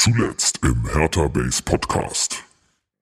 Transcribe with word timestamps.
Zuletzt 0.00 0.64
im 0.64 0.88
Hertha 0.92 1.26
Base 1.26 1.60
Podcast. 1.60 2.44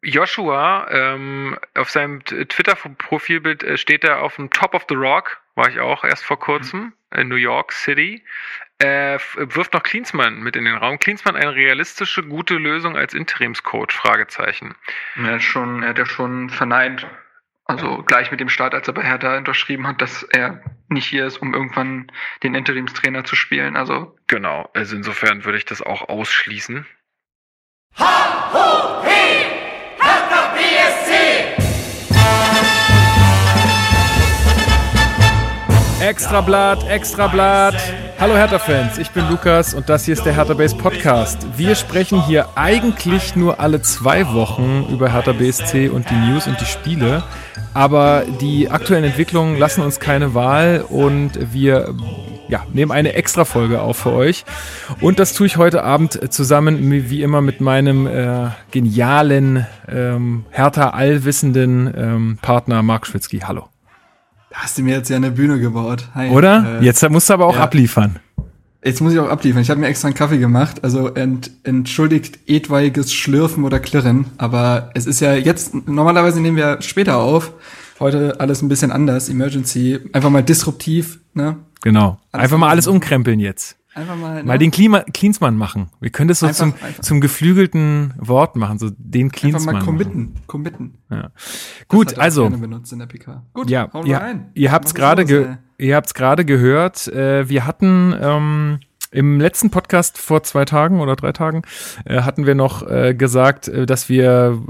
Joshua, 0.02 0.88
ähm, 0.91 1.58
auf 1.75 1.91
seinem 1.91 2.25
Twitter-Profilbild 2.25 3.62
äh, 3.65 3.76
steht 3.76 4.03
er 4.03 4.22
auf 4.22 4.37
dem 4.37 4.49
Top 4.49 4.72
of 4.72 4.87
the 4.88 4.95
Rock, 4.95 5.37
war 5.56 5.69
ich 5.69 5.79
auch 5.79 6.04
erst 6.04 6.24
vor 6.24 6.38
kurzem, 6.38 6.95
in 7.14 7.29
New 7.29 7.37
York 7.37 7.72
City. 7.72 8.24
Äh, 8.79 9.19
wirft 9.37 9.74
noch 9.74 9.82
Klinsmann 9.82 10.40
mit 10.40 10.56
in 10.56 10.64
den 10.64 10.74
Raum. 10.74 10.98
Klinsmann 10.98 11.37
eine 11.37 11.54
realistische, 11.54 12.22
gute 12.22 12.54
Lösung 12.54 12.97
als 12.97 13.13
Interimscoach? 13.13 13.92
Fragezeichen. 13.92 14.74
Er 15.17 15.35
hat, 15.35 15.42
schon, 15.42 15.83
er 15.83 15.90
hat 15.90 15.99
ja 15.99 16.06
schon 16.06 16.48
verneint, 16.48 17.06
also 17.66 18.02
gleich 18.05 18.30
mit 18.30 18.41
dem 18.41 18.48
Start, 18.48 18.74
als 18.74 18.88
er 18.88 18.95
bei 18.95 19.02
Hertha 19.02 19.37
unterschrieben 19.37 19.87
hat, 19.87 20.01
dass 20.01 20.23
er 20.23 20.62
nicht 20.88 21.06
hier 21.06 21.27
ist, 21.27 21.38
um 21.38 21.52
irgendwann 21.52 22.10
den 22.42 22.55
Interimstrainer 22.55 23.24
zu 23.24 23.34
spielen. 23.34 23.77
Also 23.77 24.16
genau, 24.28 24.70
also 24.73 24.96
insofern 24.96 25.45
würde 25.45 25.59
ich 25.59 25.64
das 25.64 25.82
auch 25.82 26.09
ausschließen. 26.09 26.87
Ha, 27.98 28.52
ho, 28.52 29.05
he, 29.05 29.46
Hertha 29.98 30.55
BSC! 30.55 31.56
Extrablatt, 36.05 36.88
Extrablatt. 36.88 37.74
Hallo 38.19 38.34
Hertha-Fans, 38.34 38.96
ich 38.96 39.10
bin 39.10 39.28
Lukas 39.28 39.74
und 39.74 39.88
das 39.91 40.05
hier 40.05 40.14
ist 40.14 40.24
der 40.24 40.34
Hertha 40.34 40.55
Base 40.55 40.77
Podcast. 40.77 41.58
Wir 41.58 41.74
sprechen 41.74 42.24
hier 42.24 42.48
eigentlich 42.55 43.34
nur 43.36 43.60
alle 43.60 43.83
zwei 43.83 44.33
Wochen 44.33 44.86
über 44.91 45.12
Hertha 45.12 45.33
BSC 45.33 45.88
und 45.88 46.08
die 46.08 46.14
News 46.14 46.46
und 46.46 46.60
die 46.60 46.64
Spiele. 46.64 47.24
Aber 47.76 48.24
die 48.40 48.70
aktuellen 48.70 49.04
Entwicklungen 49.04 49.58
lassen 49.58 49.82
uns 49.82 50.00
keine 50.00 50.32
Wahl 50.32 50.82
und 50.88 51.52
wir 51.52 51.94
ja, 52.48 52.64
nehmen 52.72 52.90
eine 52.90 53.12
Extra-Folge 53.12 53.82
auf 53.82 53.98
für 53.98 54.12
euch. 54.12 54.46
Und 55.02 55.18
das 55.18 55.34
tue 55.34 55.46
ich 55.46 55.58
heute 55.58 55.84
Abend 55.84 56.32
zusammen, 56.32 56.90
wie 57.10 57.20
immer, 57.20 57.42
mit 57.42 57.60
meinem 57.60 58.06
äh, 58.06 58.48
genialen, 58.70 59.66
ähm, 59.88 60.46
Hertha 60.48 60.91
allwissenden 60.91 61.92
ähm, 61.94 62.38
Partner 62.41 62.83
Marc 62.83 63.06
Schwitzky. 63.06 63.41
Hallo. 63.41 63.68
Da 64.48 64.56
hast 64.61 64.78
du 64.78 64.83
mir 64.83 64.96
jetzt 64.96 65.11
ja 65.11 65.16
eine 65.16 65.30
Bühne 65.30 65.58
gebaut. 65.61 66.08
Hi. 66.14 66.30
Oder? 66.30 66.80
Äh, 66.80 66.84
jetzt 66.86 67.06
musst 67.11 67.28
du 67.28 67.34
aber 67.34 67.44
auch 67.44 67.56
ja. 67.56 67.62
abliefern. 67.62 68.20
Jetzt 68.87 69.01
muss 69.01 69.12
ich 69.12 69.19
auch 69.19 69.29
abliefern. 69.29 69.62
Ich 69.62 69.70
habe 69.70 69.81
mir 69.81 69.89
extra 69.89 70.06
einen 70.06 70.15
Kaffee 70.15 70.39
gemacht. 70.39 70.84
Also 70.84 71.09
ent, 71.09 71.51
entschuldigt 71.65 72.39
etwaiges 72.47 73.12
Schlürfen 73.12 73.65
oder 73.65 73.81
Klirren. 73.81 74.27
Aber 74.39 74.91
es 74.95 75.06
ist 75.06 75.19
ja 75.19 75.34
jetzt, 75.34 75.89
normalerweise 75.89 76.41
nehmen 76.41 76.56
wir 76.56 76.81
später 76.83 77.17
auf. 77.17 77.53
Heute 77.98 78.39
alles 78.39 78.62
ein 78.62 78.69
bisschen 78.69 78.92
anders. 78.92 79.29
Emergency. 79.29 79.98
Einfach 80.12 80.31
mal 80.31 80.45
disruptiv. 80.45 81.19
Ne? 81.34 81.57
Genau. 81.83 82.20
Alles 82.31 82.45
Einfach 82.45 82.59
mal 82.59 82.69
alles 82.69 82.87
umkrempeln 82.87 83.41
jetzt. 83.41 83.77
Einfach 83.92 84.14
mal, 84.14 84.37
ne? 84.37 84.45
mal 84.45 84.59
den 84.59 84.70
Klima 84.70 85.01
Cleansmann 85.01 85.57
machen. 85.57 85.89
Wir 85.98 86.11
können 86.11 86.29
das 86.29 86.39
so 86.39 86.47
einfach, 86.47 86.59
zum, 86.59 86.75
einfach. 86.81 87.03
zum 87.03 87.20
geflügelten 87.20 88.14
Wort 88.19 88.55
machen, 88.55 88.79
so 88.79 88.91
den 88.97 89.33
Cleansmann. 89.33 89.77
Einfach 89.77 89.87
mal 89.87 89.92
committen, 89.92 90.34
committen. 90.47 90.98
Ja. 91.11 91.31
Gut, 91.89 92.19
also. 92.19 92.48
Gut, 93.53 93.69
ja, 93.69 93.91
ihr, 94.05 94.45
ihr 94.55 94.70
habt's 94.70 94.95
gerade, 94.95 95.59
ihr 95.78 95.96
habt's 95.96 96.14
gerade 96.14 96.44
gehört. 96.44 97.08
Äh, 97.08 97.48
wir 97.48 97.66
hatten 97.66 98.14
ähm, 98.20 98.80
im 99.12 99.41
letzten 99.41 99.70
Podcast 99.70 100.18
vor 100.18 100.42
zwei 100.42 100.64
Tagen 100.64 101.00
oder 101.00 101.16
drei 101.16 101.33
Tagen 101.33 101.62
äh, 102.05 102.22
hatten 102.22 102.44
wir 102.44 102.55
noch 102.55 102.86
äh, 102.86 103.14
gesagt, 103.14 103.68
äh, 103.68 103.86
dass 103.86 104.08
wir 104.08 104.62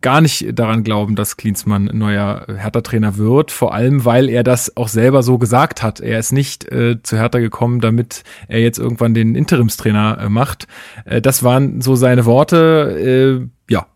gar 0.00 0.20
nicht 0.20 0.58
daran 0.58 0.84
glauben, 0.84 1.16
dass 1.16 1.36
Klinsmann 1.36 1.84
neuer 1.92 2.46
Hertha-Trainer 2.48 3.16
wird. 3.16 3.50
Vor 3.50 3.72
allem, 3.72 4.04
weil 4.04 4.28
er 4.28 4.42
das 4.42 4.76
auch 4.76 4.88
selber 4.88 5.22
so 5.22 5.38
gesagt 5.38 5.82
hat. 5.82 6.00
Er 6.00 6.18
ist 6.18 6.32
nicht 6.32 6.70
äh, 6.70 7.02
zu 7.02 7.16
Hertha 7.16 7.38
gekommen, 7.38 7.80
damit 7.80 8.24
er 8.48 8.60
jetzt 8.60 8.78
irgendwann 8.78 9.14
den 9.14 9.34
Interimstrainer 9.34 10.18
äh, 10.20 10.28
macht. 10.28 10.66
Äh, 11.04 11.20
das 11.22 11.42
waren 11.42 11.80
so 11.80 11.94
seine 11.94 12.26
Worte. 12.26 13.46
Äh, 13.48 13.72
ja, 13.72 13.86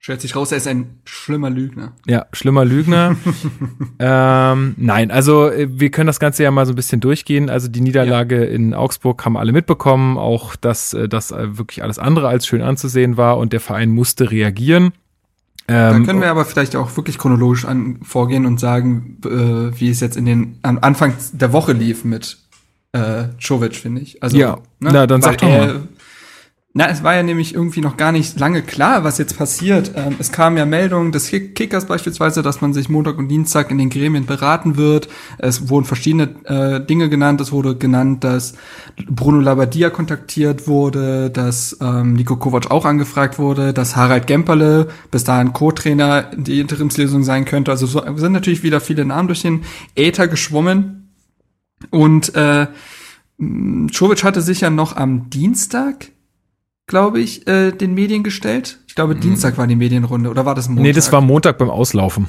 Stellt 0.00 0.20
sich 0.20 0.36
raus, 0.36 0.52
er 0.52 0.58
ist 0.58 0.68
ein 0.68 1.00
schlimmer 1.04 1.50
Lügner. 1.50 1.92
Ja, 2.06 2.26
schlimmer 2.32 2.64
Lügner. 2.64 3.16
ähm, 3.98 4.74
nein, 4.76 5.10
also 5.10 5.50
äh, 5.50 5.68
wir 5.70 5.90
können 5.90 6.06
das 6.06 6.20
Ganze 6.20 6.44
ja 6.44 6.52
mal 6.52 6.66
so 6.66 6.72
ein 6.72 6.76
bisschen 6.76 7.00
durchgehen. 7.00 7.50
Also 7.50 7.66
die 7.68 7.80
Niederlage 7.80 8.44
ja. 8.44 8.50
in 8.50 8.74
Augsburg 8.74 9.24
haben 9.24 9.36
alle 9.36 9.52
mitbekommen, 9.52 10.16
auch 10.16 10.54
dass 10.54 10.92
äh, 10.92 11.08
das 11.08 11.32
äh, 11.32 11.58
wirklich 11.58 11.82
alles 11.82 11.98
andere 11.98 12.28
als 12.28 12.46
schön 12.46 12.62
anzusehen 12.62 13.16
war 13.16 13.38
und 13.38 13.52
der 13.52 13.60
Verein 13.60 13.90
musste 13.90 14.30
reagieren. 14.30 14.92
Ähm, 15.66 16.00
da 16.00 16.00
können 16.06 16.20
wir 16.20 16.30
aber 16.30 16.44
vielleicht 16.44 16.76
auch 16.76 16.96
wirklich 16.96 17.18
chronologisch 17.18 17.64
an, 17.64 17.98
vorgehen 18.02 18.46
und 18.46 18.58
sagen, 18.60 19.18
äh, 19.24 19.78
wie 19.78 19.90
es 19.90 20.00
jetzt 20.00 20.16
in 20.16 20.24
den 20.24 20.58
an 20.62 20.78
Anfang 20.78 21.12
der 21.32 21.52
Woche 21.52 21.72
lief 21.72 22.04
mit 22.04 22.38
äh, 22.92 23.24
Czovic, 23.38 23.74
finde 23.74 24.00
ich. 24.00 24.22
Also, 24.22 24.36
ja, 24.36 24.56
ne, 24.78 24.90
na, 24.92 25.06
dann 25.06 25.20
sag 25.22 25.38
doch 25.38 25.48
mal. 25.48 25.82
Na, 26.78 26.88
es 26.88 27.02
war 27.02 27.16
ja 27.16 27.24
nämlich 27.24 27.56
irgendwie 27.56 27.80
noch 27.80 27.96
gar 27.96 28.12
nicht 28.12 28.38
lange 28.38 28.62
klar, 28.62 29.02
was 29.02 29.18
jetzt 29.18 29.36
passiert. 29.36 29.90
Ähm, 29.96 30.14
es 30.20 30.30
kamen 30.30 30.56
ja 30.56 30.64
Meldungen 30.64 31.10
des 31.10 31.28
Kickers 31.28 31.86
beispielsweise, 31.86 32.40
dass 32.40 32.60
man 32.60 32.72
sich 32.72 32.88
Montag 32.88 33.18
und 33.18 33.26
Dienstag 33.26 33.72
in 33.72 33.78
den 33.78 33.90
Gremien 33.90 34.26
beraten 34.26 34.76
wird. 34.76 35.08
Es 35.38 35.68
wurden 35.70 35.86
verschiedene 35.86 36.36
äh, 36.44 36.78
Dinge 36.78 37.08
genannt. 37.08 37.40
Es 37.40 37.50
wurde 37.50 37.74
genannt, 37.74 38.22
dass 38.22 38.54
Bruno 39.10 39.40
Labbadia 39.40 39.90
kontaktiert 39.90 40.68
wurde, 40.68 41.30
dass 41.30 41.76
ähm, 41.80 42.12
Nico 42.12 42.36
Kovac 42.36 42.70
auch 42.70 42.84
angefragt 42.84 43.40
wurde, 43.40 43.72
dass 43.72 43.96
Harald 43.96 44.28
Gemperle 44.28 44.86
bis 45.10 45.24
dahin 45.24 45.52
Co-Trainer 45.52 46.30
die 46.36 46.60
Interimslösung 46.60 47.24
sein 47.24 47.44
könnte. 47.44 47.72
Also 47.72 47.86
so 47.86 48.04
sind 48.14 48.30
natürlich 48.30 48.62
wieder 48.62 48.80
viele 48.80 49.04
Namen 49.04 49.26
durch 49.26 49.42
den 49.42 49.64
Äther 49.96 50.28
geschwommen. 50.28 51.12
Und 51.90 52.36
äh, 52.36 52.68
Czovic 53.40 54.22
hatte 54.22 54.42
sich 54.42 54.60
ja 54.60 54.70
noch 54.70 54.94
am 54.94 55.28
Dienstag 55.28 56.12
glaube 56.88 57.20
ich, 57.20 57.46
äh, 57.46 57.70
den 57.70 57.94
Medien 57.94 58.24
gestellt. 58.24 58.80
Ich 58.88 58.96
glaube, 58.96 59.14
mhm. 59.14 59.20
Dienstag 59.20 59.56
war 59.56 59.68
die 59.68 59.76
Medienrunde 59.76 60.28
oder 60.28 60.44
war 60.44 60.56
das 60.56 60.68
Montag? 60.68 60.82
Nee, 60.82 60.92
das 60.92 61.12
war 61.12 61.20
Montag 61.20 61.58
beim 61.58 61.70
Auslaufen. 61.70 62.26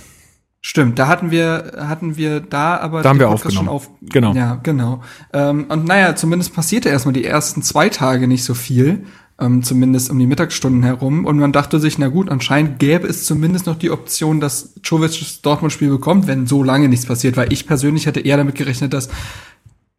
Stimmt, 0.61 0.99
da 0.99 1.07
hatten 1.07 1.31
wir 1.31 1.71
hatten 1.77 2.17
wir 2.17 2.41
da 2.41 2.77
aber 2.77 3.01
da 3.01 3.09
haben 3.09 3.19
wir 3.19 3.29
aufgenommen. 3.29 3.69
Auf, 3.69 3.89
genau. 4.01 4.33
Ja, 4.33 4.59
genau. 4.61 5.01
Ähm, 5.31 5.65
und 5.69 5.85
naja, 5.85 6.15
zumindest 6.17 6.53
passierte 6.53 6.89
erstmal 6.89 7.13
die 7.13 7.23
ersten 7.23 7.63
zwei 7.63 7.87
Tage 7.87 8.27
nicht 8.27 8.43
so 8.43 8.53
viel, 8.53 9.05
ähm, 9.39 9.63
zumindest 9.63 10.09
um 10.09 10.19
die 10.19 10.27
Mittagsstunden 10.27 10.83
herum. 10.83 11.23
Und 11.25 11.39
man 11.39 11.53
dachte 11.53 11.79
sich, 11.79 11.97
na 11.97 12.09
gut, 12.09 12.29
anscheinend 12.29 12.77
gäbe 12.77 13.07
es 13.07 13.25
zumindest 13.25 13.67
noch 13.67 13.77
die 13.77 13.89
Option, 13.89 14.41
dass 14.41 14.75
Czovic 14.83 15.17
das 15.17 15.41
Dortmund-Spiel 15.41 15.89
bekommt, 15.89 16.27
wenn 16.27 16.45
so 16.45 16.61
lange 16.61 16.89
nichts 16.89 17.05
passiert. 17.05 17.37
Weil 17.37 17.53
ich 17.53 17.65
persönlich 17.65 18.05
hätte 18.05 18.19
eher 18.19 18.35
damit 18.35 18.55
gerechnet, 18.55 18.91
dass 18.91 19.07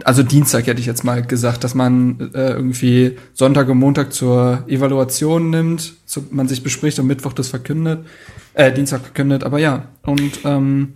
also 0.06 0.22
Dienstag 0.22 0.66
hätte 0.66 0.80
ich 0.80 0.86
jetzt 0.86 1.04
mal 1.04 1.22
gesagt, 1.22 1.64
dass 1.64 1.74
man 1.74 2.30
äh, 2.34 2.52
irgendwie 2.52 3.16
Sonntag 3.32 3.68
und 3.68 3.78
Montag 3.78 4.12
zur 4.12 4.64
Evaluation 4.66 5.50
nimmt, 5.50 5.94
zu, 6.06 6.24
man 6.30 6.48
sich 6.48 6.62
bespricht 6.62 6.98
und 6.98 7.06
Mittwoch 7.06 7.32
das 7.32 7.48
verkündet, 7.48 8.06
äh, 8.54 8.72
Dienstag 8.72 9.02
verkündet, 9.02 9.44
aber 9.44 9.58
ja, 9.58 9.88
und 10.02 10.40
ähm, 10.44 10.94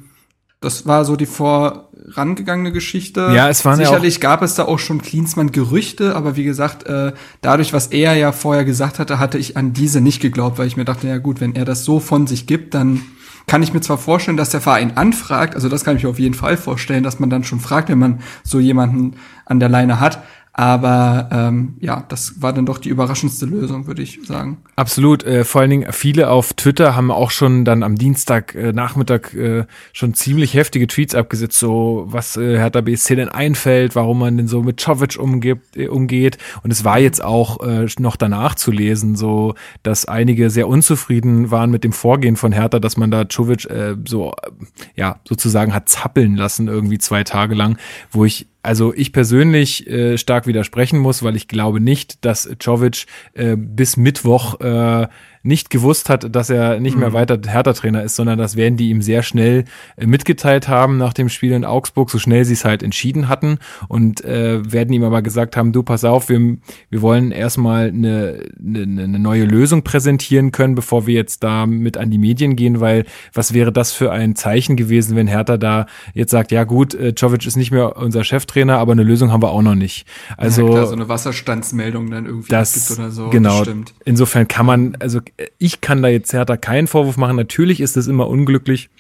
das 0.64 0.86
war 0.86 1.04
so 1.04 1.14
die 1.14 1.26
vorangegangene 1.26 2.72
Geschichte. 2.72 3.30
Ja, 3.34 3.50
es 3.50 3.64
waren 3.66 3.76
Sicherlich 3.76 4.14
ja 4.14 4.20
gab 4.20 4.42
es 4.42 4.54
da 4.54 4.64
auch 4.64 4.78
schon 4.78 5.02
Klinsmann-Gerüchte, 5.02 6.16
aber 6.16 6.36
wie 6.36 6.44
gesagt, 6.44 6.86
äh, 6.86 7.12
dadurch, 7.42 7.74
was 7.74 7.88
er 7.88 8.14
ja 8.14 8.32
vorher 8.32 8.64
gesagt 8.64 8.98
hatte, 8.98 9.18
hatte 9.18 9.36
ich 9.36 9.58
an 9.58 9.74
diese 9.74 10.00
nicht 10.00 10.20
geglaubt, 10.20 10.58
weil 10.58 10.66
ich 10.66 10.78
mir 10.78 10.86
dachte, 10.86 11.06
ja 11.06 11.18
gut, 11.18 11.42
wenn 11.42 11.54
er 11.54 11.66
das 11.66 11.84
so 11.84 12.00
von 12.00 12.26
sich 12.26 12.46
gibt, 12.46 12.72
dann 12.72 13.02
kann 13.46 13.62
ich 13.62 13.72
mir 13.72 13.80
zwar 13.80 13.98
vorstellen, 13.98 14.36
dass 14.36 14.50
der 14.50 14.60
Verein 14.60 14.96
anfragt, 14.96 15.54
also 15.54 15.68
das 15.68 15.84
kann 15.84 15.96
ich 15.96 16.02
mir 16.02 16.08
auf 16.10 16.18
jeden 16.18 16.34
Fall 16.34 16.56
vorstellen, 16.56 17.02
dass 17.02 17.20
man 17.20 17.30
dann 17.30 17.44
schon 17.44 17.60
fragt, 17.60 17.88
wenn 17.88 17.98
man 17.98 18.20
so 18.42 18.58
jemanden 18.58 19.16
an 19.44 19.60
der 19.60 19.68
Leine 19.68 20.00
hat, 20.00 20.22
aber 20.56 21.28
ähm, 21.32 21.74
ja, 21.80 22.04
das 22.08 22.40
war 22.40 22.52
dann 22.52 22.64
doch 22.64 22.78
die 22.78 22.88
überraschendste 22.88 23.44
Lösung, 23.44 23.88
würde 23.88 24.02
ich 24.02 24.20
sagen. 24.24 24.58
Absolut. 24.76 25.24
Äh, 25.24 25.42
vor 25.42 25.60
allen 25.60 25.70
Dingen 25.70 25.92
viele 25.92 26.30
auf 26.30 26.52
Twitter 26.52 26.94
haben 26.94 27.10
auch 27.10 27.32
schon 27.32 27.64
dann 27.64 27.82
am 27.82 27.96
Dienstag 27.96 28.54
äh, 28.54 28.72
Nachmittag 28.72 29.34
äh, 29.34 29.66
schon 29.92 30.14
ziemlich 30.14 30.54
heftige 30.54 30.86
Tweets 30.86 31.16
abgesetzt, 31.16 31.58
so 31.58 32.04
was 32.06 32.36
äh, 32.36 32.56
Hertha 32.56 32.82
BSC 32.82 33.16
denn 33.16 33.28
einfällt, 33.28 33.96
warum 33.96 34.20
man 34.20 34.36
denn 34.36 34.46
so 34.46 34.62
mit 34.62 34.78
Czovic 34.78 35.18
umgibt, 35.18 35.76
äh, 35.76 35.88
umgeht. 35.88 36.38
Und 36.62 36.70
es 36.70 36.84
war 36.84 37.00
jetzt 37.00 37.22
auch 37.22 37.60
äh, 37.66 37.88
noch 37.98 38.14
danach 38.14 38.54
zu 38.54 38.70
lesen, 38.70 39.16
so 39.16 39.56
dass 39.82 40.06
einige 40.06 40.50
sehr 40.50 40.68
unzufrieden 40.68 41.50
waren 41.50 41.72
mit 41.72 41.82
dem 41.82 41.92
Vorgehen 41.92 42.36
von 42.36 42.52
Hertha, 42.52 42.78
dass 42.78 42.96
man 42.96 43.10
da 43.10 43.28
Czovic 43.28 43.64
äh, 43.64 43.96
so 44.06 44.30
äh, 44.30 44.50
ja 44.94 45.18
sozusagen 45.28 45.74
hat 45.74 45.88
zappeln 45.88 46.36
lassen 46.36 46.68
irgendwie 46.68 46.98
zwei 46.98 47.24
Tage 47.24 47.56
lang, 47.56 47.76
wo 48.12 48.24
ich 48.24 48.46
also 48.64 48.94
ich 48.94 49.12
persönlich 49.12 49.86
äh, 49.86 50.16
stark 50.16 50.46
widersprechen 50.46 50.98
muss, 50.98 51.22
weil 51.22 51.36
ich 51.36 51.48
glaube 51.48 51.80
nicht, 51.80 52.24
dass 52.24 52.48
Czovic 52.58 53.06
äh, 53.34 53.56
bis 53.56 53.96
Mittwoch 53.96 54.58
äh, 54.60 55.06
nicht 55.44 55.68
gewusst 55.68 56.08
hat, 56.08 56.34
dass 56.34 56.48
er 56.48 56.80
nicht 56.80 56.96
mehr 56.96 57.12
weiter 57.12 57.38
Hertha-Trainer 57.46 58.02
ist, 58.02 58.16
sondern 58.16 58.38
das 58.38 58.56
werden 58.56 58.78
die 58.78 58.88
ihm 58.88 59.02
sehr 59.02 59.22
schnell 59.22 59.64
äh, 59.96 60.06
mitgeteilt 60.06 60.68
haben 60.68 60.96
nach 60.96 61.12
dem 61.12 61.28
Spiel 61.28 61.52
in 61.52 61.66
Augsburg, 61.66 62.10
so 62.10 62.18
schnell 62.18 62.46
sie 62.46 62.54
es 62.54 62.64
halt 62.64 62.82
entschieden 62.82 63.28
hatten 63.28 63.58
und 63.88 64.24
äh, 64.24 64.72
werden 64.72 64.94
ihm 64.94 65.04
aber 65.04 65.20
gesagt 65.20 65.56
haben, 65.56 65.72
du 65.72 65.82
pass 65.82 66.02
auf, 66.04 66.30
wir, 66.30 66.56
wir 66.88 67.02
wollen 67.02 67.30
erstmal 67.30 67.88
eine, 67.88 68.40
eine, 68.58 69.02
eine 69.02 69.18
neue 69.18 69.44
Lösung 69.44 69.84
präsentieren 69.84 70.50
können, 70.50 70.74
bevor 70.74 71.06
wir 71.06 71.14
jetzt 71.14 71.44
da 71.44 71.66
mit 71.66 71.98
an 71.98 72.10
die 72.10 72.18
Medien 72.18 72.56
gehen, 72.56 72.80
weil 72.80 73.04
was 73.34 73.52
wäre 73.52 73.70
das 73.70 73.92
für 73.92 74.10
ein 74.10 74.36
Zeichen 74.36 74.76
gewesen, 74.76 75.14
wenn 75.14 75.26
Hertha 75.26 75.58
da 75.58 75.84
jetzt 76.14 76.30
sagt, 76.30 76.52
ja 76.52 76.64
gut, 76.64 76.94
äh, 76.94 77.10
Jovic 77.10 77.46
ist 77.46 77.56
nicht 77.56 77.70
mehr 77.70 77.98
unser 77.98 78.24
Cheftrainer, 78.24 78.78
aber 78.78 78.92
eine 78.92 79.02
Lösung 79.02 79.30
haben 79.30 79.42
wir 79.42 79.50
auch 79.50 79.62
noch 79.62 79.74
nicht. 79.74 80.06
Also 80.38 80.66
ja, 80.66 80.72
klar, 80.72 80.86
so 80.86 80.94
eine 80.94 81.08
Wasserstandsmeldung 81.10 82.10
dann 82.10 82.24
irgendwie 82.24 82.48
das 82.48 82.72
gibt 82.72 82.98
oder 82.98 83.10
so. 83.10 83.28
Genau. 83.28 83.58
Das 83.58 83.68
stimmt. 83.68 83.94
Insofern 84.06 84.48
kann 84.48 84.64
man, 84.64 84.96
also 85.00 85.20
ich 85.58 85.80
kann 85.80 86.02
da 86.02 86.08
jetzt 86.08 86.32
Hertha 86.32 86.56
keinen 86.56 86.86
Vorwurf 86.86 87.16
machen. 87.16 87.36
Natürlich 87.36 87.80
ist 87.80 87.96
es 87.96 88.06
immer 88.06 88.28
unglücklich, 88.28 88.90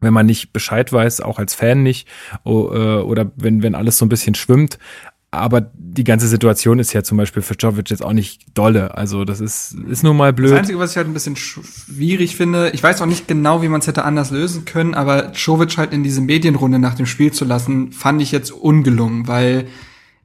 wenn 0.00 0.12
man 0.12 0.26
nicht 0.26 0.52
Bescheid 0.52 0.92
weiß, 0.92 1.20
auch 1.20 1.38
als 1.38 1.54
Fan 1.54 1.82
nicht, 1.82 2.06
äh, 2.44 2.48
oder 2.48 3.30
wenn, 3.36 3.62
wenn 3.62 3.74
alles 3.74 3.98
so 3.98 4.04
ein 4.04 4.10
bisschen 4.10 4.34
schwimmt. 4.34 4.78
Aber 5.32 5.70
die 5.74 6.04
ganze 6.04 6.28
Situation 6.28 6.78
ist 6.78 6.92
ja 6.92 7.02
zum 7.02 7.18
Beispiel 7.18 7.42
für 7.42 7.54
Jovic 7.54 7.90
jetzt 7.90 8.02
auch 8.02 8.12
nicht 8.12 8.42
dolle. 8.54 8.96
Also 8.96 9.24
das 9.24 9.40
ist, 9.40 9.74
ist 9.88 10.02
nun 10.02 10.16
mal 10.16 10.32
Das 10.32 10.36
blöd. 10.36 10.52
Einzige, 10.52 10.78
was 10.78 10.92
ich 10.92 10.96
halt 10.96 11.08
ein 11.08 11.12
bisschen 11.12 11.36
schwierig 11.36 12.36
finde, 12.36 12.70
ich 12.70 12.82
weiß 12.82 13.02
auch 13.02 13.06
nicht 13.06 13.28
genau, 13.28 13.60
wie 13.60 13.68
man 13.68 13.80
es 13.80 13.86
hätte 13.86 14.04
anders 14.04 14.30
lösen 14.30 14.64
können, 14.64 14.94
aber 14.94 15.32
Jovic 15.32 15.76
halt 15.76 15.92
in 15.92 16.02
diese 16.02 16.20
Medienrunde 16.20 16.78
nach 16.78 16.94
dem 16.94 17.06
Spiel 17.06 17.32
zu 17.32 17.44
lassen, 17.44 17.92
fand 17.92 18.22
ich 18.22 18.32
jetzt 18.32 18.50
ungelungen, 18.50 19.26
weil 19.26 19.66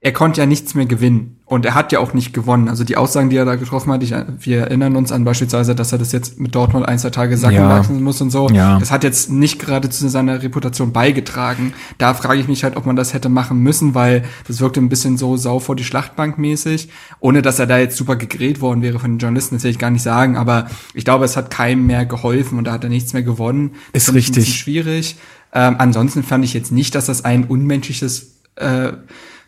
er 0.04 0.14
konnte 0.14 0.42
ja 0.42 0.48
nichts 0.48 0.74
mehr 0.74 0.88
gewinnen. 0.88 1.38
Und 1.46 1.64
er 1.64 1.76
hat 1.76 1.92
ja 1.92 2.00
auch 2.00 2.14
nicht 2.16 2.34
gewonnen. 2.34 2.70
Also 2.70 2.84
die 2.84 2.98
Aussagen, 2.98 3.30
die 3.30 3.36
er 3.36 3.46
da 3.46 3.56
getroffen 3.56 3.92
hat, 3.94 4.02
ich, 4.02 4.16
wir 4.40 4.62
erinnern 4.62 4.96
uns 4.96 5.12
an 5.12 5.26
beispielsweise, 5.26 5.76
dass 5.76 5.92
er 5.92 6.00
das 6.00 6.12
jetzt 6.12 6.40
mit 6.40 6.56
Dortmund 6.56 6.88
ein, 6.88 6.98
zwei 6.98 7.12
Tage 7.12 7.38
sacken 7.38 7.58
Ja. 7.58 7.78
lassen 7.78 8.02
muss 8.02 8.20
und 8.20 8.32
so. 8.32 8.50
Ja. 8.50 8.80
Das 8.80 8.90
hat 8.90 9.04
jetzt 9.04 9.30
nicht 9.30 9.60
gerade 9.60 9.90
zu 9.90 10.10
seiner 10.10 10.42
Reputation 10.42 10.92
beigetragen. 10.92 11.74
Da 12.00 12.16
frage 12.16 12.40
ich 12.40 12.48
mich 12.48 12.64
halt, 12.64 12.78
ob 12.78 12.88
man 12.88 12.96
das 12.96 13.14
hätte 13.14 13.30
machen 13.30 13.60
müssen, 13.60 13.94
weil 13.94 14.24
das 14.48 14.60
wirkte 14.60 14.80
ein 14.80 14.90
bisschen 14.90 15.18
so 15.18 15.38
sau 15.38 15.60
vor 15.60 15.76
die 15.76 15.84
Schlachtbank 15.84 16.40
mäßig. 16.40 16.90
Ohne 17.20 17.44
dass 17.44 17.60
er 17.60 17.68
da 17.68 17.78
jetzt 17.78 17.96
super 17.98 18.16
gegräht 18.16 18.60
worden 18.60 18.82
wäre 18.82 18.98
von 18.98 19.12
den 19.12 19.20
Journalisten, 19.20 19.56
das 19.58 19.64
will 19.66 19.72
ich 19.72 19.78
gar 19.80 19.92
nicht 19.92 20.04
sagen. 20.04 20.36
Aber 20.36 20.68
ich 20.96 21.06
glaube, 21.06 21.26
es 21.26 21.38
hat 21.38 21.52
keinem 21.52 21.86
mehr 21.86 22.08
geholfen 22.08 22.58
und 22.58 22.64
da 22.64 22.72
hat 22.72 22.84
er 22.84 22.90
nichts 22.90 23.14
mehr 23.14 23.24
gewonnen. 23.24 23.76
Das 23.94 24.08
Ist 24.08 24.16
richtig. 24.16 24.58
schwierig. 24.58 25.18
Ähm, 25.54 25.76
ansonsten 25.78 26.24
fand 26.24 26.44
ich 26.44 26.54
jetzt 26.56 26.72
nicht, 26.72 26.96
dass 26.96 27.06
das 27.06 27.24
ein 27.24 27.44
unmenschliches 27.44 28.38
äh, 28.56 28.94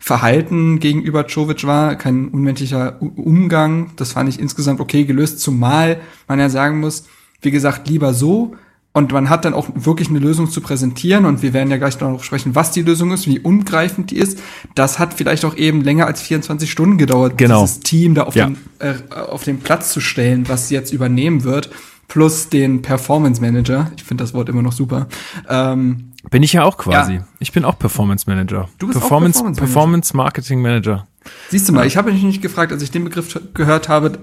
Verhalten 0.04 0.80
gegenüber 0.80 1.24
Jovic 1.24 1.66
war, 1.66 1.96
kein 1.96 2.28
unmenschlicher 2.28 3.00
Umgang. 3.00 3.92
Das 3.96 4.12
fand 4.12 4.28
ich 4.28 4.38
insgesamt 4.38 4.78
okay 4.80 5.04
gelöst, 5.06 5.40
zumal 5.40 5.98
man 6.28 6.38
ja 6.38 6.50
sagen 6.50 6.78
muss, 6.80 7.06
wie 7.40 7.50
gesagt, 7.50 7.88
lieber 7.88 8.12
so. 8.12 8.54
Und 8.92 9.12
man 9.12 9.30
hat 9.30 9.46
dann 9.46 9.54
auch 9.54 9.66
wirklich 9.74 10.10
eine 10.10 10.18
Lösung 10.18 10.50
zu 10.50 10.60
präsentieren 10.60 11.24
und 11.24 11.40
wir 11.42 11.54
werden 11.54 11.70
ja 11.70 11.78
gleich 11.78 11.98
noch 12.00 12.22
sprechen, 12.22 12.54
was 12.54 12.70
die 12.70 12.82
Lösung 12.82 13.12
ist, 13.12 13.26
wie 13.26 13.40
ungreifend 13.40 14.10
die 14.10 14.16
ist. 14.18 14.40
Das 14.74 14.98
hat 14.98 15.14
vielleicht 15.14 15.46
auch 15.46 15.56
eben 15.56 15.80
länger 15.80 16.04
als 16.06 16.20
24 16.20 16.70
Stunden 16.70 16.98
gedauert, 16.98 17.38
Genau. 17.38 17.62
dieses 17.62 17.80
Team 17.80 18.14
da 18.14 18.24
auf, 18.24 18.34
Ja. 18.36 18.48
den, 18.48 18.58
äh, 18.80 18.92
auf 19.14 19.42
den 19.44 19.60
Platz 19.60 19.90
zu 19.90 20.00
stellen, 20.02 20.50
was 20.50 20.68
jetzt 20.68 20.92
übernehmen 20.92 21.44
wird, 21.44 21.70
plus 22.08 22.50
den 22.50 22.82
Performance 22.82 23.40
Manager. 23.40 23.90
Ich 23.96 24.04
finde 24.04 24.22
das 24.22 24.34
Wort 24.34 24.50
immer 24.50 24.60
noch 24.60 24.72
super. 24.72 25.08
Ähm, 25.48 26.10
Bin 26.30 26.42
ich 26.42 26.52
ja 26.52 26.64
auch 26.64 26.76
quasi. 26.76 27.14
Ja. 27.14 27.26
Ich 27.38 27.52
bin 27.52 27.64
auch 27.64 27.78
Performance 27.78 28.28
Manager. 28.28 28.68
Du 28.78 28.86
bist 28.86 28.96
auch 28.98 29.02
Performance, 29.02 29.38
Performance 29.38 29.60
Performance, 29.60 30.16
Manager. 30.16 30.24
Marketing 30.24 30.62
Manager. 30.62 31.06
Siehst 31.50 31.68
du 31.68 31.72
mal, 31.72 31.86
ich 31.86 31.96
habe 31.96 32.12
mich 32.12 32.22
nicht 32.22 32.42
gefragt, 32.42 32.72
als 32.72 32.82
ich 32.82 32.90
den 32.90 33.04
Begriff 33.04 33.38
gehört 33.54 33.88
habe, 33.88 34.18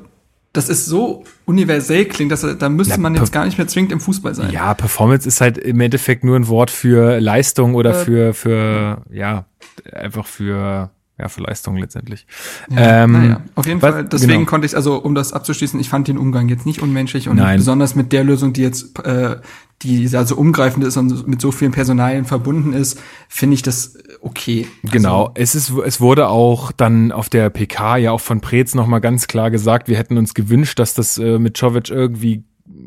das 0.53 0.67
ist 0.67 0.85
so 0.85 1.23
universell 1.45 2.05
klingt, 2.05 2.31
dass 2.31 2.41
da 2.41 2.69
müsste 2.69 2.99
man 2.99 3.15
jetzt 3.15 3.31
gar 3.31 3.45
nicht 3.45 3.57
mehr 3.57 3.67
zwingend 3.67 3.93
im 3.93 4.01
Fußball 4.01 4.35
sein. 4.35 4.51
Ja, 4.51 4.73
Performance 4.73 5.27
ist 5.27 5.39
halt 5.39 5.57
im 5.57 5.79
Endeffekt 5.79 6.23
nur 6.25 6.35
ein 6.35 6.47
Wort 6.47 6.69
für 6.71 7.19
Leistung 7.21 7.73
oder 7.75 7.91
Äh. 7.91 8.03
für, 8.05 8.33
für, 8.33 9.01
ja, 9.09 9.45
einfach 9.93 10.25
für, 10.25 10.91
ja, 11.21 11.29
für 11.29 11.41
Leistung 11.41 11.77
letztendlich. 11.77 12.25
Ja, 12.69 13.03
Ähm, 13.03 13.11
naja, 13.13 13.41
auf 13.55 13.65
jeden 13.65 13.81
was- 13.81 13.91
Fall. 13.93 14.05
Deswegen 14.05 14.31
genau. 14.39 14.45
konnte 14.49 14.65
ich, 14.65 14.75
also 14.75 14.97
um 14.97 15.15
das 15.15 15.31
abzuschließen, 15.33 15.79
ich 15.79 15.87
fand 15.89 16.07
den 16.07 16.17
Umgang 16.17 16.49
jetzt 16.49 16.65
nicht 16.65 16.81
unmenschlich 16.81 17.29
und 17.29 17.37
Nein. 17.37 17.57
besonders 17.57 17.95
mit 17.95 18.11
der 18.11 18.23
Lösung, 18.23 18.53
die 18.53 18.61
jetzt, 18.61 18.99
äh, 19.05 19.37
die 19.83 20.09
also 20.15 20.35
umgreifend 20.35 20.83
ist 20.85 20.97
und 20.97 21.27
mit 21.27 21.41
so 21.41 21.51
vielen 21.51 21.71
Personalien 21.71 22.25
verbunden 22.25 22.73
ist, 22.73 22.99
finde 23.29 23.53
ich 23.55 23.61
das 23.61 23.97
okay. 24.21 24.67
Genau, 24.83 25.21
Also, 25.27 25.31
es 25.35 25.55
ist, 25.55 25.71
es 25.85 26.01
wurde 26.01 26.27
auch 26.27 26.71
dann 26.71 27.11
auf 27.11 27.29
der 27.29 27.49
PK 27.49 27.97
ja 27.97 28.11
auch 28.11 28.21
von 28.21 28.41
Preetz 28.41 28.75
nochmal 28.75 29.01
ganz 29.01 29.27
klar 29.27 29.49
gesagt, 29.49 29.87
wir 29.87 29.97
hätten 29.97 30.17
uns 30.17 30.33
gewünscht, 30.33 30.77
dass 30.79 30.93
das 30.93 31.17
äh, 31.17 31.39
mit 31.39 31.57
Jovic 31.59 31.89
irgendwie 31.89 32.43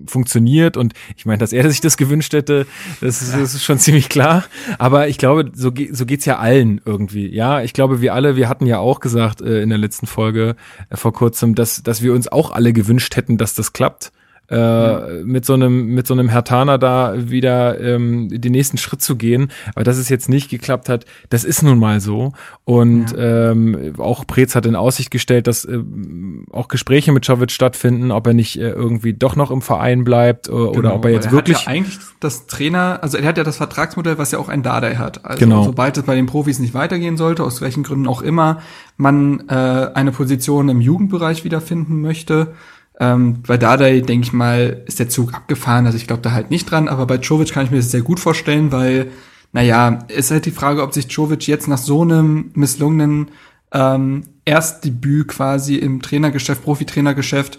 funktioniert 0.06 0.76
und 0.76 0.94
ich 1.17 1.26
meine, 1.26 1.38
dass 1.38 1.52
er 1.52 1.69
sich 1.70 1.81
das 1.81 1.96
gewünscht 1.96 2.32
hätte, 2.32 2.67
das 3.00 3.23
ist, 3.23 3.32
das 3.35 3.55
ist 3.55 3.64
schon 3.64 3.79
ziemlich 3.79 4.08
klar. 4.08 4.44
Aber 4.79 5.08
ich 5.08 5.19
glaube, 5.19 5.50
so, 5.55 5.73
ge 5.73 5.91
so 5.93 6.06
geht's 6.06 6.25
ja 6.25 6.38
allen 6.38 6.81
irgendwie. 6.85 7.29
Ja, 7.29 7.62
ich 7.62 7.73
glaube, 7.73 8.00
wir 8.00 8.14
alle, 8.14 8.37
wir 8.37 8.49
hatten 8.49 8.67
ja 8.67 8.79
auch 8.79 9.00
gesagt 9.00 9.41
äh, 9.41 9.62
in 9.62 9.69
der 9.69 9.79
letzten 9.79 10.06
Folge 10.06 10.56
äh, 10.91 10.96
vor 10.96 11.12
kurzem, 11.12 11.55
dass, 11.55 11.82
dass 11.82 12.02
wir 12.02 12.12
uns 12.12 12.29
auch 12.29 12.50
alle 12.50 12.73
gewünscht 12.73 13.17
hätten, 13.17 13.38
dass 13.38 13.55
das 13.55 13.73
klappt. 13.73 14.12
Äh, 14.50 15.23
mit 15.25 15.46
so 15.46 15.55
einem 15.55 15.87
mit 15.94 16.06
so 16.06 16.12
einem 16.12 16.29
Hertaner 16.29 16.76
da 16.76 17.14
wieder 17.17 17.81
ähm, 17.81 18.29
den 18.29 18.52
nächsten 18.52 18.76
Schritt 18.76 19.00
zu 19.00 19.17
gehen, 19.17 19.50
aber 19.75 19.85
dass 19.85 19.96
es 19.96 20.11
jetzt 20.11 20.29
nicht 20.29 20.50
geklappt 20.50 20.91
hat, 20.91 21.06
das 21.31 21.44
ist 21.44 21.62
nun 21.62 21.79
mal 21.79 21.99
so 22.00 22.35
und 22.64 23.14
ähm, 23.17 23.94
auch 23.96 24.26
Preetz 24.26 24.55
hat 24.55 24.67
in 24.67 24.76
Aussicht 24.76 25.11
gestellt, 25.11 25.46
dass 25.46 25.64
ähm, 25.64 26.44
auch 26.52 26.69
Gespräche 26.69 27.11
mit 27.11 27.26
Jovic 27.26 27.52
stattfinden, 27.52 28.11
ob 28.11 28.26
er 28.26 28.35
nicht 28.35 28.58
äh, 28.58 28.69
irgendwie 28.69 29.14
doch 29.14 29.35
noch 29.35 29.50
im 29.50 29.62
Verein 29.62 30.05
bleibt 30.05 30.49
äh, 30.49 30.52
oder 30.52 30.82
genau, 30.82 30.94
ob 30.97 31.06
er 31.06 31.12
jetzt 31.12 31.26
weil 31.29 31.32
wirklich 31.32 31.56
Hat 31.61 31.67
ja 31.67 31.73
eigentlich 31.73 31.99
das 32.20 32.47
Trainer, 32.47 32.99
also 33.00 33.17
er 33.17 33.26
hat 33.26 33.38
ja 33.38 33.44
das 33.44 33.56
Vertragsmodell, 33.56 34.19
was 34.19 34.31
ja 34.31 34.38
auch 34.38 34.50
ein 34.50 34.62
Dardai 34.62 34.97
hat. 34.97 35.25
Also 35.25 35.38
Genau. 35.38 35.64
sobald 35.64 35.97
es 35.97 36.05
bei 36.05 36.14
den 36.14 36.26
Profis 36.26 36.58
nicht 36.58 36.75
weitergehen 36.75 37.17
sollte, 37.17 37.44
aus 37.44 37.62
welchen 37.62 37.82
Gründen 37.82 38.06
auch 38.06 38.20
immer, 38.20 38.61
man 38.97 39.49
äh, 39.49 39.52
eine 39.52 40.12
Position 40.12 40.69
im 40.69 40.82
Jugendbereich 40.82 41.44
wiederfinden 41.44 42.02
möchte. 42.02 42.55
Ähm, 43.00 43.43
bei 43.46 43.56
Dardai, 43.56 44.00
denke 44.00 44.26
ich 44.26 44.32
mal, 44.32 44.82
ist 44.87 45.00
der 45.00 45.08
Zug 45.08 45.35
abgefahren, 45.35 45.87
also 45.87 45.96
ich 45.96 46.06
glaube 46.06 46.23
da 46.23 46.31
halt 46.31 46.50
nicht 46.50 46.70
dran, 46.70 46.88
aber 46.88 47.06
bei 47.06 47.17
Jovic 47.17 47.52
kann 47.52 47.64
ich 47.64 47.70
mir 47.70 47.79
das 47.79 47.91
sehr 47.91 48.02
gut 48.02 48.20
vorstellen, 48.20 48.70
weil, 48.70 49.11
naja, 49.52 49.99
ist 50.08 50.31
halt 50.31 50.46
die 50.46 50.52
Frage, 50.52 50.82
ob 50.82 50.94
sich 50.94 51.11
Jovic 51.11 51.46
jetzt 51.46 51.67
nach 51.67 51.79
so 51.79 52.02
einem 52.02 52.52
misslungenen 52.55 53.31
ähm, 53.73 54.23
Erstdebüt 54.44 55.29
quasi 55.29 55.75
im 55.76 56.02
Trainergeschäft, 56.02 56.62
Profitrainergeschäft, 56.62 57.58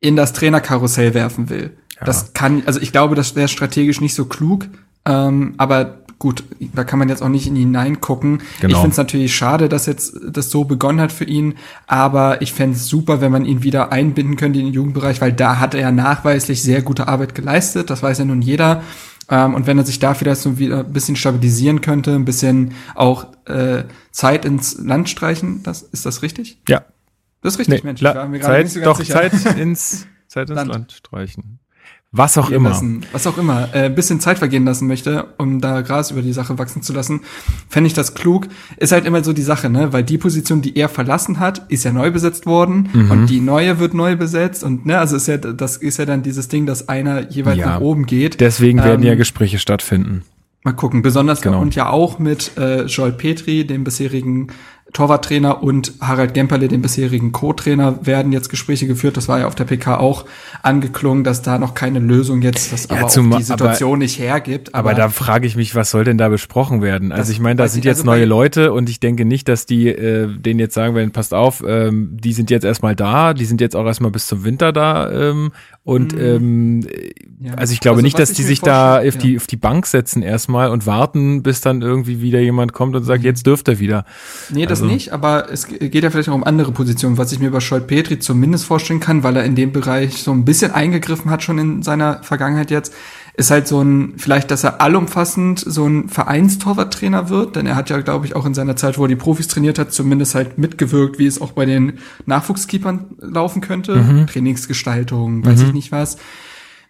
in 0.00 0.16
das 0.16 0.32
Trainerkarussell 0.32 1.14
werfen 1.14 1.50
will. 1.50 1.76
Das 2.04 2.32
kann, 2.32 2.62
also 2.66 2.80
ich 2.80 2.90
glaube, 2.92 3.14
das 3.14 3.36
wäre 3.36 3.48
strategisch 3.48 4.00
nicht 4.00 4.14
so 4.14 4.24
klug, 4.24 4.66
ähm, 5.04 5.54
aber 5.58 6.01
gut, 6.22 6.44
da 6.74 6.84
kann 6.84 6.98
man 7.00 7.08
jetzt 7.08 7.20
auch 7.22 7.28
nicht 7.28 7.46
in 7.48 7.56
ihn 7.56 7.62
hineingucken. 7.66 8.42
Genau. 8.60 8.72
Ich 8.72 8.76
finde 8.76 8.90
es 8.92 8.96
natürlich 8.96 9.34
schade, 9.34 9.68
dass 9.68 9.86
jetzt 9.86 10.14
das 10.30 10.50
so 10.50 10.64
begonnen 10.64 11.00
hat 11.00 11.10
für 11.12 11.24
ihn, 11.24 11.54
aber 11.86 12.40
ich 12.42 12.52
fände 12.52 12.76
es 12.76 12.86
super, 12.86 13.20
wenn 13.20 13.32
man 13.32 13.44
ihn 13.44 13.62
wieder 13.64 13.90
einbinden 13.92 14.36
könnte 14.36 14.60
in 14.60 14.66
den 14.66 14.74
Jugendbereich, 14.74 15.20
weil 15.20 15.32
da 15.32 15.58
hat 15.58 15.74
er 15.74 15.80
ja 15.80 15.92
nachweislich 15.92 16.62
sehr 16.62 16.80
gute 16.82 17.08
Arbeit 17.08 17.34
geleistet, 17.34 17.90
das 17.90 18.02
weiß 18.02 18.18
ja 18.18 18.24
nun 18.24 18.40
jeder. 18.40 18.82
Ähm, 19.28 19.54
und 19.54 19.66
wenn 19.66 19.78
er 19.78 19.84
sich 19.84 19.98
da 19.98 20.14
vielleicht 20.14 20.40
so 20.40 20.58
wieder 20.58 20.80
ein 20.80 20.92
bisschen 20.92 21.16
stabilisieren 21.16 21.80
könnte, 21.80 22.14
ein 22.14 22.24
bisschen 22.24 22.72
auch 22.94 23.26
äh, 23.46 23.84
Zeit 24.10 24.44
ins 24.44 24.78
Land 24.78 25.08
streichen, 25.10 25.62
das 25.64 25.82
ist 25.82 26.06
das 26.06 26.22
richtig? 26.22 26.58
ja 26.68 26.82
Das 27.42 27.54
ist 27.54 27.58
nee, 27.68 27.74
richtig, 27.74 27.84
Mensch. 27.84 28.00
la- 28.00 28.10
ich 28.12 28.16
war 28.16 28.28
mir 28.28 28.40
Zeit 28.40 28.64
nicht 28.64 28.74
so 28.74 28.80
ganz 28.80 28.98
doch 28.98 29.04
sicher. 29.04 29.14
Zeit 29.14 29.56
ins 29.58 30.06
Zeit 30.28 30.48
ins 30.50 30.56
Land. 30.56 30.70
Land, 30.70 30.92
streichen. 30.92 31.58
Was 32.14 32.36
auch 32.36 32.50
immer. 32.50 32.68
Lassen, 32.68 33.06
was 33.12 33.26
auch 33.26 33.38
immer, 33.38 33.70
äh, 33.72 33.84
ein 33.86 33.94
bisschen 33.94 34.20
Zeit 34.20 34.38
vergehen 34.38 34.66
lassen 34.66 34.86
möchte, 34.86 35.28
um 35.38 35.62
da 35.62 35.80
Gras 35.80 36.10
über 36.10 36.20
die 36.20 36.34
Sache 36.34 36.58
wachsen 36.58 36.82
zu 36.82 36.92
lassen, 36.92 37.20
fände 37.70 37.86
ich 37.86 37.94
das 37.94 38.12
klug. 38.12 38.48
Ist 38.76 38.92
halt 38.92 39.06
immer 39.06 39.24
so 39.24 39.32
die 39.32 39.40
Sache, 39.40 39.70
ne? 39.70 39.94
Weil 39.94 40.02
die 40.04 40.18
Position, 40.18 40.60
die 40.60 40.76
er 40.76 40.90
verlassen 40.90 41.40
hat, 41.40 41.64
ist 41.70 41.84
ja 41.84 41.92
neu 41.92 42.10
besetzt 42.10 42.44
worden 42.44 42.90
Mhm. 42.92 43.10
und 43.10 43.26
die 43.28 43.40
neue 43.40 43.78
wird 43.78 43.94
neu 43.94 44.14
besetzt 44.16 44.62
und 44.62 44.84
ne, 44.84 44.98
also 44.98 45.16
ist 45.16 45.26
ja, 45.26 45.38
das 45.38 45.78
ist 45.78 45.98
ja 45.98 46.04
dann 46.04 46.22
dieses 46.22 46.48
Ding, 46.48 46.66
dass 46.66 46.88
einer 46.90 47.30
jeweils 47.30 47.56
Ja. 47.58 47.66
nach 47.66 47.80
oben 47.80 48.04
geht. 48.04 48.40
Deswegen 48.40 48.78
werden 48.84 49.00
Ähm, 49.02 49.08
ja 49.08 49.14
Gespräche 49.14 49.58
stattfinden. 49.58 50.22
Mal 50.64 50.72
gucken, 50.74 51.00
besonders 51.00 51.40
Genau. 51.40 51.62
und 51.62 51.74
ja 51.74 51.88
auch 51.88 52.18
mit 52.18 52.56
äh, 52.58 52.82
Joel 52.84 53.12
Petri, 53.12 53.66
dem 53.66 53.84
bisherigen 53.84 54.48
Torwarttrainer 54.92 55.62
und 55.62 55.92
Harald 56.00 56.34
Gemperle, 56.34 56.68
dem 56.68 56.82
bisherigen 56.82 57.32
Co-Trainer, 57.32 58.04
werden 58.06 58.30
jetzt 58.32 58.48
Gespräche 58.50 58.86
geführt. 58.86 59.16
Das 59.16 59.26
war 59.28 59.38
ja 59.40 59.46
auf 59.46 59.54
der 59.54 59.64
PK 59.64 59.96
auch 59.98 60.26
angeklungen, 60.62 61.24
dass 61.24 61.40
da 61.42 61.58
noch 61.58 61.74
keine 61.74 61.98
Lösung 61.98 62.42
jetzt, 62.42 62.72
das 62.72 62.88
Ja, 62.88 62.98
aber 62.98 63.08
zum- 63.08 63.32
auch 63.32 63.38
die 63.38 63.42
Situation 63.44 63.98
nicht 64.00 64.18
hergibt. 64.18 64.74
Aber 64.74 64.94
da 64.94 65.08
frage 65.08 65.46
ich 65.46 65.56
mich, 65.56 65.74
was 65.74 65.90
soll 65.90 66.04
denn 66.04 66.18
da 66.18 66.28
besprochen 66.28 66.82
werden? 66.82 67.10
Also 67.12 67.32
ich 67.32 67.40
meine, 67.40 67.56
da 67.56 67.68
sind 67.68 67.84
jetzt 67.84 67.98
also 68.00 68.06
neue 68.10 68.24
Leute 68.26 68.72
und 68.72 68.88
ich 68.90 69.00
denke 69.00 69.24
nicht, 69.24 69.48
dass 69.48 69.66
die 69.66 69.88
äh, 69.88 70.28
denen 70.28 70.60
jetzt 70.60 70.74
sagen 70.74 70.94
werden, 70.94 71.10
passt 71.10 71.32
auf, 71.34 71.64
ähm, 71.66 72.16
die 72.20 72.32
sind 72.32 72.50
jetzt 72.50 72.64
erstmal 72.64 72.94
da, 72.94 73.34
die 73.34 73.44
sind 73.46 73.60
jetzt 73.60 73.74
auch 73.76 73.86
erstmal 73.86 74.10
bis 74.10 74.26
zum 74.26 74.44
Winter 74.44 74.72
da 74.72 75.10
ähm, 75.30 75.52
und 75.84 76.12
ähm, 76.18 76.42
Mhm. 76.42 76.86
Ja. 77.40 77.54
also 77.54 77.72
ich 77.72 77.80
glaube 77.80 77.96
Also 77.96 78.04
nicht, 78.04 78.18
dass 78.18 78.32
die 78.32 78.42
sich 78.42 78.60
da 78.60 78.98
auf 79.00 79.16
die 79.16 79.36
auf 79.36 79.46
die 79.46 79.56
Bank 79.56 79.86
setzen 79.86 80.22
erstmal 80.22 80.70
und 80.70 80.86
warten, 80.86 81.42
bis 81.42 81.60
dann 81.60 81.82
irgendwie 81.82 82.20
wieder 82.20 82.38
jemand 82.40 82.72
kommt 82.72 82.94
und 82.94 83.02
sagt, 83.04 83.24
jetzt 83.24 83.46
dürft 83.46 83.68
ihr 83.68 83.80
wieder. 83.80 84.04
Nee, 84.50 84.66
das 84.66 84.80
Also- 84.80 84.81
nicht, 84.86 85.12
aber 85.12 85.50
es 85.50 85.66
geht 85.66 85.94
ja 85.94 86.10
vielleicht 86.10 86.28
auch 86.28 86.34
um 86.34 86.44
andere 86.44 86.72
Positionen, 86.72 87.18
was 87.18 87.32
ich 87.32 87.38
mir 87.38 87.50
bei 87.50 87.60
Scholt 87.60 87.86
Petri 87.86 88.18
zumindest 88.18 88.64
vorstellen 88.64 89.00
kann, 89.00 89.22
weil 89.22 89.36
er 89.36 89.44
in 89.44 89.54
dem 89.54 89.72
Bereich 89.72 90.22
so 90.22 90.32
ein 90.32 90.44
bisschen 90.44 90.72
eingegriffen 90.72 91.30
hat 91.30 91.42
schon 91.42 91.58
in 91.58 91.82
seiner 91.82 92.22
Vergangenheit 92.22 92.70
jetzt, 92.70 92.94
ist 93.34 93.50
halt 93.50 93.66
so 93.66 93.80
ein, 93.80 94.14
vielleicht, 94.18 94.50
dass 94.50 94.62
er 94.62 94.80
allumfassend 94.80 95.58
so 95.58 95.86
ein 95.86 96.08
Vereinstorwarttrainer 96.08 97.30
wird, 97.30 97.56
denn 97.56 97.66
er 97.66 97.76
hat 97.76 97.88
ja, 97.88 97.98
glaube 98.00 98.26
ich, 98.26 98.36
auch 98.36 98.44
in 98.44 98.52
seiner 98.52 98.76
Zeit, 98.76 98.98
wo 98.98 99.04
er 99.04 99.08
die 99.08 99.16
Profis 99.16 99.48
trainiert 99.48 99.78
hat, 99.78 99.92
zumindest 99.92 100.34
halt 100.34 100.58
mitgewirkt, 100.58 101.18
wie 101.18 101.26
es 101.26 101.40
auch 101.40 101.52
bei 101.52 101.64
den 101.64 101.94
Nachwuchskeepern 102.26 103.16
laufen 103.20 103.62
könnte. 103.62 103.96
Mhm. 103.96 104.26
Trainingsgestaltung, 104.26 105.44
weiß 105.44 105.62
ich 105.62 105.72
nicht 105.72 105.92
was. 105.92 106.18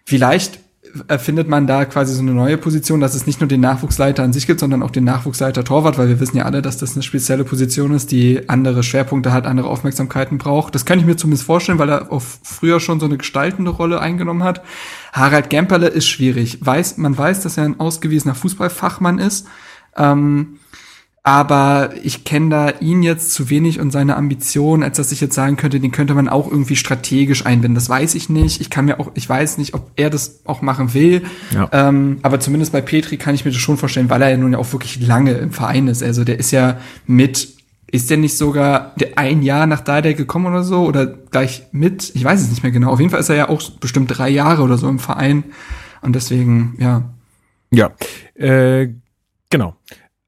Vielleicht 0.03 0.59
erfindet 1.07 1.47
man 1.47 1.65
da 1.65 1.85
quasi 1.85 2.13
so 2.13 2.21
eine 2.21 2.33
neue 2.33 2.57
Position, 2.57 2.99
dass 2.99 3.15
es 3.15 3.25
nicht 3.25 3.41
nur 3.41 3.47
den 3.47 3.61
Nachwuchsleiter 3.61 4.23
an 4.23 4.33
sich 4.33 4.45
gibt, 4.45 4.59
sondern 4.59 4.83
auch 4.83 4.91
den 4.91 5.03
Nachwuchsleiter 5.03 5.63
Torwart, 5.63 5.97
weil 5.97 6.07
wir 6.07 6.19
wissen 6.19 6.37
ja 6.37 6.45
alle, 6.45 6.61
dass 6.61 6.77
das 6.77 6.93
eine 6.93 7.03
spezielle 7.03 7.43
Position 7.43 7.93
ist, 7.93 8.11
die 8.11 8.47
andere 8.47 8.83
Schwerpunkte 8.83 9.31
hat, 9.31 9.47
andere 9.47 9.69
Aufmerksamkeiten 9.69 10.37
braucht. 10.37 10.75
Das 10.75 10.85
kann 10.85 10.99
ich 10.99 11.05
mir 11.05 11.15
zumindest 11.15 11.45
vorstellen, 11.45 11.79
weil 11.79 11.89
er 11.89 12.11
auch 12.11 12.21
früher 12.21 12.79
schon 12.79 12.99
so 12.99 13.05
eine 13.07 13.17
gestaltende 13.17 13.71
Rolle 13.71 13.99
eingenommen 13.99 14.43
hat. 14.43 14.61
Harald 15.11 15.49
Gemperle 15.49 15.87
ist 15.87 16.07
schwierig. 16.07 16.59
Weiß, 16.61 16.97
man 16.97 17.17
weiß, 17.17 17.41
dass 17.41 17.57
er 17.57 17.65
ein 17.65 17.79
ausgewiesener 17.79 18.35
Fußballfachmann 18.35 19.19
ist. 19.19 19.47
Ähm, 19.97 20.59
aber 21.25 21.91
ich 22.03 22.25
kenne 22.25 22.49
da 22.49 22.69
ihn 22.81 23.01
jetzt 23.01 23.33
zu 23.33 23.49
wenig 23.49 23.79
und 23.79 23.91
seine 23.91 24.17
Ambitionen, 24.17 24.83
als 24.83 24.97
dass 24.97 25.13
ich 25.13 25.21
jetzt 25.21 25.35
sagen 25.35 25.55
könnte, 25.55 25.79
den 25.79 25.91
könnte 25.93 26.13
man 26.13 26.27
auch 26.27 26.51
irgendwie 26.51 26.75
strategisch 26.75 27.45
einbinden. 27.45 27.75
Das 27.75 27.87
weiß 27.87 28.15
ich 28.15 28.27
nicht. 28.27 28.59
Ich 28.59 28.69
kann 28.69 28.83
mir 28.83 28.99
auch, 28.99 29.11
ich 29.13 29.27
weiß 29.27 29.57
nicht, 29.57 29.73
ob 29.73 29.89
er 29.95 30.09
das 30.09 30.41
auch 30.43 30.61
machen 30.61 30.93
will. 30.93 31.23
Ja. 31.51 31.69
Ähm, 31.71 32.19
aber 32.23 32.41
zumindest 32.41 32.73
bei 32.73 32.81
Petri 32.81 33.15
kann 33.15 33.35
ich 33.35 33.45
mir 33.45 33.51
das 33.51 33.61
schon 33.61 33.77
vorstellen, 33.77 34.09
weil 34.09 34.21
er 34.21 34.31
ja 34.31 34.37
nun 34.37 34.51
ja 34.51 34.59
auch 34.59 34.73
wirklich 34.73 34.99
lange 34.99 35.31
im 35.31 35.53
Verein 35.53 35.87
ist. 35.87 36.03
Also 36.03 36.25
der 36.25 36.39
ist 36.39 36.51
ja 36.51 36.77
mit, 37.07 37.53
ist 37.89 38.09
der 38.09 38.17
nicht 38.17 38.37
sogar 38.37 38.91
der 38.97 39.17
ein 39.17 39.43
Jahr 39.43 39.65
nach 39.65 39.79
Dardai 39.79 40.11
gekommen 40.11 40.47
oder 40.47 40.63
so? 40.63 40.85
Oder 40.85 41.07
gleich 41.07 41.67
mit? 41.71 42.11
Ich 42.15 42.23
weiß 42.25 42.41
es 42.41 42.49
nicht 42.49 42.63
mehr 42.63 42.73
genau. 42.73 42.91
Auf 42.91 42.99
jeden 42.99 43.11
Fall 43.11 43.21
ist 43.21 43.29
er 43.29 43.37
ja 43.37 43.47
auch 43.47 43.61
bestimmt 43.79 44.11
drei 44.17 44.27
Jahre 44.27 44.61
oder 44.61 44.77
so 44.77 44.89
im 44.89 44.99
Verein. 44.99 45.45
Und 46.01 46.17
deswegen, 46.17 46.75
ja. 46.79 47.13
Ja, 47.71 47.91
äh, 48.35 48.89
genau. 49.49 49.77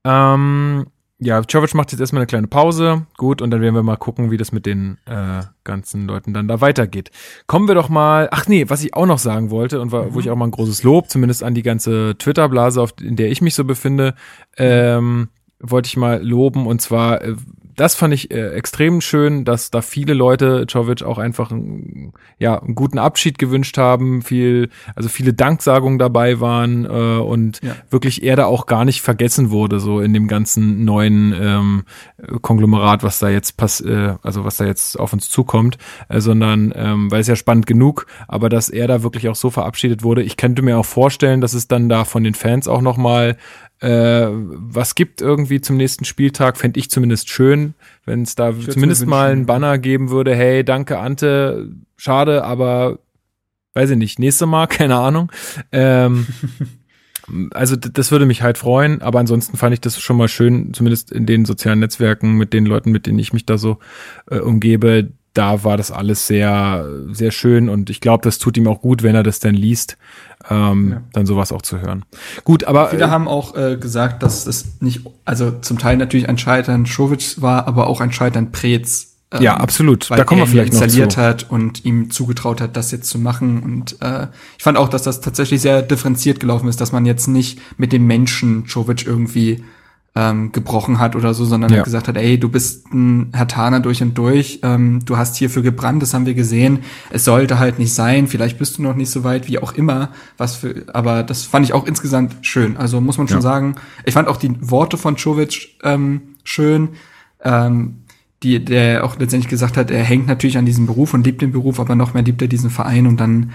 Ähm, 0.05 0.85
ja, 1.17 1.39
Jovic 1.39 1.73
macht 1.73 1.91
jetzt 1.91 2.01
erstmal 2.01 2.21
eine 2.21 2.27
kleine 2.27 2.47
Pause. 2.47 3.07
Gut, 3.17 3.41
und 3.41 3.49
dann 3.49 3.61
werden 3.61 3.73
wir 3.73 3.83
mal 3.83 3.95
gucken, 3.95 4.31
wie 4.31 4.37
das 4.37 4.51
mit 4.51 4.65
den 4.65 4.97
äh, 5.05 5.43
ganzen 5.63 6.07
Leuten 6.07 6.33
dann 6.33 6.47
da 6.47 6.59
weitergeht. 6.61 7.09
Kommen 7.47 7.67
wir 7.67 7.75
doch 7.75 7.89
mal. 7.89 8.27
Ach 8.31 8.47
nee, 8.47 8.65
was 8.67 8.83
ich 8.83 8.93
auch 8.93 9.05
noch 9.05 9.17
sagen 9.17 9.49
wollte 9.49 9.79
und 9.79 9.91
wo 9.91 10.19
ich 10.19 10.29
auch 10.29 10.35
mal 10.35 10.45
ein 10.45 10.51
großes 10.51 10.83
Lob, 10.83 11.09
zumindest 11.09 11.43
an 11.43 11.55
die 11.55 11.63
ganze 11.63 12.15
Twitter-Blase, 12.17 12.85
in 13.01 13.15
der 13.15 13.31
ich 13.31 13.41
mich 13.41 13.55
so 13.55 13.63
befinde, 13.63 14.13
ähm, 14.57 15.29
wollte 15.59 15.87
ich 15.87 15.97
mal 15.97 16.21
loben. 16.21 16.67
Und 16.67 16.81
zwar, 16.81 17.21
äh, 17.21 17.35
das 17.75 17.95
fand 17.95 18.13
ich 18.13 18.31
äh, 18.31 18.49
extrem 18.51 19.01
schön, 19.01 19.45
dass 19.45 19.71
da 19.71 19.81
viele 19.81 20.13
Leute 20.13 20.65
Jovic 20.67 21.03
auch 21.03 21.17
einfach 21.17 21.51
einen, 21.51 22.13
ja, 22.39 22.61
einen 22.61 22.75
guten 22.75 22.97
Abschied 22.99 23.37
gewünscht 23.37 23.77
haben, 23.77 24.21
viel, 24.21 24.69
also 24.95 25.09
viele 25.09 25.33
Danksagungen 25.33 25.99
dabei 25.99 26.39
waren 26.39 26.85
äh, 26.85 26.89
und 26.89 27.61
Ja. 27.63 27.75
wirklich 27.89 28.23
er 28.23 28.35
da 28.35 28.45
auch 28.45 28.65
gar 28.65 28.85
nicht 28.85 29.01
vergessen 29.01 29.51
wurde, 29.51 29.79
so 29.79 29.99
in 29.99 30.13
dem 30.13 30.27
ganzen 30.27 30.85
neuen 30.85 31.33
ähm, 31.39 31.83
Konglomerat, 32.41 33.03
was 33.03 33.19
da 33.19 33.29
jetzt 33.29 33.57
pass 33.57 33.81
äh, 33.81 34.15
also 34.21 34.45
was 34.45 34.57
da 34.57 34.65
jetzt 34.65 34.99
auf 34.99 35.13
uns 35.13 35.29
zukommt, 35.29 35.77
äh, 36.09 36.19
sondern 36.19 36.73
ähm, 36.75 37.11
weil 37.11 37.21
es 37.21 37.27
ja 37.27 37.35
spannend 37.35 37.67
genug, 37.67 38.07
aber 38.27 38.49
dass 38.49 38.69
er 38.69 38.87
da 38.87 39.03
wirklich 39.03 39.29
auch 39.29 39.35
so 39.35 39.49
verabschiedet 39.49 40.03
wurde. 40.03 40.23
Ich 40.23 40.37
könnte 40.37 40.61
mir 40.61 40.77
auch 40.77 40.85
vorstellen, 40.85 41.41
dass 41.41 41.53
es 41.53 41.67
dann 41.67 41.89
da 41.89 42.05
von 42.05 42.23
den 42.23 42.33
Fans 42.33 42.67
auch 42.67 42.81
noch 42.81 42.97
mal 42.97 43.37
äh, 43.79 44.27
was 44.29 44.95
gibt 44.95 45.21
irgendwie 45.21 45.61
zum 45.61 45.77
nächsten 45.77 46.05
Spieltag, 46.05 46.57
fände 46.57 46.79
ich 46.79 46.89
zumindest 46.89 47.29
schön, 47.29 47.73
wenn 48.05 48.21
es 48.21 48.35
da 48.35 48.53
zumindest 48.57 49.05
mal 49.05 49.31
einen 49.31 49.45
Banner 49.45 49.77
geben 49.77 50.09
würde, 50.09 50.35
hey, 50.35 50.63
danke 50.63 50.99
Ante, 50.99 51.69
schade, 51.97 52.43
aber 52.43 52.99
weiß 53.73 53.91
ich 53.91 53.97
nicht, 53.97 54.19
nächste 54.19 54.45
Mal, 54.45 54.67
keine 54.67 54.95
Ahnung. 54.95 55.31
Ähm, 55.71 56.27
also 57.51 57.75
das 57.75 58.11
würde 58.11 58.25
mich 58.25 58.41
halt 58.41 58.57
freuen, 58.57 59.01
aber 59.01 59.19
ansonsten 59.19 59.57
fand 59.57 59.73
ich 59.73 59.81
das 59.81 59.99
schon 59.99 60.17
mal 60.17 60.29
schön, 60.29 60.73
zumindest 60.73 61.11
in 61.11 61.25
den 61.25 61.45
sozialen 61.45 61.79
Netzwerken 61.79 62.37
mit 62.37 62.53
den 62.53 62.65
Leuten, 62.65 62.91
mit 62.91 63.05
denen 63.05 63.19
ich 63.19 63.33
mich 63.33 63.45
da 63.45 63.57
so 63.57 63.79
äh, 64.29 64.39
umgebe, 64.39 65.11
da 65.35 65.63
war 65.63 65.77
das 65.77 65.91
alles 65.91 66.25
sehr, 66.27 66.87
sehr 67.11 67.29
schön 67.31 67.69
und 67.69 67.89
ich 67.91 68.01
glaube, 68.01 68.23
das 68.23 68.39
tut 68.39 68.57
ihm 68.57 68.67
auch 68.67 68.81
gut, 68.81 69.03
wenn 69.03 69.13
er 69.15 69.21
das 69.23 69.39
dann 69.39 69.53
liest, 69.53 69.97
ähm, 70.49 70.91
Ja. 70.91 71.01
dann 71.13 71.25
sowas 71.27 71.51
auch 71.51 71.61
zu 71.61 71.79
hören. 71.81 72.03
Gut, 72.43 72.63
aber 72.63 72.89
Viele 72.89 73.03
äh, 73.05 73.07
haben 73.09 73.27
auch 73.27 73.55
äh, 73.55 73.77
gesagt, 73.77 74.23
dass 74.23 74.47
es 74.47 74.81
nicht, 74.81 75.01
also 75.25 75.51
zum 75.61 75.77
Teil 75.77 75.97
natürlich 75.97 76.27
ein 76.27 76.37
Scheitern 76.37 76.85
Schowitz 76.87 77.41
war, 77.41 77.67
aber 77.67 77.87
auch 77.87 78.01
ein 78.01 78.11
Scheitern 78.11 78.51
Preetz. 78.51 79.11
ähm, 79.31 79.41
ja, 79.41 79.57
absolut. 79.57 80.09
Weil 80.09 80.17
Da 80.17 80.23
kommen 80.23 80.39
wir 80.41 80.45
er 80.45 80.49
vielleicht 80.51 80.73
noch 80.73 80.81
installiert 80.81 81.13
zu. 81.13 81.21
hat 81.21 81.49
und 81.49 81.83
ihm 81.83 82.11
zugetraut 82.11 82.61
hat, 82.61 82.77
das 82.77 82.91
jetzt 82.91 83.09
zu 83.09 83.19
machen. 83.19 83.61
Und 83.63 84.01
äh, 84.01 84.27
ich 84.57 84.63
fand 84.63 84.77
auch, 84.77 84.87
dass 84.87 85.03
das 85.03 85.19
tatsächlich 85.21 85.61
sehr 85.61 85.81
differenziert 85.81 86.39
gelaufen 86.39 86.69
ist, 86.69 86.79
dass 86.79 86.91
man 86.91 87.05
jetzt 87.05 87.27
nicht 87.27 87.59
mit 87.77 87.91
dem 87.91 88.05
Menschen 88.07 88.65
Jovic 88.65 89.05
irgendwie 89.05 89.63
ähm, 90.17 90.51
gebrochen 90.53 90.99
hat 90.99 91.15
oder 91.17 91.33
so, 91.33 91.43
sondern 91.43 91.73
Ja. 91.73 91.83
gesagt 91.83 92.07
hat, 92.07 92.15
ey, 92.15 92.39
du 92.39 92.47
bist 92.47 92.91
ein 92.93 93.31
Hertaner 93.33 93.81
durch 93.81 94.01
und 94.01 94.17
durch, 94.17 94.59
ähm, 94.63 95.01
du 95.05 95.17
hast 95.17 95.35
hierfür 95.35 95.61
gebrannt, 95.61 96.01
das 96.01 96.13
haben 96.13 96.25
wir 96.25 96.33
gesehen. 96.35 96.79
Es 97.09 97.25
sollte 97.25 97.59
halt 97.59 97.79
nicht 97.79 97.93
sein, 97.93 98.27
vielleicht 98.27 98.57
bist 98.57 98.77
du 98.77 98.81
noch 98.83 98.95
nicht 98.95 99.09
so 99.09 99.25
weit, 99.25 99.47
wie 99.49 99.59
auch 99.59 99.73
immer. 99.73 100.09
Was 100.37 100.55
für, 100.55 100.85
aber 100.93 101.23
das 101.23 101.43
fand 101.43 101.65
ich 101.65 101.73
auch 101.73 101.85
insgesamt 101.85 102.37
schön. 102.45 102.77
Also 102.77 103.01
muss 103.01 103.17
man 103.17 103.27
schon 103.27 103.37
Ja. 103.37 103.41
sagen. 103.41 103.75
Ich 104.05 104.13
fand 104.13 104.29
auch 104.29 104.37
die 104.37 104.53
Worte 104.61 104.97
von 104.97 105.15
Jovic 105.15 105.75
ähm, 105.83 106.21
schön. 106.45 106.89
Ähm, 107.43 107.95
die, 108.43 108.63
der 108.63 109.03
auch 109.03 109.17
letztendlich 109.17 109.49
gesagt 109.49 109.75
hat, 109.75 109.89
er 109.89 110.03
hängt 110.03 110.27
natürlich 110.27 110.57
an 110.57 110.65
diesem 110.65 110.85
Beruf 110.85 111.13
und 111.13 111.25
liebt 111.25 111.41
den 111.41 111.51
Beruf, 111.51 111.79
aber 111.79 111.95
noch 111.95 112.13
mehr 112.13 112.21
liebt 112.23 112.41
er 112.41 112.47
diesen 112.47 112.69
Verein 112.69 113.07
und 113.07 113.19
dann 113.19 113.51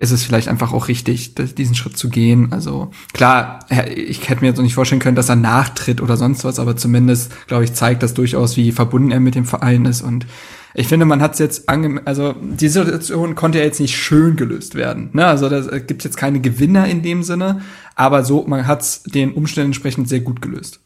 ist 0.00 0.10
es 0.10 0.24
vielleicht 0.24 0.48
einfach 0.48 0.72
auch 0.72 0.88
richtig, 0.88 1.34
diesen 1.34 1.74
Schritt 1.74 1.96
zu 1.96 2.08
gehen. 2.08 2.52
Also 2.52 2.90
klar, 3.12 3.60
ich 3.94 4.28
hätte 4.28 4.40
mir 4.40 4.48
jetzt 4.48 4.58
auch 4.58 4.64
nicht 4.64 4.74
vorstellen 4.74 5.00
können, 5.00 5.14
dass 5.14 5.28
er 5.28 5.36
nachtritt 5.36 6.00
oder 6.00 6.16
sonst 6.16 6.42
was, 6.42 6.58
aber 6.58 6.74
zumindest, 6.74 7.32
glaube 7.46 7.64
ich, 7.64 7.74
zeigt 7.74 8.02
das 8.02 8.14
durchaus, 8.14 8.56
wie 8.56 8.72
verbunden 8.72 9.10
er 9.10 9.20
mit 9.20 9.34
dem 9.34 9.44
Verein 9.44 9.84
ist 9.84 10.00
und 10.00 10.26
ich 10.72 10.86
finde, 10.86 11.04
man 11.04 11.20
hat 11.20 11.32
es 11.32 11.40
jetzt 11.40 11.68
ange 11.68 12.00
also 12.04 12.32
die 12.40 12.68
Situation 12.68 13.34
konnte 13.34 13.58
ja 13.58 13.64
jetzt 13.64 13.80
nicht 13.80 13.96
schön 13.96 14.36
gelöst 14.36 14.76
werden. 14.76 15.10
Ne? 15.12 15.26
Also 15.26 15.48
da 15.48 15.78
gibt 15.80 16.04
jetzt 16.04 16.16
keine 16.16 16.40
Gewinner 16.40 16.86
in 16.86 17.02
dem 17.02 17.24
Sinne, 17.24 17.62
aber 17.96 18.24
so, 18.24 18.46
man 18.46 18.68
hat 18.68 18.82
es 18.82 19.02
den 19.02 19.32
Umständen 19.32 19.70
entsprechend 19.70 20.08
sehr 20.08 20.20
gut 20.20 20.40
gelöst. 20.40 20.80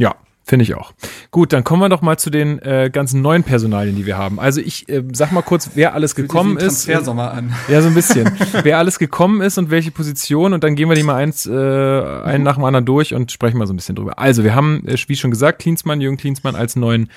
Ja, 0.00 0.16
finde 0.48 0.64
ich 0.64 0.74
auch. 0.74 0.92
Gut, 1.30 1.52
dann 1.52 1.62
kommen 1.62 1.82
wir 1.82 1.88
doch 1.88 2.00
mal 2.00 2.18
zu 2.18 2.30
den 2.30 2.58
äh, 2.60 2.90
ganzen 2.90 3.20
neuen 3.20 3.44
Personalien, 3.44 3.96
die 3.96 4.06
wir 4.06 4.16
haben. 4.16 4.40
Also 4.40 4.60
ich 4.60 4.88
äh, 4.88 5.02
sag 5.12 5.30
mal 5.30 5.42
kurz, 5.42 5.70
wer 5.74 5.94
alles 5.94 6.14
gekommen 6.14 6.56
ist. 6.56 6.86
Transfersommer 6.86 7.32
an. 7.32 7.54
Ja, 7.68 7.82
so 7.82 7.88
ein 7.88 7.94
bisschen. 7.94 8.30
Wer 8.62 8.78
alles 8.78 8.98
gekommen 8.98 9.42
ist 9.42 9.58
und 9.58 9.70
welche 9.70 9.90
Position 9.90 10.54
und 10.54 10.64
dann 10.64 10.74
gehen 10.74 10.88
wir 10.88 10.94
die 10.94 11.02
mal 11.02 11.16
eins, 11.16 11.44
äh, 11.44 11.50
einen 11.50 12.44
nach 12.44 12.54
dem 12.54 12.64
anderen 12.64 12.86
durch 12.86 13.12
und 13.12 13.30
sprechen 13.30 13.58
mal 13.58 13.66
so 13.66 13.74
ein 13.74 13.76
bisschen 13.76 13.94
drüber. 13.94 14.18
Also, 14.18 14.42
wir 14.42 14.54
haben, 14.54 14.86
äh, 14.86 14.96
wie 15.06 15.16
schon 15.16 15.30
gesagt, 15.30 15.58
Klinsmann, 15.58 16.00
Jürgen 16.00 16.16
Klinsmann 16.16 16.54
als 16.54 16.76
neuen 16.76 17.10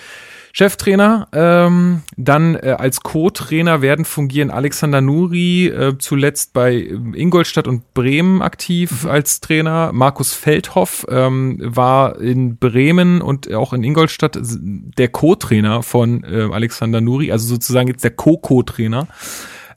Cheftrainer. 0.53 1.27
Ähm, 1.34 2.03
dann 2.17 2.55
äh, 2.55 2.75
als 2.77 3.01
Co-Trainer 3.01 3.81
werden 3.81 4.05
fungieren 4.05 4.51
Alexander 4.51 5.01
Nuri, 5.01 5.67
äh, 5.67 5.98
zuletzt 5.98 6.53
bei 6.53 6.74
ähm, 6.74 7.13
Ingolstadt 7.13 7.67
und 7.67 7.93
Bremen 7.93 8.41
aktiv 8.41 9.05
als 9.05 9.39
Trainer. 9.39 9.91
Markus 9.93 10.34
Feldhoff 10.34 11.05
ähm, 11.10 11.58
war 11.62 12.20
in 12.20 12.58
Bremen 12.58 13.22
und 13.22 13.53
auch 13.53 13.74
in 13.74 13.84
Ingolstadt 13.84 14.38
der 14.41 15.08
Co-Trainer 15.08 15.84
von 15.84 16.24
äh, 16.24 16.50
Alexander 16.51 17.01
Nuri, 17.01 17.31
also 17.31 17.48
sozusagen 17.48 17.88
jetzt 17.88 18.03
der 18.03 18.12
Co-Co-Trainer. 18.12 19.08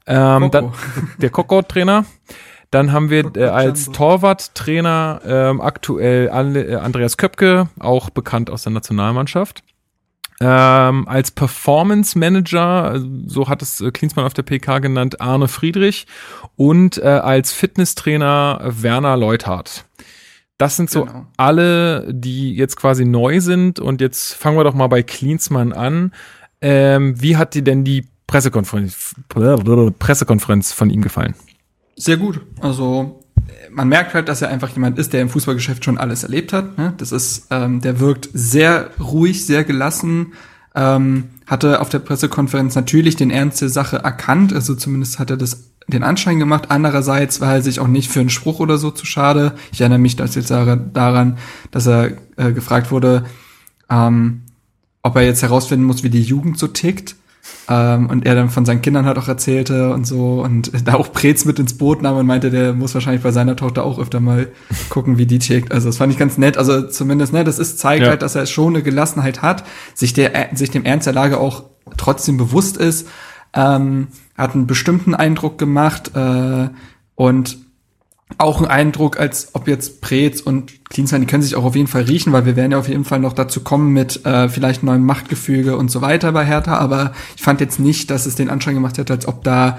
Ähm, 0.07 0.50
dann, 0.50 0.73
der 1.19 1.31
Coco-Trainer. 1.31 2.04
Dann 2.71 2.90
haben 2.90 3.09
wir 3.09 3.31
äh, 3.37 3.45
als. 3.45 3.93
Torwarttrainer 3.93 5.21
ähm, 5.25 5.61
aktuell 5.61 6.26
äh, 6.26 6.75
Andreas 6.75 7.16
Köpke, 7.16 7.69
auch 7.78 8.11
bekannt 8.11 8.50
aus 8.50 8.64
der 8.64 8.73
Nationalmannschaft. 8.73 9.62
Ähm, 10.47 11.09
als 11.09 11.31
Performance 11.31 12.19
Manager, 12.19 12.97
äh, 12.97 13.01
so 13.27 13.49
hat 13.49 13.63
es 13.63 13.81
äh, 13.81 13.91
Klinsmann 13.91 14.27
auf 14.27 14.35
der 14.35 14.43
PK 14.43 14.81
genannt, 14.81 15.21
Arne 15.23 15.49
Friedrich 15.49 16.07
und 16.57 16.99
äh, 16.99 17.03
als 17.07 17.53
Fitnesstrainer 17.53 18.61
Werner 18.63 19.17
Leuthardt. 19.17 19.87
Das 20.59 20.77
sind 20.77 20.91
so 20.91 21.07
Genau. 21.07 21.27
alle, 21.39 22.13
die 22.13 22.55
jetzt 22.55 22.77
quasi 22.77 23.07
neu 23.07 23.41
sind 23.41 23.81
und 23.81 24.03
jetzt 24.03 24.35
fangen 24.35 24.59
wir 24.59 24.65
doch 24.65 24.75
mal 24.75 24.89
bei 24.89 25.03
Klinsmann 25.03 25.73
an. 25.73 26.13
Ähm, 26.61 27.21
wie 27.21 27.37
hat 27.39 27.55
dir 27.55 27.63
denn 27.63 27.85
die 27.85 28.07
Pressekonferenz, 28.27 29.15
Pressekonferenz 29.99 30.73
von 30.73 30.91
ihm 30.91 31.01
gefallen? 31.01 31.35
Sehr 31.97 32.19
gut. 32.19 32.41
Also 32.61 33.24
man 33.71 33.89
merkt 33.89 34.15
halt, 34.15 34.29
dass 34.29 34.43
er 34.43 34.49
einfach 34.49 34.71
jemand 34.71 34.99
ist, 34.99 35.13
der 35.13 35.23
im 35.23 35.29
Fußballgeschäft 35.29 35.85
schon 35.85 35.99
alles 35.99 36.23
erlebt 36.23 36.53
hat. 36.53 36.79
Ne? 36.79 36.95
Das 36.99 37.13
ist, 37.13 37.49
ähm, 37.51 37.81
der 37.81 38.01
wirkt 38.01 38.29
sehr 38.33 38.91
ruhig, 39.01 39.47
sehr 39.47 39.65
gelassen. 39.65 40.33
Ähm, 40.75 41.25
hatte 41.47 41.81
auf 41.81 41.89
der 41.89 41.99
Pressekonferenz 41.99 42.75
natürlich 42.75 43.17
den 43.17 43.31
Ernst 43.31 43.61
der 43.61 43.69
Sache 43.69 43.99
erkannt. 43.99 44.53
Also 44.53 44.75
zumindest 44.75 45.19
hat 45.19 45.31
er 45.31 45.37
das 45.37 45.71
den 45.87 46.03
Anschein 46.03 46.39
gemacht. 46.39 46.67
Andererseits 46.71 47.41
war 47.41 47.55
er 47.55 47.63
sich 47.63 47.81
auch 47.81 47.89
nicht 47.89 48.11
für 48.11 48.21
einen 48.21 48.31
Spruch 48.31 48.61
oder 48.61 48.79
so 48.79 48.91
zu 48.91 49.07
schade. 49.07 49.53
Ich 49.73 49.81
erinnere 49.81 49.99
mich 49.99 50.17
das 50.17 50.35
jetzt 50.35 50.51
daran, 50.51 51.39
dass 51.71 51.87
er 51.87 52.13
äh, 52.37 52.53
gefragt 52.53 52.91
wurde, 52.91 53.25
ähm, 53.91 54.43
ob 55.03 55.17
er 55.17 55.23
jetzt 55.23 55.43
herausfinden 55.43 55.85
muss, 55.85 56.03
wie 56.03 56.11
die 56.11 56.23
Jugend 56.23 56.59
so 56.59 56.69
tickt. 56.69 57.17
Ähm, 57.68 58.11
und 58.11 58.26
er 58.26 58.35
dann 58.35 58.50
von 58.50 58.64
seinen 58.66 58.83
Kindern 58.83 59.06
halt 59.06 59.18
auch 59.18 59.28
erzählte 59.28 59.92
und 59.94 60.06
so 60.06 60.42
und 60.42 60.71
da 60.87 60.94
auch 60.94 61.12
Prez 61.12 61.44
mit 61.47 61.59
ins 61.59 61.78
Boot 61.78 62.02
nahm 62.02 62.16
und 62.16 62.26
meinte, 62.26 62.50
der 62.50 62.75
muss 62.75 62.92
wahrscheinlich 62.94 63.23
bei 63.23 63.33
seiner 63.33 63.56
Tochter 63.56 63.85
auch 63.85 63.99
öfter 63.99 64.21
mal 64.21 64.49
gucken, 64.90 65.16
wie 65.16 65.26
die 65.26 65.38
tickt. 65.38 65.73
Also 65.73 65.88
das 65.88 65.97
fand 65.97 66.12
ich 66.12 66.18
ganz 66.18 66.37
nett. 66.37 66.59
Also 66.59 66.83
zumindest, 66.88 67.33
ne, 67.33 67.42
das 67.44 67.59
ist, 67.59 67.78
zeigt 67.78 68.02
Ja. 68.02 68.11
halt, 68.11 68.23
dass 68.23 68.35
er 68.35 68.47
schon 68.47 68.75
eine 68.75 68.83
Gelassenheit 68.83 69.40
hat, 69.42 69.64
sich 69.94 70.12
der, 70.12 70.50
sich 70.54 70.71
dem 70.71 70.85
Ernst 70.85 71.06
der 71.06 71.14
Lage 71.14 71.38
auch 71.38 71.64
trotzdem 71.97 72.37
bewusst 72.37 72.76
ist, 72.76 73.09
ähm, 73.54 74.09
hat 74.37 74.54
einen 74.54 74.66
bestimmten 74.66 75.14
Eindruck 75.14 75.59
gemacht, 75.59 76.11
äh, 76.14 76.68
und 77.16 77.59
auch 78.38 78.61
ein 78.61 78.67
Eindruck, 78.67 79.19
als 79.19 79.49
ob 79.55 79.69
jetzt 79.69 80.00
Preetz 80.00 80.41
und 80.41 80.88
Klinsmann, 80.91 81.21
die 81.21 81.26
können 81.26 81.43
sich 81.43 81.57
auch 81.57 81.64
auf 81.64 81.76
jeden 81.76 81.88
Fall 81.88 82.03
riechen, 82.03 82.33
weil 82.33 82.47
wir 82.47 82.57
werden 82.57 82.73
ja 82.73 82.79
auf 82.79 82.88
jeden 82.88 83.05
Fall 83.05 83.19
noch 83.19 83.33
dazu 83.33 83.62
kommen 83.62 83.93
mit 83.93 84.25
äh, 84.25 84.49
vielleicht 84.49 84.83
neuem 84.83 85.05
Machtgefüge 85.05 85.76
und 85.76 85.91
so 85.91 86.00
weiter 86.00 86.33
bei 86.33 86.45
Hertha, 86.45 86.79
aber 86.79 87.12
ich 87.37 87.43
fand 87.43 87.61
jetzt 87.61 87.81
nicht, 87.81 88.11
dass 88.11 88.26
es 88.26 88.35
den 88.35 88.50
Anschein 88.50 88.75
gemacht 88.75 88.99
hätte, 88.99 89.12
als 89.12 89.26
ob 89.26 89.45
da, 89.45 89.79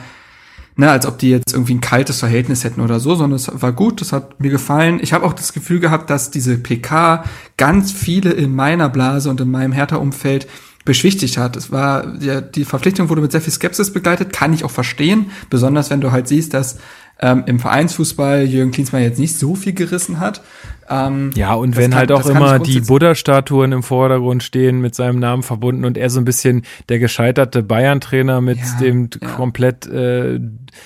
ne, 0.75 0.89
als 0.89 1.05
ob 1.05 1.17
die 1.17 1.29
jetzt 1.29 1.53
irgendwie 1.53 1.75
ein 1.75 1.81
kaltes 1.81 2.19
Verhältnis 2.19 2.63
hätten 2.63 2.81
oder 2.81 2.99
so, 2.99 3.15
sondern 3.15 3.37
es 3.37 3.49
war 3.53 3.71
gut, 3.71 4.01
das 4.01 4.13
hat 4.13 4.39
mir 4.39 4.51
gefallen. 4.51 4.99
Ich 5.01 5.13
habe 5.13 5.25
auch 5.25 5.33
das 5.33 5.53
Gefühl 5.53 5.79
gehabt, 5.79 6.09
dass 6.09 6.31
diese 6.31 6.57
PK 6.57 7.23
ganz 7.57 7.91
viele 7.91 8.31
in 8.31 8.55
meiner 8.55 8.89
Blase 8.89 9.29
und 9.29 9.41
in 9.41 9.51
meinem 9.51 9.71
Hertha-Umfeld 9.71 10.47
beschwichtigt 10.85 11.37
hat. 11.37 11.55
Es 11.57 11.71
war, 11.71 12.21
ja, 12.21 12.41
die 12.41 12.63
Verpflichtung 12.63 13.09
wurde 13.09 13.21
mit 13.21 13.31
sehr 13.31 13.41
viel 13.41 13.51
Skepsis 13.51 13.91
begleitet, 13.91 14.31
kann 14.31 14.53
ich 14.53 14.63
auch 14.63 14.71
verstehen, 14.71 15.31
besonders 15.49 15.89
wenn 15.89 15.99
du 15.99 16.11
halt 16.11 16.27
siehst, 16.27 16.53
dass 16.53 16.77
ähm, 17.19 17.43
im 17.45 17.59
Vereinsfußball 17.59 18.43
Jürgen 18.43 18.71
Klinsmann 18.71 19.01
jetzt 19.03 19.19
nicht 19.19 19.37
so 19.37 19.55
viel 19.55 19.73
gerissen 19.73 20.19
hat. 20.19 20.41
Ähm, 20.87 21.31
Ja, 21.33 21.55
und 21.55 21.77
wenn 21.77 21.91
kann- 21.91 21.99
halt 21.99 22.11
auch 22.11 22.25
immer 22.27 22.59
die 22.59 22.79
Buddha-Statuen 22.81 23.71
im 23.71 23.81
Vordergrund 23.81 24.43
stehen 24.43 24.81
mit 24.81 24.93
seinem 24.93 25.17
Namen 25.17 25.41
verbunden 25.41 25.83
und 25.83 25.97
er 25.97 26.11
so 26.11 26.19
ein 26.19 26.25
bisschen 26.25 26.63
der 26.89 26.99
gescheiterte 26.99 27.63
Bayern-Trainer 27.63 28.39
mit 28.41 28.59
Ja, 28.59 28.79
dem 28.81 29.09
ja. 29.19 29.29
komplett, 29.29 29.87
äh, 29.87 30.39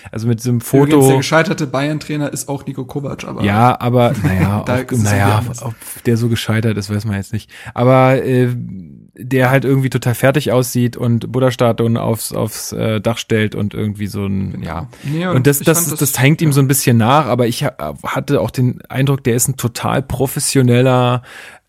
also 0.10 0.28
mit 0.30 0.40
diesem 0.40 0.58
Übrigens, 0.60 0.90
der 0.92 1.00
Foto. 1.02 1.18
gescheiterte 1.18 1.68
Bayern-Trainer 1.68 2.32
ist 2.32 2.48
auch 2.48 2.66
Nico 2.66 2.86
Kovac, 2.86 3.26
aber 3.26 3.44
Ja, 3.44 3.76
aber 3.82 4.14
naja, 4.24 4.60
auch, 4.66 4.92
naja, 5.04 5.42
ob 5.64 5.76
der 6.06 6.16
so 6.16 6.30
gescheitert 6.30 6.78
ist, 6.78 6.90
weiß 6.90 7.04
man 7.04 7.18
jetzt 7.18 7.34
nicht. 7.34 7.52
Aber 7.74 8.24
äh, 8.24 8.56
der 9.22 9.50
halt 9.50 9.66
irgendwie 9.66 9.90
total 9.90 10.16
fertig 10.16 10.52
aussieht 10.52 10.96
und 10.98 11.32
Buddha-Statuen 11.32 11.98
aufs, 11.98 12.32
aufs 12.32 12.72
äh, 12.72 13.02
Dach 13.02 13.18
stellt 13.18 13.54
und 13.54 13.74
irgendwie 13.74 14.08
so 14.08 14.26
ein, 14.26 14.64
ja. 14.64 14.88
Nee, 15.04 15.28
und 15.28 15.46
das, 15.46 15.60
ich 15.60 15.66
das, 15.66 15.88
fand 15.90 16.02
das, 16.02 16.20
hängt 16.20 16.42
ihm 16.42 16.54
so 16.54 16.62
ein 16.62 16.68
bisschen 16.68 16.98
nach, 16.98 17.26
aber 17.26 17.48
ich 17.48 17.64
ha- 17.64 17.96
hatte 18.04 18.40
auch 18.42 18.52
den 18.52 18.82
Eindruck, 18.88 19.24
der 19.24 19.36
ist 19.36 19.48
ein 19.48 19.58
total 19.58 20.02
professioneller 20.02 21.24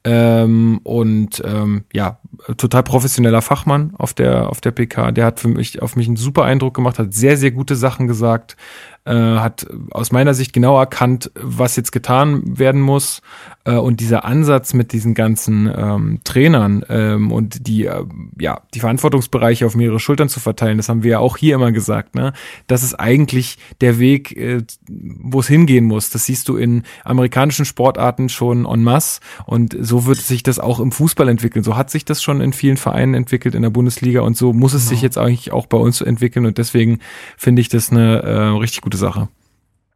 ähm, 0.04 0.80
und 0.82 1.42
ähm, 1.44 1.84
ja, 1.92 2.18
total 2.56 2.82
professioneller 2.82 3.42
Fachmann 3.42 3.92
auf 3.98 4.14
der, 4.14 4.48
auf 4.48 4.60
der 4.60 4.70
PK. 4.70 5.12
Der 5.12 5.26
hat 5.26 5.40
für 5.40 5.48
mich, 5.48 5.82
auf 5.82 5.96
mich 5.96 6.06
einen 6.06 6.16
super 6.16 6.44
Eindruck 6.44 6.74
gemacht, 6.74 6.98
hat 6.98 7.12
sehr, 7.12 7.36
sehr 7.36 7.50
gute 7.50 7.76
Sachen 7.76 8.06
gesagt, 8.06 8.56
äh, 9.04 9.12
hat 9.12 9.66
aus 9.90 10.12
meiner 10.12 10.34
Sicht 10.34 10.52
genau 10.52 10.78
erkannt, 10.78 11.30
was 11.34 11.76
jetzt 11.76 11.92
getan 11.92 12.42
werden 12.58 12.80
muss. 12.80 13.22
Äh, 13.64 13.74
und 13.74 14.00
dieser 14.00 14.24
Ansatz 14.24 14.72
mit 14.72 14.92
diesen 14.92 15.14
ganzen 15.14 15.70
ähm, 15.74 16.20
Trainern 16.24 16.84
ähm, 16.88 17.30
und 17.30 17.66
die, 17.66 17.86
äh, 17.86 18.04
ja, 18.38 18.62
die 18.74 18.80
Verantwortungsbereiche 18.80 19.66
auf 19.66 19.74
mehrere 19.74 20.00
Schultern 20.00 20.28
zu 20.28 20.40
verteilen, 20.40 20.78
das 20.78 20.88
haben 20.88 21.02
wir 21.02 21.10
ja 21.12 21.18
auch 21.18 21.36
hier 21.36 21.56
immer 21.56 21.70
gesagt, 21.72 22.14
ne? 22.14 22.32
Das 22.66 22.82
ist 22.82 22.94
eigentlich 22.94 23.58
der 23.80 23.98
Weg, 23.98 24.36
äh, 24.36 24.62
wo 24.88 25.40
es 25.40 25.46
hingehen 25.46 25.84
muss. 25.84 26.10
Das 26.10 26.24
siehst 26.24 26.48
du 26.48 26.56
in 26.56 26.84
amerikanischen 27.04 27.66
Sportarten 27.66 28.28
schon 28.30 28.64
en 28.64 28.82
masse 28.82 29.20
und 29.44 29.76
so 29.78 30.06
wird 30.06 30.18
sich 30.18 30.42
das 30.42 30.58
auch 30.58 30.80
im 30.80 30.90
Fußball 30.90 31.28
entwickeln. 31.28 31.62
So 31.62 31.76
hat 31.76 31.90
sich 31.90 32.04
das 32.04 32.22
schon 32.22 32.40
in 32.40 32.54
vielen 32.54 32.78
Vereinen 32.78 33.14
entwickelt 33.14 33.54
in 33.54 33.62
der 33.62 33.70
Bundesliga 33.70 34.22
und 34.22 34.36
so 34.36 34.52
muss 34.52 34.72
es 34.72 34.88
sich 34.88 35.02
jetzt 35.02 35.18
eigentlich 35.18 35.52
auch 35.52 35.66
bei 35.66 35.78
uns 35.78 36.00
entwickeln 36.00 36.46
und 36.46 36.56
deswegen 36.56 37.00
finde 37.36 37.60
ich 37.60 37.68
das 37.68 37.90
eine 37.90 38.22
äh, 38.22 38.36
richtig 38.58 38.80
gute 38.80 38.96
Sache. 39.00 39.28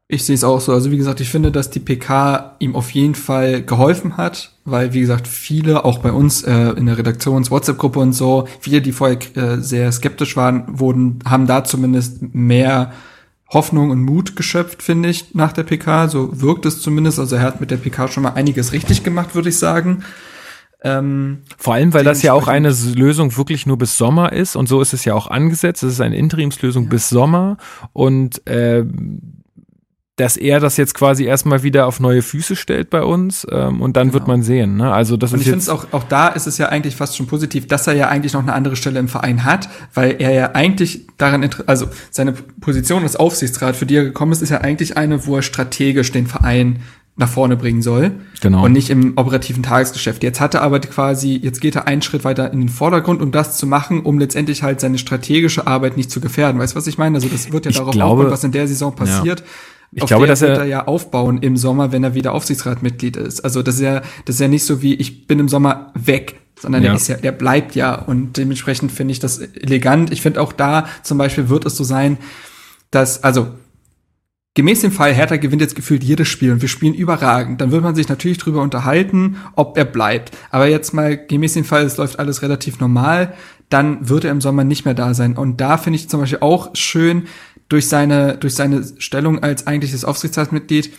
Ich 0.06 0.24
sehe 0.24 0.34
es 0.34 0.44
auch 0.44 0.60
so. 0.60 0.72
Also 0.72 0.90
wie 0.90 0.98
gesagt, 0.98 1.20
ich 1.20 1.30
finde, 1.30 1.50
dass 1.50 1.70
die 1.70 1.80
PK 1.80 2.56
ihm 2.58 2.76
auf 2.76 2.90
jeden 2.90 3.14
Fall 3.14 3.62
geholfen 3.62 4.18
hat, 4.18 4.52
weil 4.64 4.92
wie 4.92 5.00
gesagt 5.00 5.26
viele, 5.26 5.84
auch 5.84 5.98
bei 5.98 6.12
uns 6.12 6.42
äh, 6.42 6.70
in 6.72 6.86
der 6.86 6.98
Redaktions-WhatsApp-Gruppe 6.98 8.00
und 8.00 8.12
so, 8.12 8.46
viele, 8.60 8.82
die 8.82 8.92
vorher 8.92 9.18
äh, 9.36 9.60
sehr 9.60 9.90
skeptisch 9.92 10.36
waren, 10.36 10.78
wurden, 10.78 11.20
haben 11.24 11.46
da 11.46 11.64
zumindest 11.64 12.34
mehr 12.34 12.92
Hoffnung 13.48 13.90
und 13.90 14.02
Mut 14.02 14.36
geschöpft, 14.36 14.82
finde 14.82 15.08
ich, 15.08 15.34
nach 15.34 15.52
der 15.52 15.62
PK. 15.62 16.08
So 16.08 16.40
wirkt 16.40 16.66
es 16.66 16.82
zumindest. 16.82 17.18
Also 17.18 17.36
er 17.36 17.42
hat 17.42 17.60
mit 17.60 17.70
der 17.70 17.76
PK 17.78 18.08
schon 18.08 18.24
mal 18.24 18.34
einiges 18.34 18.72
richtig 18.72 19.04
gemacht, 19.04 19.34
würde 19.34 19.48
ich 19.48 19.58
sagen. 19.58 20.04
Ähm, 20.84 21.38
Vor 21.56 21.74
allem, 21.74 21.94
weil 21.94 22.04
das 22.04 22.22
ja 22.22 22.34
auch 22.34 22.46
eine 22.46 22.70
Lösung 22.94 23.36
wirklich 23.38 23.64
nur 23.66 23.78
bis 23.78 23.96
Sommer 23.96 24.32
ist 24.32 24.54
und 24.54 24.68
so 24.68 24.82
ist 24.82 24.92
es 24.92 25.04
ja 25.06 25.14
auch 25.14 25.28
angesetzt. 25.28 25.82
Es 25.82 25.94
ist 25.94 26.00
eine 26.02 26.16
Interimslösung 26.16 26.90
bis 26.90 27.08
Sommer 27.08 27.56
und 27.94 28.46
äh, 28.46 28.84
dass 30.16 30.36
er 30.36 30.60
das 30.60 30.76
jetzt 30.76 30.94
quasi 30.94 31.24
erstmal 31.24 31.64
wieder 31.64 31.86
auf 31.86 31.98
neue 31.98 32.22
Füße 32.22 32.54
stellt 32.54 32.88
bei 32.90 33.02
uns 33.02 33.46
ähm, 33.50 33.80
und 33.80 33.96
dann 33.96 34.12
wird 34.12 34.28
man 34.28 34.42
sehen. 34.42 34.76
Ne? 34.76 34.92
Also 34.92 35.16
das 35.16 35.32
Und 35.32 35.40
ist 35.40 35.46
ich 35.46 35.50
finde 35.50 35.72
auch, 35.72 35.86
auch 35.92 36.04
da 36.04 36.28
ist 36.28 36.46
es 36.46 36.56
ja 36.56 36.68
eigentlich 36.68 36.94
fast 36.94 37.16
schon 37.16 37.26
positiv, 37.26 37.66
dass 37.66 37.86
er 37.88 37.94
ja 37.94 38.08
eigentlich 38.08 38.32
noch 38.32 38.42
eine 38.42 38.52
andere 38.52 38.76
Stelle 38.76 39.00
im 39.00 39.08
Verein 39.08 39.44
hat, 39.44 39.68
weil 39.92 40.16
er 40.20 40.32
ja 40.32 40.50
eigentlich 40.54 41.06
daran, 41.18 41.48
also 41.66 41.88
seine 42.12 42.32
Position 42.32 43.02
als 43.02 43.16
Aufsichtsrat, 43.16 43.74
für 43.74 43.86
die 43.86 43.96
er 43.96 44.04
gekommen 44.04 44.30
ist, 44.30 44.42
ist 44.42 44.50
ja 44.50 44.60
eigentlich 44.60 44.96
eine, 44.96 45.26
wo 45.26 45.36
er 45.36 45.42
strategisch 45.42 46.12
den 46.12 46.28
Verein 46.28 46.80
nach 47.16 47.28
vorne 47.28 47.56
bringen 47.56 47.80
soll. 47.80 48.12
Genau. 48.40 48.64
Und 48.64 48.72
nicht 48.72 48.90
im 48.90 49.12
operativen 49.16 49.62
Tagesgeschäft. 49.62 50.22
Jetzt 50.24 50.40
hat 50.40 50.54
er 50.54 50.62
aber 50.62 50.80
quasi, 50.80 51.36
jetzt 51.36 51.60
geht 51.60 51.76
er 51.76 51.86
einen 51.86 52.02
Schritt 52.02 52.24
weiter 52.24 52.52
in 52.52 52.58
den 52.60 52.68
Vordergrund, 52.68 53.22
um 53.22 53.30
das 53.30 53.56
zu 53.56 53.66
machen, 53.68 54.00
um 54.02 54.18
letztendlich 54.18 54.62
halt 54.64 54.80
seine 54.80 54.98
strategische 54.98 55.66
Arbeit 55.68 55.96
nicht 55.96 56.10
zu 56.10 56.20
gefährden. 56.20 56.60
Weißt 56.60 56.74
du, 56.74 56.76
was 56.76 56.86
ich 56.88 56.98
meine? 56.98 57.14
Also 57.16 57.28
das 57.28 57.52
wird 57.52 57.66
ja 57.66 57.70
Ich 57.70 57.76
darauf 57.76 57.92
glaube- 57.92 58.12
aufbauen, 58.22 58.32
was 58.32 58.42
in 58.44 58.50
der 58.52 58.66
Saison 58.66 58.94
passiert. 58.96 59.44
Ich 59.92 60.02
Auf 60.02 60.08
glaube, 60.08 60.26
der 60.26 60.32
dass 60.32 60.40
wird 60.40 60.56
er- 60.58 60.64
er 60.64 60.66
ja 60.66 60.86
aufbauen 60.88 61.38
im 61.40 61.56
Sommer, 61.56 61.92
wenn 61.92 62.02
er 62.02 62.14
wieder 62.14 62.32
Aufsichtsratmitglied 62.32 63.16
ist. 63.16 63.42
Also 63.44 63.62
das 63.62 63.76
ist 63.76 63.82
ja, 63.82 64.00
das 64.24 64.34
ist 64.36 64.40
ja 64.40 64.48
nicht 64.48 64.64
so 64.64 64.82
wie 64.82 64.94
ich 64.94 65.28
bin 65.28 65.38
im 65.38 65.48
Sommer 65.48 65.92
weg, 65.94 66.40
sondern 66.60 66.82
Ja. 66.82 66.88
der 66.90 66.96
ist 66.96 67.06
ja, 67.06 67.14
der 67.16 67.30
bleibt 67.30 67.76
ja 67.76 67.94
und 67.94 68.36
dementsprechend 68.36 68.90
finde 68.90 69.12
ich 69.12 69.20
das 69.20 69.38
elegant. 69.38 70.10
Ich 70.12 70.20
finde 70.20 70.40
auch 70.40 70.52
da 70.52 70.86
zum 71.04 71.16
Beispiel 71.18 71.48
wird 71.48 71.64
es 71.64 71.76
so 71.76 71.84
sein, 71.84 72.18
dass 72.90 73.22
also 73.22 73.48
gemäß 74.54 74.80
dem 74.80 74.92
Fall 74.92 75.12
Hertha 75.12 75.36
gewinnt 75.36 75.62
jetzt 75.62 75.74
gefühlt 75.74 76.04
jedes 76.04 76.28
Spiel 76.28 76.52
und 76.52 76.62
wir 76.62 76.68
spielen 76.68 76.94
überragend. 76.94 77.60
Dann 77.60 77.72
wird 77.72 77.82
man 77.82 77.94
sich 77.94 78.08
natürlich 78.08 78.38
drüber 78.38 78.62
unterhalten, 78.62 79.36
ob 79.56 79.76
er 79.76 79.84
bleibt. 79.84 80.36
Aber 80.50 80.68
jetzt 80.68 80.94
mal 80.94 81.16
gemäß 81.16 81.54
dem 81.54 81.64
Fall, 81.64 81.84
es 81.84 81.96
läuft 81.96 82.18
alles 82.18 82.42
relativ 82.42 82.78
normal, 82.80 83.34
dann 83.68 84.08
wird 84.08 84.24
er 84.24 84.30
im 84.30 84.40
Sommer 84.40 84.64
nicht 84.64 84.84
mehr 84.84 84.94
da 84.94 85.14
sein. 85.14 85.36
Und 85.36 85.60
da 85.60 85.76
finde 85.76 85.98
ich 85.98 86.08
zum 86.08 86.20
Beispiel 86.20 86.38
auch 86.40 86.70
schön 86.74 87.24
durch 87.68 87.88
seine 87.88 88.36
durch 88.36 88.54
seine 88.54 88.84
Stellung 88.98 89.42
als 89.42 89.66
eigentliches 89.66 90.04
Aufsichtsratsmitglied 90.04 90.92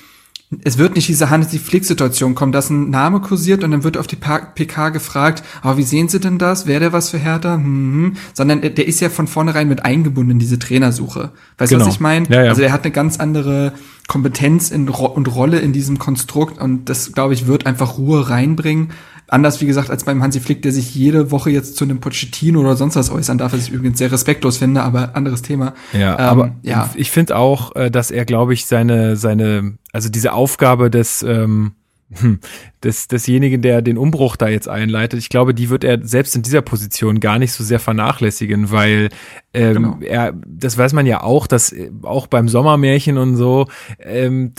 es 0.64 0.78
wird 0.78 0.96
nicht 0.96 1.08
diese 1.08 1.30
Hannes 1.30 1.48
die 1.50 1.60
Flick-Situation 1.60 2.36
kommen, 2.36 2.52
dass 2.52 2.70
ein 2.70 2.90
Name 2.90 3.20
kursiert 3.20 3.64
und 3.64 3.72
dann 3.72 3.84
wird 3.84 3.98
auf 3.98 4.08
die 4.08 4.16
PK 4.16 4.90
gefragt, 4.90 5.44
aber 5.62 5.78
wie 5.78 5.84
sehen 5.84 6.08
Sie 6.10 6.20
denn 6.20 6.38
das? 6.38 6.66
Wäre 6.68 6.80
der 6.80 6.94
was 6.94 7.10
für 7.10 7.18
Hertha? 7.18 7.56
Hm. 7.56 8.16
Sondern 8.34 8.62
der- 8.62 8.88
ist 8.88 9.00
ja 9.02 9.10
von 9.10 9.28
vornherein 9.28 9.68
mit 9.68 9.84
eingebunden 9.84 10.32
in 10.32 10.40
diese 10.40 10.60
Trainersuche. 10.60 11.32
Weißt 11.58 11.72
du, 11.72 11.76
Genau. 11.76 11.88
was 11.88 11.94
ich 11.96 12.00
meine? 12.00 12.28
Ja, 12.30 12.44
ja. 12.44 12.50
Also 12.50 12.62
er 12.62 12.72
hat 12.72 12.84
eine 12.84 12.92
ganz 12.92 13.20
andere 13.20 13.74
Kompetenz 14.08 14.70
in, 14.72 14.88
und 14.88 15.36
Rolle 15.36 15.60
in 15.60 15.74
diesem 15.74 15.98
Konstrukt 15.98 16.62
und 16.62 16.86
das, 16.90 17.12
glaube 17.14 17.34
ich, 17.34 17.48
wird 17.48 17.66
einfach 17.66 17.98
Ruhe 17.98 18.30
reinbringen. 18.30 18.92
Anders, 19.28 19.60
wie 19.62 19.66
gesagt, 19.66 19.90
als 19.90 20.04
beim 20.04 20.22
Hansi 20.22 20.40
Flick, 20.40 20.62
der 20.62 20.72
sich 20.72 20.94
jede 20.94 21.32
Woche 21.32 21.50
jetzt 21.50 21.78
zu 21.78 21.84
einem 21.84 22.00
Pochettino 22.00 22.60
oder 22.60 22.76
sonst 22.76 22.96
was 22.96 23.10
äußern 23.10 23.38
darf, 23.38 23.54
was 23.54 23.68
ich 23.68 23.72
übrigens 23.72 23.98
sehr 23.98 24.12
respektlos 24.12 24.58
finde, 24.58 24.84
aber 24.84 25.16
anderes 25.16 25.42
Thema. 25.42 25.74
Ja, 25.94 26.14
Ähm, 26.14 26.20
aber 26.20 26.52
ja. 26.62 26.90
ich 26.96 27.10
finde 27.12 27.36
auch, 27.36 27.76
äh, 27.76 27.90
dass 27.90 28.12
er, 28.12 28.26
glaube 28.26 28.54
ich, 28.54 28.66
seine, 28.66 29.16
seine, 29.16 29.78
also 29.92 30.10
diese 30.10 30.34
Aufgabe 30.34 30.92
des, 30.92 31.24
ähm, 31.24 31.46
hm, 31.56 31.72
des, 32.84 33.08
desjenigen, 33.08 33.62
der 33.62 33.82
den 33.82 33.98
Umbruch 33.98 34.36
da 34.36 34.48
jetzt 34.48 34.70
einleitet, 34.70 35.20
ich 35.20 35.30
glaube, 35.30 35.54
die 35.54 35.70
wird 35.70 35.84
er 35.84 36.06
selbst 36.06 36.36
in 36.36 36.44
dieser 36.44 36.62
Position 36.62 37.20
gar 37.20 37.40
nicht 37.40 37.52
so 37.52 37.64
sehr 37.64 37.80
vernachlässigen, 37.80 38.72
weil 38.72 39.10
ähm, 39.54 39.74
Genau. 39.74 39.98
er, 40.02 40.34
das 40.46 40.78
weiß 40.78 40.94
man 40.94 41.06
ja 41.06 41.24
auch, 41.24 41.48
dass 41.48 41.72
äh, 41.72 41.90
auch 42.04 42.28
beim 42.28 42.48
Sommermärchen 42.48 43.18
und 43.18 43.36
so, 43.38 43.68
ähm, 44.00 44.54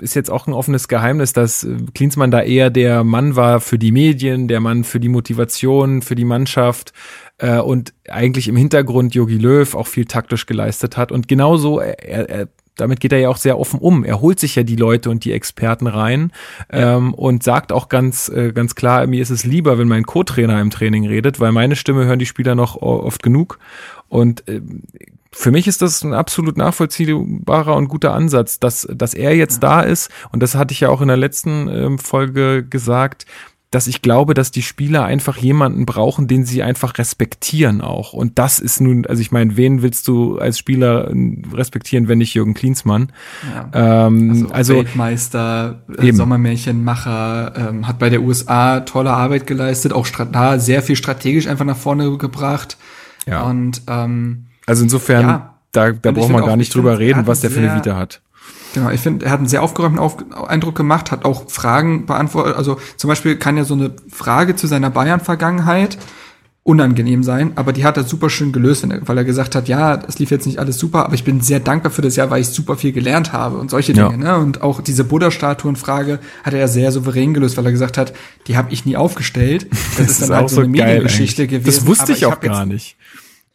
ist 0.00 0.14
jetzt 0.14 0.30
auch 0.30 0.46
ein 0.46 0.52
offenes 0.54 0.88
Geheimnis, 0.88 1.32
dass 1.32 1.64
äh, 1.64 1.76
Klinsmann 1.94 2.30
da 2.30 2.40
eher 2.42 2.70
der 2.70 3.04
Mann 3.04 3.36
war 3.36 3.60
für 3.60 3.78
die 3.78 3.92
Medien, 3.92 4.48
der 4.48 4.60
Mann 4.60 4.84
für 4.84 5.00
die 5.00 5.08
Motivation, 5.10 6.00
für 6.02 6.14
die 6.14 6.24
Mannschaft 6.24 6.92
äh, 7.38 7.58
und 7.58 7.92
eigentlich 8.08 8.48
im 8.48 8.56
Hintergrund 8.56 9.14
Jogi 9.14 9.36
Löw 9.36 9.74
auch 9.74 9.86
viel 9.86 10.06
taktisch 10.06 10.46
geleistet 10.46 10.96
hat. 10.96 11.12
Und 11.12 11.28
genauso, 11.28 11.78
er, 11.80 11.98
er, 12.04 12.30
er- 12.30 12.48
damit 12.76 13.00
geht 13.00 13.12
er 13.12 13.18
ja 13.18 13.28
auch 13.28 13.36
sehr 13.36 13.58
offen 13.58 13.80
um. 13.80 14.04
Er 14.04 14.20
holt 14.20 14.38
sich 14.38 14.54
ja 14.54 14.62
die 14.62 14.76
Leute 14.76 15.10
und 15.10 15.24
die 15.24 15.32
Experten 15.32 15.86
rein 15.86 16.32
ähm, 16.70 17.14
und 17.14 17.42
sagt 17.42 17.72
auch 17.72 17.88
ganz, 17.88 18.28
äh, 18.28 18.52
ganz 18.52 18.74
klar, 18.74 19.06
mir 19.06 19.22
ist 19.22 19.30
es 19.30 19.44
lieber, 19.44 19.78
wenn 19.78 19.88
mein 19.88 20.04
Co-Trainer 20.04 20.60
im 20.60 20.70
Training 20.70 21.06
redet, 21.06 21.40
weil 21.40 21.52
meine 21.52 21.76
Stimme 21.76 22.04
hören 22.04 22.18
die 22.18 22.26
Spieler 22.26 22.54
noch 22.54 22.76
oft 22.76 23.22
genug. 23.22 23.58
Und 24.08 24.44
ähm, 24.46 24.82
für 25.32 25.50
mich 25.50 25.66
ist 25.66 25.82
das 25.82 26.02
ein 26.02 26.14
absolut 26.14 26.56
nachvollziehbarer 26.56 27.76
und 27.76 27.88
guter 27.88 28.14
Ansatz, 28.14 28.58
dass, 28.58 28.88
dass 28.90 29.12
er 29.12 29.36
jetzt 29.36 29.62
da 29.62 29.82
ist. 29.82 30.10
Und 30.32 30.42
das 30.42 30.54
hatte 30.54 30.72
ich 30.72 30.80
ja 30.80 30.88
auch 30.88 31.02
in 31.02 31.08
der 31.08 31.18
letzten 31.18 31.68
ähm, 31.68 31.98
Folge 31.98 32.64
gesagt, 32.64 33.26
dass 33.76 33.88
ich 33.88 34.00
glaube, 34.00 34.32
dass 34.32 34.50
die 34.50 34.62
Spieler 34.62 35.04
einfach 35.04 35.36
jemanden 35.36 35.84
brauchen, 35.84 36.28
den 36.28 36.46
sie 36.46 36.62
einfach 36.62 36.96
respektieren 36.96 37.82
auch. 37.82 38.14
Und 38.14 38.38
das 38.38 38.58
ist 38.58 38.80
nun, 38.80 39.04
also 39.04 39.20
ich 39.20 39.32
meine, 39.32 39.58
wen 39.58 39.82
willst 39.82 40.08
du 40.08 40.38
als 40.38 40.58
Spieler 40.58 41.12
respektieren, 41.52 42.08
wenn 42.08 42.16
nicht 42.16 42.32
Jürgen 42.32 42.54
Klinsmann? 42.54 43.12
Ja. 43.74 44.06
Ähm, 44.06 44.30
Also, 44.30 44.48
also 44.48 44.74
Weltmeister, 44.76 45.82
äh, 45.98 46.06
Eben. 46.06 46.16
Sommermärchenmacher, 46.16 47.52
ähm, 47.54 47.86
hat 47.86 47.98
bei 47.98 48.08
der 48.08 48.22
USA 48.22 48.80
tolle 48.80 49.10
Arbeit 49.10 49.46
geleistet, 49.46 49.92
auch 49.92 50.06
da 50.32 50.58
sehr 50.58 50.80
viel 50.80 50.96
strategisch 50.96 51.46
einfach 51.46 51.66
nach 51.66 51.76
vorne 51.76 52.16
gebracht. 52.16 52.78
Ja. 53.26 53.42
Und 53.42 53.82
ähm, 53.88 54.46
Also 54.64 54.84
insofern, 54.84 55.20
Ja. 55.20 55.54
da, 55.72 55.92
da 55.92 56.12
braucht 56.12 56.30
man 56.32 56.46
gar 56.46 56.56
nicht 56.56 56.74
drüber 56.74 56.92
er 56.92 56.98
reden, 56.98 57.26
was 57.26 57.42
der 57.42 57.50
für 57.50 57.60
eine 57.60 57.76
Vita 57.76 57.94
hat. 57.94 58.22
Genau, 58.76 58.90
ich 58.90 59.00
finde, 59.00 59.24
er 59.24 59.32
hat 59.32 59.38
einen 59.40 59.48
sehr 59.48 59.62
aufgeräumten 59.62 59.98
Auf 59.98 60.16
Eindruck 60.48 60.74
gemacht, 60.76 61.10
hat 61.10 61.24
auch 61.24 61.50
Fragen 61.50 62.06
beantwortet. 62.06 62.56
Also 62.56 62.78
zum 62.96 63.08
Beispiel 63.08 63.36
kann 63.36 63.56
ja 63.56 63.64
so 63.64 63.74
eine 63.74 63.92
Frage 64.10 64.54
zu 64.54 64.66
seiner 64.66 64.90
Bayern-Vergangenheit 64.90 65.98
unangenehm 66.62 67.22
sein, 67.22 67.52
aber 67.54 67.72
die 67.72 67.84
hat 67.84 67.96
er 67.96 68.02
super 68.02 68.28
schön 68.28 68.50
gelöst, 68.52 68.84
weil 69.02 69.16
er 69.16 69.22
gesagt 69.24 69.54
hat, 69.54 69.68
ja, 69.68 70.00
es 70.08 70.18
lief 70.18 70.32
jetzt 70.32 70.46
nicht 70.46 70.58
alles 70.58 70.78
super, 70.78 71.04
aber 71.06 71.14
ich 71.14 71.22
bin 71.22 71.40
sehr 71.40 71.60
dankbar 71.60 71.92
für 71.92 72.02
das 72.02 72.16
Jahr, 72.16 72.28
weil 72.30 72.40
ich 72.40 72.48
super 72.48 72.76
viel 72.76 72.90
gelernt 72.92 73.32
habe 73.32 73.56
und 73.58 73.70
solche 73.70 73.92
Ja. 73.92 74.08
Dinge. 74.08 74.24
Ne? 74.24 74.36
Und 74.36 74.62
auch 74.62 74.80
diese 74.80 75.04
Buddha-Statuen-Frage 75.04 76.18
hat 76.42 76.52
er 76.54 76.58
ja 76.60 76.66
sehr 76.68 76.90
souverän 76.90 77.34
gelöst, 77.34 77.56
weil 77.56 77.64
er 77.66 77.70
gesagt 77.72 77.96
hat, 77.98 78.12
die 78.48 78.56
habe 78.56 78.72
ich 78.72 78.84
nie 78.84 78.96
aufgestellt. 78.96 79.68
Das, 79.96 80.10
ist 80.10 80.22
dann 80.22 80.36
halt 80.36 80.50
so 80.50 80.60
eine 80.60 80.68
Mediengeschichte 80.68 81.46
gewesen. 81.46 81.66
Das 81.66 81.86
wusste 81.86 82.02
aber 82.04 82.12
ich 82.12 82.26
auch 82.26 82.32
hab 82.32 82.42
jetzt- 82.44 82.52
gar 82.52 82.66
nicht. 82.66 82.96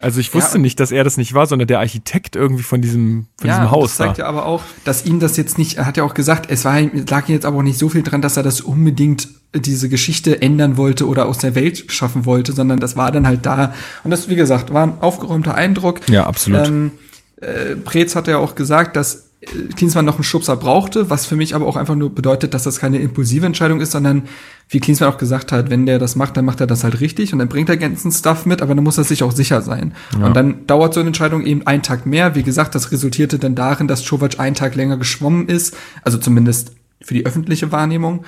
Also 0.01 0.19
ich 0.19 0.33
wusste 0.33 0.57
Ja. 0.57 0.61
nicht, 0.61 0.79
dass 0.79 0.91
er 0.91 1.03
das 1.03 1.17
nicht 1.17 1.33
war, 1.33 1.45
sondern 1.45 1.67
der 1.67 1.79
Architekt 1.79 2.35
irgendwie 2.35 2.63
von 2.63 2.81
diesem, 2.81 3.27
von 3.37 3.49
diesem 3.49 3.63
und 3.63 3.71
Haus 3.71 3.89
das 3.91 3.97
zeigt 3.97 4.17
ja 4.17 4.25
aber 4.25 4.45
auch, 4.45 4.63
dass 4.83 5.05
ihm 5.05 5.19
das 5.19 5.37
jetzt 5.37 5.57
nicht, 5.57 5.77
er 5.77 5.85
hat 5.85 5.97
ja 5.97 6.03
auch 6.03 6.13
gesagt, 6.13 6.49
es 6.49 6.65
war, 6.65 6.81
lag 6.81 7.29
ihm 7.29 7.33
jetzt 7.35 7.45
aber 7.45 7.57
auch 7.57 7.63
nicht 7.63 7.77
so 7.77 7.89
viel 7.89 8.03
dran, 8.03 8.21
dass 8.21 8.35
er 8.35 8.43
das 8.43 8.61
unbedingt 8.61 9.29
äh, 9.53 9.59
diese 9.59 9.89
Geschichte 9.89 10.41
ändern 10.41 10.77
wollte 10.77 11.07
oder 11.07 11.27
aus 11.27 11.37
der 11.37 11.55
Welt 11.55 11.91
schaffen 11.91 12.25
wollte, 12.25 12.53
sondern 12.53 12.79
das 12.79 12.97
war 12.97 13.11
dann 13.11 13.27
halt 13.27 13.45
da. 13.45 13.73
Und 14.03 14.11
das, 14.11 14.27
wie 14.27 14.35
gesagt, 14.35 14.73
war 14.73 14.83
ein 14.87 14.93
aufgeräumter 15.01 15.55
Eindruck. 15.55 16.01
Ja, 16.09 16.25
absolut. 16.25 16.67
Ähm, 16.67 16.91
äh, 17.39 17.75
Preetz 17.75 18.15
hat 18.15 18.27
ja 18.27 18.37
auch 18.37 18.55
gesagt, 18.55 18.95
dass 18.95 19.30
Klinsmann 19.75 20.05
noch 20.05 20.15
einen 20.15 20.23
Schubser 20.23 20.55
brauchte, 20.55 21.09
was 21.09 21.25
für 21.25 21.35
mich 21.35 21.55
aber 21.55 21.65
auch 21.65 21.75
einfach 21.75 21.95
nur 21.95 22.13
bedeutet, 22.13 22.53
dass 22.53 22.63
das 22.63 22.79
keine 22.79 22.99
impulsive 22.99 23.45
Entscheidung 23.45 23.81
ist, 23.81 23.91
sondern 23.91 24.23
wie 24.69 24.79
Klinsmann 24.79 25.09
auch 25.09 25.17
gesagt 25.17 25.51
hat, 25.51 25.71
wenn 25.71 25.87
der 25.87 25.97
das 25.97 26.15
macht, 26.15 26.37
dann 26.37 26.45
macht 26.45 26.61
er 26.61 26.67
das 26.67 26.83
halt 26.83 27.01
richtig 27.01 27.33
und 27.33 27.39
dann 27.39 27.47
bringt 27.47 27.67
er 27.67 27.77
ganzen 27.77 28.11
Stuff 28.11 28.45
mit, 28.45 28.61
aber 28.61 28.75
dann 28.75 28.83
muss 28.83 28.99
er 28.99 29.03
sich 29.03 29.23
auch 29.23 29.31
sicher 29.31 29.61
sein. 29.61 29.95
Und 30.13 30.35
dann 30.35 30.67
dauert 30.67 30.93
so 30.93 30.99
eine 30.99 31.07
Entscheidung 31.07 31.43
eben 31.43 31.65
einen 31.65 31.81
Tag 31.81 32.05
mehr. 32.05 32.35
Wie 32.35 32.43
gesagt, 32.43 32.75
das 32.75 32.91
resultierte 32.91 33.39
dann 33.39 33.55
darin, 33.55 33.87
dass 33.87 34.03
Czovic 34.03 34.39
einen 34.39 34.55
Tag 34.55 34.75
länger 34.75 34.97
geschwommen 34.97 35.47
ist, 35.47 35.75
also 36.03 36.19
zumindest 36.19 36.73
für 37.01 37.15
die 37.15 37.25
öffentliche 37.25 37.71
Wahrnehmung. 37.71 38.23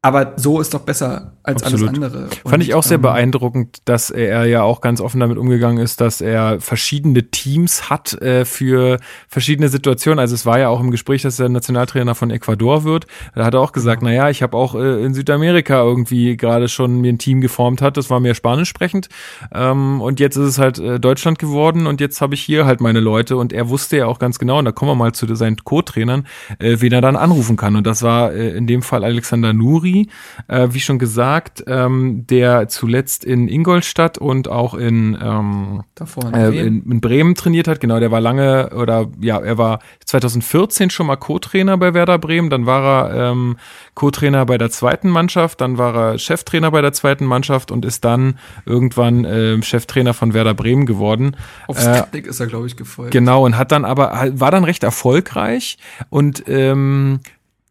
Aber 0.00 0.34
so 0.36 0.60
ist 0.60 0.72
doch 0.72 0.82
besser 0.82 1.35
als 1.46 1.62
Absolut. 1.62 1.88
alles 1.88 2.02
andere. 2.02 2.28
Fand 2.28 2.54
Und, 2.54 2.60
ich 2.60 2.74
auch 2.74 2.82
sehr 2.82 2.96
ähm, 2.96 3.02
beeindruckend, 3.02 3.78
dass 3.84 4.10
er 4.10 4.46
ja 4.46 4.62
auch 4.62 4.80
ganz 4.80 5.00
offen 5.00 5.20
damit 5.20 5.38
umgegangen 5.38 5.78
ist, 5.78 6.00
dass 6.00 6.20
er 6.20 6.60
verschiedene 6.60 7.30
Teams 7.30 7.88
hat 7.88 8.20
äh, 8.20 8.44
für 8.44 8.98
verschiedene 9.28 9.68
Situationen. 9.68 10.18
Also 10.18 10.34
es 10.34 10.44
war 10.44 10.58
ja 10.58 10.68
auch 10.68 10.80
im 10.80 10.90
Gespräch, 10.90 11.22
dass 11.22 11.38
er 11.38 11.48
Nationaltrainer 11.48 12.16
von 12.16 12.30
Ecuador 12.30 12.82
wird. 12.82 13.06
Da 13.34 13.44
hat 13.44 13.54
er 13.54 13.60
auch 13.60 13.70
gesagt, 13.72 14.02
na 14.02 14.12
ja, 14.12 14.28
ich 14.28 14.42
habe 14.42 14.56
auch 14.56 14.74
äh, 14.74 15.04
in 15.04 15.14
Südamerika 15.14 15.80
irgendwie 15.82 16.36
gerade 16.36 16.66
schon 16.68 17.00
mir 17.00 17.12
ein 17.12 17.18
Team 17.18 17.40
geformt 17.40 17.80
hat. 17.80 17.96
Das 17.96 18.10
war 18.10 18.18
mehr 18.18 18.34
Spanisch 18.34 18.68
sprechend. 18.68 19.08
Ähm, 19.54 20.00
und 20.00 20.18
jetzt 20.18 20.36
ist 20.36 20.48
es 20.48 20.58
halt 20.58 20.80
äh, 20.80 20.98
Deutschland 20.98 21.38
geworden 21.38 21.86
und 21.86 22.00
jetzt 22.00 22.20
habe 22.20 22.34
ich 22.34 22.42
hier 22.42 22.66
halt 22.66 22.80
meine 22.80 23.00
Leute. 23.00 23.36
Und 23.36 23.52
er 23.52 23.68
wusste 23.68 23.98
ja 23.98 24.06
auch 24.06 24.18
ganz 24.18 24.40
genau, 24.40 24.58
und 24.58 24.64
da 24.64 24.72
kommen 24.72 24.90
wir 24.90 24.96
mal 24.96 25.12
zu 25.12 25.32
seinen 25.36 25.58
Co-Trainern, 25.58 26.26
äh, 26.58 26.76
wen 26.80 26.92
er 26.92 27.00
dann 27.00 27.14
anrufen 27.14 27.56
kann. 27.56 27.76
Und 27.76 27.86
das 27.86 28.02
war 28.02 28.32
äh, 28.32 28.56
in 28.56 28.66
dem 28.66 28.82
Fall 28.82 29.04
Alexander 29.04 29.52
Nuri, 29.52 30.08
äh, 30.48 30.68
wie 30.72 30.80
schon 30.80 30.98
gesagt, 30.98 31.35
ähm, 31.66 32.26
der 32.26 32.68
zuletzt 32.68 33.24
in 33.24 33.48
Ingolstadt 33.48 34.18
und 34.18 34.48
auch 34.48 34.74
in, 34.74 35.16
ähm, 35.20 35.82
davor 35.94 36.24
äh, 36.28 36.30
Bremen. 36.30 36.54
in, 36.54 36.92
in 36.92 37.00
Bremen 37.00 37.34
trainiert 37.34 37.68
hat. 37.68 37.80
Genau, 37.80 38.00
der 38.00 38.10
war 38.10 38.20
lange 38.20 38.70
oder 38.74 39.08
ja, 39.20 39.38
er 39.38 39.58
war 39.58 39.80
2014 40.04 40.90
schon 40.90 41.06
mal 41.06 41.16
Co-Trainer 41.16 41.76
bei 41.78 41.94
Werder 41.94 42.18
Bremen, 42.18 42.50
dann 42.50 42.66
war 42.66 43.10
er 43.10 43.30
ähm, 43.30 43.56
Co-Trainer 43.94 44.46
bei 44.46 44.58
der 44.58 44.70
zweiten 44.70 45.08
Mannschaft, 45.10 45.60
dann 45.60 45.78
war 45.78 45.94
er 45.94 46.18
Cheftrainer 46.18 46.70
bei 46.70 46.82
der 46.82 46.92
zweiten 46.92 47.24
Mannschaft 47.24 47.70
und 47.70 47.84
ist 47.84 48.04
dann 48.04 48.38
irgendwann 48.64 49.24
ähm, 49.24 49.62
Cheftrainer 49.62 50.14
von 50.14 50.34
Werder 50.34 50.54
Bremen 50.54 50.86
geworden. 50.86 51.36
Auf 51.66 51.78
Äh, 51.78 52.20
ist 52.20 52.40
er, 52.40 52.46
glaube 52.46 52.66
ich, 52.66 52.76
gefolgt. 52.76 53.12
Genau, 53.12 53.44
und 53.44 53.56
hat 53.56 53.72
dann 53.72 53.84
aber, 53.84 54.30
war 54.32 54.50
dann 54.50 54.64
recht 54.64 54.82
erfolgreich 54.82 55.78
und 56.10 56.44
ähm, 56.48 57.20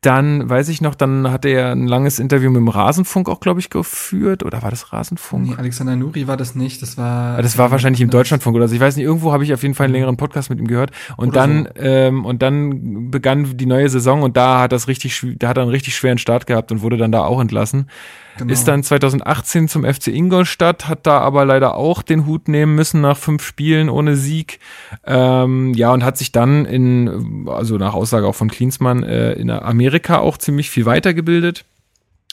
dann, 0.01 0.47
weiß 0.47 0.69
ich 0.69 0.81
noch, 0.81 0.93
dann 0.93 1.31
hat 1.31 1.45
er 1.45 1.71
ein 1.71 1.87
langes 1.87 2.19
Interview 2.19 2.51
mit 2.51 2.57
dem 2.57 2.67
Rasenfunk 2.67 3.27
auch, 3.27 3.39
glaube 3.39 3.59
ich, 3.59 3.71
geführt. 3.71 4.43
Oder 4.43 4.61
war 4.61 4.69
das 4.69 4.93
Rasenfunk? 4.93 5.47
Nee, 5.49 5.55
Alexander 5.57 5.95
Nuri 5.95 6.27
war 6.27 6.37
das 6.37 6.53
nicht, 6.53 6.81
das 6.83 6.95
war. 6.97 7.37
Ah, 7.37 7.41
Das 7.41 7.57
war 7.57 7.71
wahrscheinlich 7.71 8.01
im 8.01 8.11
Deutschlandfunk 8.11 8.55
oder 8.55 8.67
so. 8.67 8.75
Ich 8.75 8.81
weiß 8.81 8.95
nicht, 8.97 9.05
irgendwo 9.05 9.31
habe 9.33 9.43
ich 9.43 9.53
auf 9.53 9.63
jeden 9.63 9.73
Fall 9.73 9.85
einen 9.85 9.93
längeren 9.93 10.17
Podcast 10.17 10.51
mit 10.51 10.59
ihm 10.59 10.67
gehört. 10.67 10.91
Und 11.17 11.29
Oder 11.29 11.39
dann, 11.41 11.69
so. 11.75 11.81
ähm, 11.81 12.23
und 12.25 12.41
dann 12.43 13.09
begann 13.09 13.57
die 13.57 13.65
neue 13.65 13.89
Saison 13.89 14.21
und 14.21 14.37
da 14.37 14.59
hat 14.61 14.71
das 14.71 14.87
richtig, 14.87 15.25
da 15.39 15.47
hat 15.47 15.57
er 15.57 15.63
einen 15.63 15.71
richtig 15.71 15.95
schweren 15.95 16.19
Start 16.19 16.45
gehabt 16.45 16.71
und 16.71 16.81
wurde 16.83 16.97
dann 16.97 17.11
da 17.11 17.23
auch 17.23 17.39
entlassen. 17.41 17.89
Genau. 18.37 18.51
Ist 18.51 18.67
dann 18.67 18.83
2018 18.83 19.69
zum 19.69 19.85
FC 19.85 20.07
Ingolstadt, 20.07 20.87
hat 20.89 21.07
da 21.07 21.19
aber 21.19 21.45
leider 21.45 21.75
auch 21.75 22.01
den 22.01 22.25
Hut 22.25 22.47
nehmen 22.49 22.75
müssen 22.75 22.99
nach 23.01 23.17
fünf 23.17 23.43
Spielen 23.45 23.89
ohne 23.89 24.17
Sieg. 24.17 24.59
Ähm, 25.05 25.73
ja, 25.73 25.93
und 25.93 26.03
hat 26.03 26.17
sich 26.17 26.31
dann 26.33 26.65
in, 26.65 27.45
also 27.47 27.77
nach 27.77 27.93
Aussage 27.93 28.27
auch 28.27 28.35
von 28.35 28.49
Klinsmann, 28.49 29.03
äh, 29.03 29.33
in 29.33 29.49
Amerika 29.49 30.17
auch 30.19 30.37
ziemlich 30.37 30.69
viel 30.69 30.85
weitergebildet. 30.85 31.63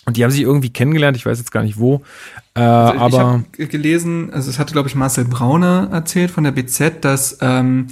Und 0.04 0.16
die 0.16 0.24
haben 0.24 0.32
sich 0.32 0.40
irgendwie 0.42 0.70
kennengelernt, 0.70 1.16
ich 1.16 1.24
weiß 1.24 1.38
jetzt 1.38 1.52
gar 1.52 1.62
nicht 1.62 1.78
wo. 1.78 2.02
Äh, 2.54 2.60
Also 2.60 2.94
ich 2.94 3.00
aber 3.00 3.18
habe 3.30 3.66
gelesen, 3.68 4.32
also 4.32 4.50
es 4.50 4.58
hatte, 4.58 4.72
glaube 4.72 4.88
ich, 4.88 4.96
Marcel 4.96 5.24
Braune 5.24 5.88
erzählt 5.92 6.32
von 6.32 6.42
der 6.42 6.50
BZ, 6.50 7.04
dass 7.04 7.38
ähm, 7.40 7.86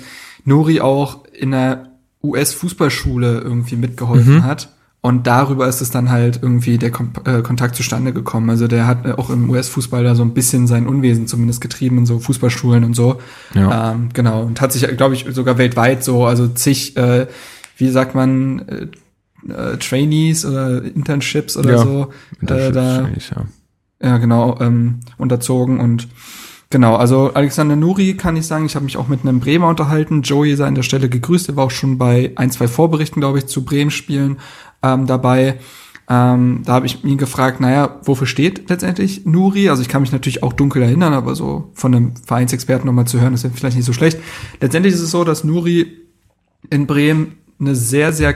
Nuri 0.44 0.80
auch 0.80 1.24
in 1.32 1.52
der 1.52 1.90
US-Fußballschule 2.24 3.38
irgendwie 3.40 3.76
mitgeholfen 3.76 4.38
Mhm. 4.38 4.44
hat. 4.44 4.70
Und 5.02 5.26
darüber 5.26 5.66
ist 5.66 5.80
es 5.80 5.90
dann 5.90 6.10
halt 6.10 6.40
irgendwie 6.42 6.76
der 6.76 6.90
Kom 6.90 7.12
äh, 7.24 7.40
Kontakt 7.40 7.74
zustande 7.74 8.12
gekommen. 8.12 8.50
Also 8.50 8.68
der 8.68 8.86
hat 8.86 9.06
äh, 9.06 9.12
auch 9.12 9.30
im 9.30 9.48
US-Fußball 9.48 10.04
da 10.04 10.14
so 10.14 10.22
ein 10.22 10.34
bisschen 10.34 10.66
sein 10.66 10.86
Unwesen 10.86 11.26
zumindest 11.26 11.62
getrieben 11.62 11.98
in 11.98 12.06
so 12.06 12.18
Fußballschulen 12.18 12.84
und 12.84 12.94
so. 12.94 13.18
Ja. 13.54 13.92
Ähm, 13.92 14.10
genau. 14.12 14.42
Und 14.42 14.60
hat 14.60 14.72
sich, 14.72 14.86
glaube 14.98 15.14
ich, 15.14 15.26
sogar 15.30 15.56
weltweit 15.56 16.04
so, 16.04 16.26
also 16.26 16.48
zig, 16.48 16.98
äh, 16.98 17.28
wie 17.78 17.88
sagt 17.88 18.14
man, 18.14 18.58
äh, 18.68 18.86
äh, 19.48 19.78
Trainees 19.78 20.44
oder 20.44 20.82
Internships 20.84 21.56
oder 21.56 21.70
Ja, 21.70 21.78
so 21.78 22.08
äh, 22.42 22.46
da 22.46 22.74
Wahrscheinlich, 22.74 23.30
ja. 23.30 23.44
ja, 24.06 24.18
genau, 24.18 24.58
ähm, 24.60 25.00
unterzogen 25.16 25.80
und 25.80 26.08
genau, 26.68 26.96
also 26.96 27.32
Alexander 27.32 27.76
Nuri 27.76 28.14
kann 28.14 28.36
ich 28.36 28.46
sagen, 28.46 28.66
ich 28.66 28.74
habe 28.74 28.84
mich 28.84 28.96
auch 28.96 29.08
mit 29.08 29.22
einem 29.22 29.40
Bremer 29.40 29.68
unterhalten. 29.68 30.22
Joey 30.22 30.56
sei 30.56 30.66
an 30.66 30.74
der 30.74 30.82
Stelle 30.82 31.08
gegrüßt, 31.08 31.48
er 31.48 31.56
war 31.56 31.64
auch 31.64 31.70
schon 31.70 31.96
bei 31.96 32.32
ein, 32.36 32.50
zwei 32.50 32.68
Vorberichten, 32.68 33.20
glaube 33.20 33.38
ich, 33.38 33.46
zu 33.46 33.64
Bremen-Spielen 33.64 34.38
ähm, 34.82 35.06
dabei. 35.06 35.58
Ähm, 36.08 36.62
da 36.64 36.72
habe 36.72 36.86
ich 36.86 37.04
ihn 37.04 37.18
gefragt, 37.18 37.60
naja, 37.60 38.00
wofür 38.02 38.26
steht 38.26 38.68
letztendlich 38.68 39.26
Nuri? 39.26 39.68
Also 39.68 39.80
ich 39.82 39.88
kann 39.88 40.02
mich 40.02 40.10
natürlich 40.10 40.42
auch 40.42 40.52
dunkel 40.52 40.82
erinnern, 40.82 41.12
aber 41.12 41.36
so 41.36 41.70
von 41.74 41.94
einem 41.94 42.16
Vereinsexperten 42.16 42.84
nochmal 42.84 43.06
zu 43.06 43.20
hören, 43.20 43.32
ist 43.32 43.44
ja 43.44 43.50
vielleicht 43.54 43.76
nicht 43.76 43.86
so 43.86 43.92
schlecht. 43.92 44.18
Letztendlich 44.60 44.94
ist 44.94 45.02
es 45.02 45.12
so, 45.12 45.22
dass 45.22 45.44
Nuri 45.44 45.86
in 46.68 46.88
Bremen 46.88 47.36
eine 47.60 47.76
sehr, 47.76 48.12
sehr 48.12 48.34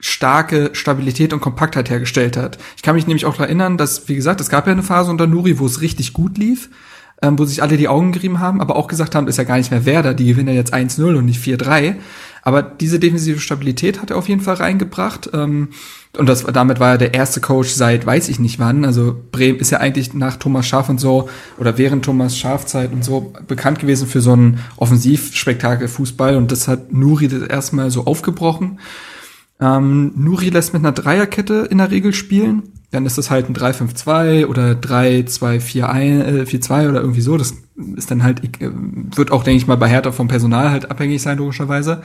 starke 0.00 0.70
Stabilität 0.72 1.32
und 1.32 1.40
Kompaktheit 1.40 1.90
hergestellt 1.90 2.36
hat. 2.36 2.58
Ich 2.76 2.82
kann 2.82 2.94
mich 2.94 3.06
nämlich 3.06 3.26
auch 3.26 3.38
erinnern, 3.38 3.76
dass, 3.76 4.08
wie 4.08 4.14
gesagt, 4.14 4.40
es 4.40 4.48
gab 4.48 4.66
ja 4.66 4.72
eine 4.72 4.82
Phase 4.82 5.10
unter 5.10 5.26
Nuri, 5.26 5.58
wo 5.58 5.66
es 5.66 5.80
richtig 5.82 6.12
gut 6.14 6.38
lief, 6.38 6.70
ähm, 7.22 7.38
wo 7.38 7.44
sich 7.44 7.62
alle 7.62 7.76
die 7.76 7.88
Augen 7.88 8.12
gerieben 8.12 8.40
haben, 8.40 8.60
aber 8.60 8.76
auch 8.76 8.86
gesagt 8.86 9.14
haben, 9.14 9.28
ist 9.28 9.38
ja 9.38 9.44
gar 9.44 9.58
nicht 9.58 9.70
mehr 9.70 9.86
Werder, 9.86 10.14
die 10.14 10.26
gewinnen 10.26 10.48
ja 10.48 10.54
jetzt 10.54 10.74
1-0 10.74 11.16
und 11.16 11.24
nicht 11.24 11.42
4-3. 11.42 11.96
Aber 12.44 12.62
diese 12.62 13.00
defensive 13.00 13.40
Stabilität 13.40 14.02
hat 14.02 14.10
er 14.10 14.18
auf 14.18 14.28
jeden 14.28 14.42
Fall 14.42 14.56
reingebracht. 14.56 15.30
Ähm, 15.32 15.68
und 16.16 16.28
das, 16.28 16.44
damit 16.44 16.78
war 16.78 16.92
er 16.92 16.98
der 16.98 17.14
erste 17.14 17.40
Coach 17.40 17.70
seit 17.70 18.06
weiß 18.06 18.28
ich 18.28 18.38
nicht 18.38 18.58
wann. 18.58 18.84
Also 18.84 19.16
Bremen 19.32 19.58
ist 19.58 19.70
ja 19.70 19.78
eigentlich 19.78 20.12
nach 20.12 20.36
Thomas 20.36 20.66
Schaaf 20.66 20.90
und 20.90 21.00
so 21.00 21.30
oder 21.58 21.78
während 21.78 22.04
Thomas 22.04 22.36
Schaaf-Zeit 22.38 22.92
und 22.92 23.02
so 23.02 23.32
bekannt 23.48 23.78
gewesen 23.78 24.06
für 24.06 24.20
so 24.20 24.34
einen 24.34 24.60
Offensivspektakel 24.76 25.88
Fußball. 25.88 26.36
Und 26.36 26.52
das 26.52 26.68
hat 26.68 26.92
Nuri 26.92 27.28
das 27.28 27.40
erstmal 27.42 27.90
so 27.90 28.04
aufgebrochen. 28.04 28.78
Ähm, 29.58 30.12
Nuri 30.14 30.50
lässt 30.50 30.74
mit 30.74 30.82
einer 30.82 30.92
Dreierkette 30.92 31.66
in 31.70 31.78
der 31.78 31.90
Regel 31.90 32.12
spielen. 32.12 32.64
Dann 32.90 33.06
ist 33.06 33.16
das 33.16 33.30
halt 33.30 33.48
ein 33.48 33.56
3-5-2 33.56 34.44
oder 34.46 34.72
3-2-4-2 34.72 36.90
oder 36.90 37.00
irgendwie 37.00 37.22
so. 37.22 37.38
Das 37.38 37.54
ist 37.96 38.10
dann 38.10 38.22
halt, 38.22 38.44
äh, 38.60 38.70
wird 38.70 39.30
auch, 39.30 39.44
denke 39.44 39.58
ich 39.58 39.66
mal, 39.66 39.76
bei 39.76 39.88
Hertha 39.88 40.12
vom 40.12 40.28
Personal 40.28 40.70
halt 40.70 40.90
abhängig 40.90 41.22
sein, 41.22 41.38
logischerweise. 41.38 42.02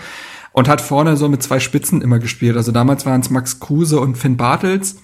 Und 0.52 0.68
hat 0.68 0.82
vorne 0.82 1.16
so 1.16 1.30
mit 1.30 1.44
zwei 1.44 1.60
Spitzen 1.60 2.02
immer 2.02 2.20
gespielt. 2.20 2.58
Also 2.58 2.72
damals 2.72 3.06
waren 3.06 3.22
es 3.22 3.30
Max 3.30 3.60
Kruse 3.60 4.00
und 4.00 4.18
Finn 4.18 4.36
Bartels. 4.36 4.98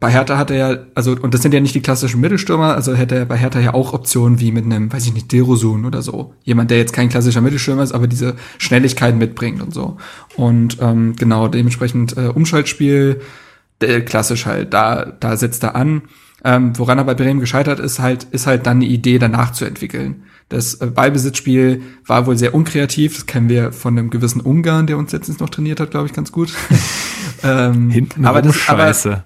Bei 0.00 0.10
Hertha 0.12 0.38
hat 0.38 0.52
er 0.52 0.56
ja, 0.56 0.78
also, 0.94 1.16
und 1.20 1.34
das 1.34 1.42
sind 1.42 1.52
ja 1.52 1.60
nicht 1.60 1.74
die 1.74 1.80
klassischen 1.80 2.20
Mittelstürmer, 2.20 2.74
also 2.74 2.94
hätte 2.94 3.16
er 3.16 3.24
bei 3.24 3.36
Hertha 3.36 3.58
ja 3.58 3.74
auch 3.74 3.92
Optionen 3.92 4.38
wie 4.38 4.52
mit 4.52 4.64
einem, 4.64 4.92
weiß 4.92 5.06
ich 5.06 5.14
nicht, 5.14 5.32
Dilrosun 5.32 5.84
oder 5.84 6.02
so. 6.02 6.34
Jemand, 6.44 6.70
der 6.70 6.78
jetzt 6.78 6.92
kein 6.92 7.08
klassischer 7.08 7.40
Mittelstürmer 7.40 7.82
ist, 7.82 7.92
aber 7.92 8.06
diese 8.06 8.36
Schnelligkeit 8.58 9.16
mitbringt 9.16 9.60
und 9.60 9.74
so. 9.74 9.96
Und 10.36 10.78
ähm, 10.80 11.16
genau, 11.16 11.48
dementsprechend 11.48 12.16
äh, 12.16 12.28
Umschaltspiel, 12.28 13.22
äh, 13.80 14.00
klassisch 14.02 14.46
halt, 14.46 14.72
da, 14.72 15.04
da 15.04 15.36
setzt 15.36 15.64
er 15.64 15.74
an. 15.74 16.02
Ähm, 16.44 16.78
woran 16.78 16.98
er 16.98 17.04
bei 17.04 17.14
Bremen 17.14 17.40
gescheitert 17.40 17.80
ist, 17.80 17.98
halt, 17.98 18.24
ist 18.24 18.46
halt 18.46 18.66
dann 18.66 18.78
eine 18.78 18.86
Idee 18.86 19.18
danach 19.18 19.52
zu 19.52 19.64
entwickeln. 19.64 20.22
Das 20.48 20.74
äh, 20.74 20.86
Ballbesitzspiel 20.86 21.82
war 22.06 22.26
wohl 22.26 22.38
sehr 22.38 22.54
unkreativ. 22.54 23.14
Das 23.14 23.26
kennen 23.26 23.48
wir 23.48 23.72
von 23.72 23.98
einem 23.98 24.10
gewissen 24.10 24.40
Ungarn, 24.40 24.86
der 24.86 24.98
uns 24.98 25.12
letztens 25.12 25.40
noch 25.40 25.50
trainiert 25.50 25.80
hat, 25.80 25.90
glaube 25.90 26.06
ich, 26.06 26.12
ganz 26.12 26.32
gut. 26.32 26.52
ähm, 27.42 27.90
Hinten 27.90 28.24
aber 28.24 28.40
das, 28.40 28.68
aber 28.68 28.84
Scheiße. 28.84 29.24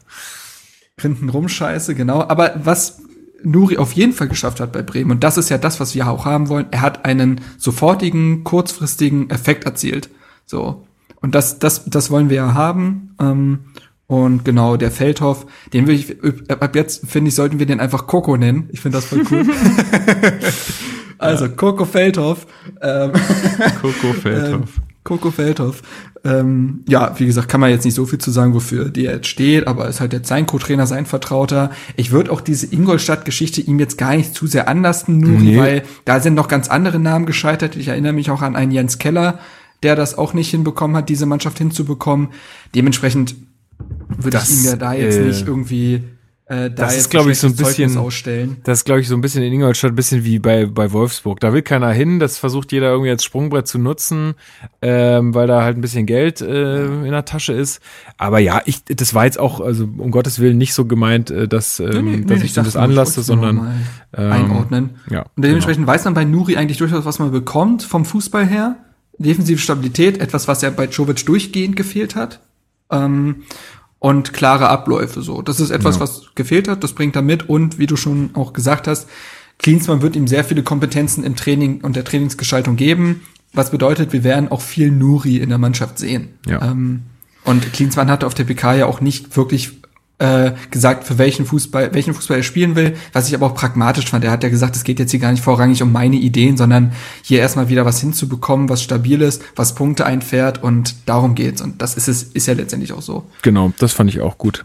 hinten 0.98 1.28
rum 1.28 1.48
Scheiße, 1.48 1.94
genau. 1.94 2.22
Aber 2.22 2.54
was 2.64 3.02
Nuri 3.44 3.76
auf 3.76 3.92
jeden 3.92 4.12
Fall 4.12 4.28
geschafft 4.28 4.60
hat 4.60 4.72
bei 4.72 4.82
Bremen, 4.82 5.10
und 5.10 5.22
das 5.22 5.36
ist 5.36 5.48
ja 5.48 5.58
das, 5.58 5.80
was 5.80 5.94
wir 5.94 6.08
auch 6.08 6.24
haben 6.24 6.48
wollen, 6.48 6.66
er 6.70 6.80
hat 6.80 7.04
einen 7.04 7.40
sofortigen, 7.58 8.42
kurzfristigen 8.42 9.30
Effekt 9.30 9.64
erzielt. 9.64 10.08
So. 10.46 10.86
Und 11.20 11.34
das, 11.36 11.60
das, 11.60 11.84
das 11.84 12.10
wollen 12.10 12.30
wir 12.30 12.36
ja 12.36 12.54
haben. 12.54 13.14
Ähm, 13.20 13.60
und 14.12 14.44
genau, 14.44 14.76
der 14.76 14.90
Feldhoff, 14.90 15.46
den 15.72 15.86
will 15.86 15.94
ich, 15.94 16.16
ab 16.50 16.76
jetzt 16.76 17.06
finde 17.06 17.30
ich, 17.30 17.34
sollten 17.34 17.58
wir 17.58 17.64
den 17.64 17.80
einfach 17.80 18.06
Coco 18.06 18.36
nennen. 18.36 18.68
Ich 18.70 18.80
finde 18.80 18.98
das 18.98 19.06
voll 19.06 19.22
cool. 19.30 19.46
also, 21.18 21.48
Coco 21.48 21.86
Feldhoff. 21.86 22.46
Ähm, 22.82 23.12
Coco 23.80 24.12
Feldhoff. 24.12 24.76
ähm, 24.76 24.82
Coco 25.02 25.30
Feldhoff. 25.30 25.80
Ähm, 26.24 26.84
ja, 26.86 27.18
wie 27.18 27.24
gesagt, 27.24 27.48
kann 27.48 27.62
man 27.62 27.70
jetzt 27.70 27.86
nicht 27.86 27.94
so 27.94 28.04
viel 28.04 28.18
zu 28.18 28.30
sagen, 28.30 28.52
wofür 28.52 28.90
der 28.90 29.14
jetzt 29.14 29.28
steht, 29.28 29.66
aber 29.66 29.88
ist 29.88 30.02
halt 30.02 30.12
jetzt 30.12 30.28
sein 30.28 30.46
Co-Trainer, 30.46 30.86
sein 30.86 31.06
Vertrauter. 31.06 31.70
Ich 31.96 32.10
würde 32.10 32.32
auch 32.32 32.42
diese 32.42 32.70
Ingolstadt-Geschichte 32.70 33.62
ihm 33.62 33.78
jetzt 33.78 33.96
gar 33.96 34.14
nicht 34.14 34.34
zu 34.34 34.46
sehr 34.46 34.68
anlasten, 34.68 35.20
Nuri, 35.20 35.42
Nee. 35.42 35.56
weil 35.58 35.82
da 36.04 36.20
sind 36.20 36.34
noch 36.34 36.48
ganz 36.48 36.68
andere 36.68 36.98
Namen 36.98 37.24
gescheitert. 37.24 37.76
Ich 37.76 37.88
erinnere 37.88 38.12
mich 38.12 38.30
auch 38.30 38.42
an 38.42 38.56
einen 38.56 38.72
Jens 38.72 38.98
Keller, 38.98 39.38
der 39.82 39.96
das 39.96 40.18
auch 40.18 40.34
nicht 40.34 40.50
hinbekommen 40.50 40.98
hat, 40.98 41.08
diese 41.08 41.24
Mannschaft 41.24 41.56
hinzubekommen. 41.56 42.28
Dementsprechend 42.74 43.36
würde 44.08 44.36
ich 44.38 44.42
Das, 44.42 44.50
ihm 44.64 44.64
ja 44.70 44.76
da 44.76 44.92
jetzt 44.94 45.16
äh, 45.18 45.24
nicht 45.24 45.46
irgendwie 45.46 46.02
äh, 46.46 46.68
da 46.68 46.68
das 46.70 46.90
ist, 46.92 46.96
jetzt 46.98 47.10
glaub 47.10 47.28
ich, 47.28 47.38
so 47.38 47.46
ein 47.46 47.56
Zeugnis 47.56 47.76
bisschen- 47.76 47.96
ausstellen. 47.98 48.56
Das 48.64 48.80
ist, 48.80 48.84
glaube 48.84 49.00
ich, 49.00 49.08
so 49.08 49.14
ein 49.14 49.20
bisschen 49.20 49.42
in 49.42 49.52
Ingolstadt, 49.52 49.92
ein 49.92 49.94
bisschen 49.94 50.24
wie 50.24 50.38
bei, 50.38 50.66
bei 50.66 50.92
Wolfsburg. 50.92 51.38
Da 51.40 51.52
will 51.54 51.62
keiner 51.62 51.90
hin, 51.92 52.18
das 52.18 52.36
versucht 52.36 52.72
jeder 52.72 52.90
irgendwie 52.90 53.10
als 53.10 53.22
Sprungbrett 53.24 53.66
zu 53.68 53.78
nutzen, 53.78 54.34
ähm, 54.82 55.34
weil 55.34 55.46
da 55.46 55.62
halt 55.62 55.78
ein 55.78 55.80
bisschen 55.80 56.04
Geld 56.04 56.40
äh, 56.42 56.84
in 56.84 57.10
der 57.12 57.24
Tasche 57.24 57.52
ist. 57.52 57.80
Aber 58.18 58.38
ja, 58.40 58.60
ich, 58.66 58.84
das 58.84 59.14
war 59.14 59.24
jetzt 59.24 59.38
auch, 59.38 59.60
also 59.60 59.84
um 59.96 60.10
Gottes 60.10 60.40
Willen 60.40 60.58
nicht 60.58 60.74
so 60.74 60.84
gemeint, 60.84 61.30
äh, 61.30 61.46
dass, 61.48 61.78
ähm, 61.80 62.26
dass 62.26 62.42
ich, 62.42 62.54
ihm 62.56 62.64
das 62.64 62.76
anlasse, 62.76 63.22
sondern 63.22 63.80
ähm, 64.14 64.32
einordnen. 64.32 64.90
ja, 65.10 65.22
Und 65.36 65.44
dementsprechend 65.44 65.86
weiß 65.86 66.04
man 66.04 66.14
bei 66.14 66.24
Nuri 66.24 66.56
eigentlich 66.56 66.78
durchaus, 66.78 67.04
was 67.06 67.18
man 67.18 67.30
bekommt 67.30 67.82
vom 67.84 68.04
Fußball 68.04 68.44
her. 68.46 68.76
Defensive 69.16 69.58
Stabilität, 69.60 70.18
etwas, 70.20 70.48
was 70.48 70.60
ja 70.62 70.70
bei 70.70 70.86
Jovic 70.86 71.24
durchgehend 71.24 71.76
gefehlt 71.76 72.16
hat. 72.16 72.40
Ähm, 72.92 73.42
und 73.98 74.32
klare 74.32 74.68
Abläufe 74.68 75.22
so. 75.22 75.42
Das 75.42 75.60
ist 75.60 75.70
etwas, 75.70 75.96
Ja. 75.96 76.00
was 76.02 76.22
gefehlt 76.34 76.66
hat, 76.66 76.82
das 76.82 76.92
bringt 76.92 77.14
er 77.14 77.22
mit 77.22 77.48
und 77.48 77.78
wie 77.78 77.86
du 77.86 77.96
schon 77.96 78.30
auch 78.34 78.52
gesagt 78.52 78.88
hast, 78.88 79.08
Klinsmann 79.58 80.02
wird 80.02 80.16
ihm 80.16 80.26
sehr 80.26 80.42
viele 80.42 80.64
Kompetenzen 80.64 81.22
im 81.22 81.36
Training 81.36 81.82
und 81.82 81.94
der 81.94 82.04
Trainingsgestaltung 82.04 82.74
geben, 82.74 83.20
was 83.52 83.70
bedeutet, 83.70 84.12
wir 84.12 84.24
werden 84.24 84.50
auch 84.50 84.60
viel 84.60 84.90
Nuri 84.90 85.36
in 85.36 85.50
der 85.50 85.58
Mannschaft 85.58 85.98
sehen. 86.00 86.30
Ja. 86.46 86.60
Ähm, 86.62 87.02
und 87.44 87.72
Klinsmann 87.72 88.10
hatte 88.10 88.26
auf 88.26 88.34
der 88.34 88.44
PK 88.44 88.74
ja 88.74 88.86
auch 88.86 89.00
nicht 89.00 89.36
wirklich 89.36 89.81
äh, 90.22 90.52
gesagt, 90.70 91.02
für 91.04 91.18
welchen 91.18 91.44
Fußball, 91.44 91.92
welchen 91.94 92.14
Fußball 92.14 92.36
er 92.36 92.42
spielen 92.44 92.76
will, 92.76 92.94
was 93.12 93.26
ich 93.26 93.34
aber 93.34 93.46
auch 93.46 93.54
pragmatisch 93.56 94.08
fand. 94.08 94.24
Er 94.24 94.30
hat 94.30 94.44
ja 94.44 94.50
gesagt, 94.50 94.76
es 94.76 94.84
geht 94.84 95.00
jetzt 95.00 95.10
hier 95.10 95.18
gar 95.18 95.32
nicht 95.32 95.42
vorrangig 95.42 95.82
um 95.82 95.90
meine 95.90 96.14
Ideen, 96.14 96.56
sondern 96.56 96.92
hier 97.22 97.40
erstmal 97.40 97.68
wieder 97.68 97.84
was 97.84 98.00
hinzubekommen, 98.00 98.68
was 98.68 98.82
stabil 98.82 99.20
ist, 99.20 99.42
was 99.56 99.74
Punkte 99.74 100.06
einfährt 100.06 100.62
und 100.62 100.94
darum 101.06 101.34
geht's. 101.34 101.60
Und 101.60 101.82
das 101.82 101.96
ist 101.96 102.06
es, 102.06 102.22
ist 102.22 102.46
ja 102.46 102.54
letztendlich 102.54 102.92
auch 102.92 103.02
so. 103.02 103.24
Genau, 103.42 103.72
das 103.78 103.92
fand 103.92 104.10
ich 104.10 104.20
auch 104.20 104.38
gut. 104.38 104.64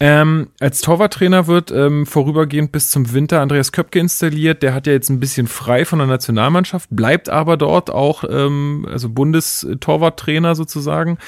Ähm, 0.00 0.48
als 0.60 0.80
Torwarttrainer 0.80 1.48
wird 1.48 1.72
ähm, 1.72 2.06
vorübergehend 2.06 2.70
bis 2.70 2.88
zum 2.90 3.12
Winter 3.12 3.40
Andreas 3.40 3.72
Köpke 3.72 3.98
installiert. 3.98 4.62
Der 4.62 4.72
hat 4.72 4.86
ja 4.86 4.92
jetzt 4.92 5.08
ein 5.08 5.18
bisschen 5.18 5.48
frei 5.48 5.84
von 5.84 5.98
der 5.98 6.06
Nationalmannschaft, 6.06 6.88
bleibt 6.92 7.28
aber 7.28 7.56
dort 7.56 7.90
auch, 7.90 8.22
ähm, 8.28 8.86
also 8.88 9.08
Bundestorwarttrainer 9.08 10.54
sozusagen, 10.54 11.18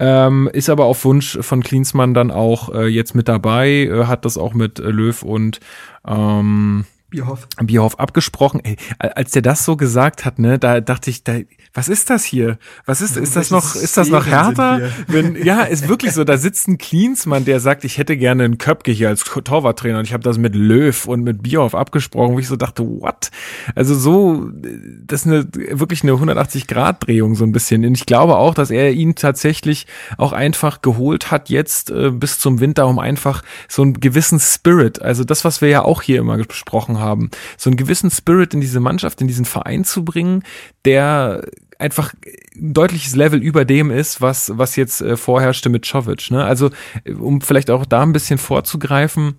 ähm, 0.00 0.50
ist 0.52 0.68
aber 0.70 0.86
auf 0.86 1.04
Wunsch 1.04 1.38
von 1.40 1.62
Klinsmann 1.62 2.14
dann 2.14 2.32
auch 2.32 2.74
äh, 2.74 2.86
jetzt 2.86 3.14
mit 3.14 3.25
dabei, 3.28 3.68
äh, 3.84 4.04
hat 4.06 4.24
das 4.24 4.38
auch 4.38 4.54
mit 4.54 4.78
äh, 4.78 4.90
Löw 4.90 5.22
und 5.22 5.60
ähm, 6.06 6.84
Bierhoff. 7.16 7.48
Bierhoff 7.62 7.98
abgesprochen. 7.98 8.60
Ey, 8.62 8.76
als 8.98 9.30
der 9.30 9.40
das 9.40 9.64
so 9.64 9.76
gesagt 9.76 10.26
hat, 10.26 10.38
ne, 10.38 10.58
da 10.58 10.82
dachte 10.82 11.08
ich, 11.08 11.24
da, 11.24 11.38
was 11.72 11.88
ist 11.88 12.10
das 12.10 12.24
hier? 12.24 12.58
Was 12.84 13.00
ist, 13.00 13.16
ist 13.16 13.36
das 13.36 13.50
noch, 13.50 13.74
ist 13.74 13.96
das 13.96 14.08
noch 14.08 14.26
härter? 14.26 14.90
Wenn, 15.08 15.42
ja, 15.42 15.62
ist 15.62 15.88
wirklich 15.88 16.12
so, 16.12 16.24
da 16.24 16.36
sitzt 16.36 16.68
ein 16.68 16.76
Klinsmann, 16.76 17.46
der 17.46 17.60
sagt, 17.60 17.84
ich 17.84 17.96
hätte 17.96 18.18
gerne 18.18 18.44
einen 18.44 18.58
Köpke 18.58 18.92
hier 18.92 19.08
als 19.08 19.24
Torwarttrainer 19.24 19.98
und 19.98 20.04
ich 20.04 20.12
habe 20.12 20.22
das 20.22 20.36
mit 20.36 20.54
Löw 20.54 21.06
und 21.06 21.22
mit 21.22 21.42
Bierhoff 21.42 21.74
abgesprochen, 21.74 22.34
wo 22.34 22.38
ich 22.38 22.48
so 22.48 22.56
dachte, 22.56 22.82
what? 22.82 23.30
Also 23.74 23.94
so, 23.94 24.50
das 25.06 25.22
ist 25.22 25.26
eine, 25.26 25.48
wirklich 25.70 26.02
eine 26.02 26.12
180-Grad-Drehung 26.12 27.34
so 27.34 27.44
ein 27.44 27.52
bisschen. 27.52 27.84
Und 27.86 27.94
ich 27.94 28.04
glaube 28.04 28.36
auch, 28.36 28.52
dass 28.52 28.70
er 28.70 28.92
ihn 28.92 29.14
tatsächlich 29.14 29.86
auch 30.18 30.32
einfach 30.32 30.82
geholt 30.82 31.30
hat 31.30 31.48
jetzt 31.48 31.90
äh, 31.90 32.10
bis 32.10 32.38
zum 32.38 32.60
Winter, 32.60 32.86
um 32.86 32.98
einfach 32.98 33.42
so 33.68 33.80
einen 33.80 34.00
gewissen 34.00 34.38
Spirit, 34.38 35.00
also 35.00 35.24
das, 35.24 35.46
was 35.46 35.62
wir 35.62 35.68
ja 35.70 35.82
auch 35.82 36.02
hier 36.02 36.18
immer 36.18 36.36
besprochen 36.36 36.98
haben, 36.98 37.05
so 37.56 37.70
einen 37.70 37.76
gewissen 37.76 38.10
Spirit 38.10 38.54
in 38.54 38.60
diese 38.60 38.80
Mannschaft, 38.80 39.20
in 39.20 39.28
diesen 39.28 39.44
Verein 39.44 39.84
zu 39.84 40.04
bringen, 40.04 40.42
der 40.84 41.42
einfach 41.78 42.14
ein 42.56 42.72
deutliches 42.72 43.14
Level 43.14 43.42
über 43.42 43.64
dem 43.64 43.90
ist, 43.90 44.20
was, 44.20 44.52
was 44.56 44.76
jetzt 44.76 45.00
äh, 45.02 45.16
vorherrschte 45.16 45.68
mit 45.68 45.84
Czovic. 45.84 46.30
Ne? 46.30 46.44
Also, 46.44 46.70
äh, 47.04 47.12
um 47.12 47.40
vielleicht 47.40 47.70
auch 47.70 47.84
da 47.84 48.02
ein 48.02 48.12
bisschen 48.12 48.38
vorzugreifen, 48.38 49.36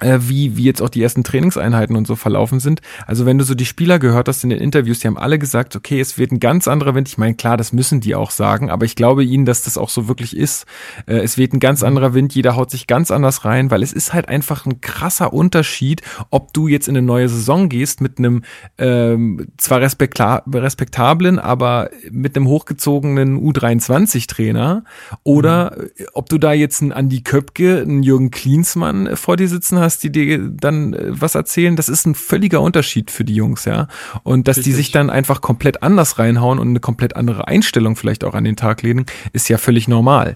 wie, 0.00 0.56
wie 0.56 0.64
jetzt 0.64 0.82
auch 0.82 0.88
die 0.88 1.02
ersten 1.02 1.24
Trainingseinheiten 1.24 1.96
und 1.96 2.06
so 2.06 2.16
verlaufen 2.16 2.60
sind. 2.60 2.80
Also 3.06 3.26
wenn 3.26 3.38
du 3.38 3.44
so 3.44 3.54
die 3.54 3.66
Spieler 3.66 3.98
gehört 3.98 4.28
hast 4.28 4.44
in 4.44 4.50
den 4.50 4.60
Interviews, 4.60 5.00
die 5.00 5.06
haben 5.06 5.18
alle 5.18 5.38
gesagt, 5.38 5.76
okay, 5.76 6.00
es 6.00 6.18
wird 6.18 6.32
ein 6.32 6.40
ganz 6.40 6.68
anderer 6.68 6.94
Wind. 6.94 7.08
Ich 7.08 7.18
meine, 7.18 7.34
klar, 7.34 7.56
das 7.56 7.72
müssen 7.72 8.00
die 8.00 8.14
auch 8.14 8.30
sagen, 8.30 8.70
aber 8.70 8.84
ich 8.84 8.96
glaube 8.96 9.24
ihnen, 9.24 9.44
dass 9.44 9.62
das 9.62 9.78
auch 9.78 9.88
so 9.88 10.08
wirklich 10.08 10.36
ist. 10.36 10.66
Äh, 11.06 11.18
es 11.18 11.38
weht 11.38 11.52
ein 11.52 11.60
ganz 11.60 11.82
anderer 11.82 12.14
Wind, 12.14 12.34
jeder 12.34 12.56
haut 12.56 12.70
sich 12.70 12.86
ganz 12.86 13.10
anders 13.10 13.44
rein, 13.44 13.70
weil 13.70 13.82
es 13.82 13.92
ist 13.92 14.12
halt 14.12 14.28
einfach 14.28 14.66
ein 14.66 14.80
krasser 14.80 15.32
Unterschied, 15.32 16.02
ob 16.30 16.52
du 16.52 16.68
jetzt 16.68 16.88
in 16.88 16.96
eine 16.96 17.06
neue 17.06 17.28
Saison 17.28 17.68
gehst 17.68 18.00
mit 18.00 18.18
einem 18.18 18.42
ähm, 18.78 19.48
zwar 19.56 19.80
respekta 19.80 20.42
respektablen, 20.52 21.38
aber 21.38 21.90
mit 22.10 22.36
einem 22.36 22.46
hochgezogenen 22.48 23.40
U23-Trainer 23.40 24.84
oder 25.22 25.76
äh, 25.76 26.06
ob 26.12 26.28
du 26.28 26.38
da 26.38 26.52
jetzt 26.52 26.82
einen 26.82 26.92
Andi 26.92 27.22
Köpke, 27.22 27.80
einen 27.80 28.02
Jürgen 28.02 28.30
Klinsmann 28.30 29.06
äh, 29.06 29.16
vor 29.16 29.36
dir 29.36 29.48
sitzen 29.48 29.78
hast, 29.78 29.87
die 29.96 30.12
dir 30.12 30.38
dann 30.38 30.92
äh, 30.92 31.06
was 31.08 31.34
erzählen, 31.34 31.74
das 31.74 31.88
ist 31.88 32.06
ein 32.06 32.14
völliger 32.14 32.60
Unterschied 32.60 33.10
für 33.10 33.24
die 33.24 33.34
Jungs, 33.34 33.64
ja. 33.64 33.88
Und 34.24 34.48
dass 34.48 34.56
die 34.56 34.60
Richtig. 34.60 34.76
sich 34.76 34.90
dann 34.90 35.08
einfach 35.08 35.40
komplett 35.40 35.82
anders 35.82 36.18
reinhauen 36.18 36.58
und 36.58 36.68
eine 36.68 36.80
komplett 36.80 37.16
andere 37.16 37.48
Einstellung 37.48 37.96
vielleicht 37.96 38.24
auch 38.24 38.34
an 38.34 38.44
den 38.44 38.56
Tag 38.56 38.82
legen, 38.82 39.06
ist 39.32 39.48
ja 39.48 39.56
völlig 39.56 39.88
normal. 39.88 40.34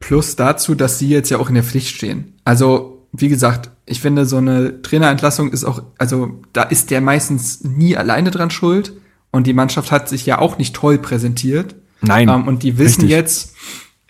Plus 0.00 0.34
dazu, 0.34 0.74
dass 0.74 0.98
sie 0.98 1.08
jetzt 1.08 1.30
ja 1.30 1.38
auch 1.38 1.48
in 1.48 1.54
der 1.54 1.62
Pflicht 1.62 1.94
stehen. 1.94 2.34
Also, 2.44 3.06
wie 3.12 3.28
gesagt, 3.28 3.70
ich 3.86 4.00
finde, 4.00 4.26
so 4.26 4.38
eine 4.38 4.82
Trainerentlassung 4.82 5.52
ist 5.52 5.64
auch, 5.64 5.82
also 5.98 6.40
da 6.52 6.64
ist 6.64 6.90
der 6.90 7.00
meistens 7.00 7.62
nie 7.62 7.96
alleine 7.96 8.32
dran 8.32 8.50
schuld. 8.50 8.94
Und 9.30 9.46
die 9.46 9.54
Mannschaft 9.54 9.90
hat 9.92 10.08
sich 10.08 10.26
ja 10.26 10.38
auch 10.38 10.58
nicht 10.58 10.74
toll 10.74 10.98
präsentiert. 10.98 11.74
Nein. 12.02 12.28
Ähm, 12.28 12.46
und 12.46 12.62
die 12.62 12.78
wissen 12.78 13.02
richtig. 13.02 13.10
jetzt, 13.10 13.54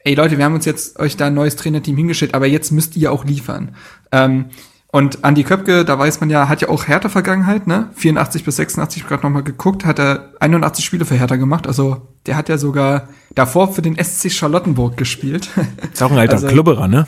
ey 0.04 0.14
Leute, 0.14 0.38
wir 0.38 0.44
haben 0.44 0.54
uns 0.54 0.64
jetzt 0.64 0.98
euch 0.98 1.16
da 1.16 1.26
ein 1.26 1.34
neues 1.34 1.56
Trainerteam 1.56 1.96
hingestellt, 1.96 2.34
aber 2.34 2.46
jetzt 2.46 2.70
müsst 2.72 2.96
ihr 2.96 3.12
auch 3.12 3.24
liefern. 3.24 3.74
Ähm, 4.10 4.46
und 4.94 5.24
Andi 5.24 5.42
Köpke, 5.44 5.86
da 5.86 5.98
weiß 5.98 6.20
man 6.20 6.28
ja, 6.28 6.48
hat 6.50 6.60
ja 6.60 6.68
auch 6.68 6.86
Hertha 6.86 7.08
Vergangenheit, 7.08 7.66
ne? 7.66 7.88
84 7.94 8.44
bis 8.44 8.56
86, 8.56 9.06
gerade 9.06 9.22
nochmal 9.22 9.42
geguckt, 9.42 9.86
hat 9.86 9.98
er 9.98 10.34
81 10.40 10.84
Spiele 10.84 11.06
für 11.06 11.14
Hertha 11.14 11.36
gemacht. 11.36 11.66
Also 11.66 12.08
der 12.26 12.36
hat 12.36 12.50
ja 12.50 12.58
sogar 12.58 13.08
davor 13.34 13.72
für 13.72 13.80
den 13.80 13.96
SC 13.96 14.30
Charlottenburg 14.30 14.98
gespielt. 14.98 15.48
Ist 15.92 16.02
auch 16.02 16.10
ein 16.12 16.18
alter 16.18 16.34
Also- 16.34 16.48
Klubberer, 16.48 16.88
ne? 16.88 17.06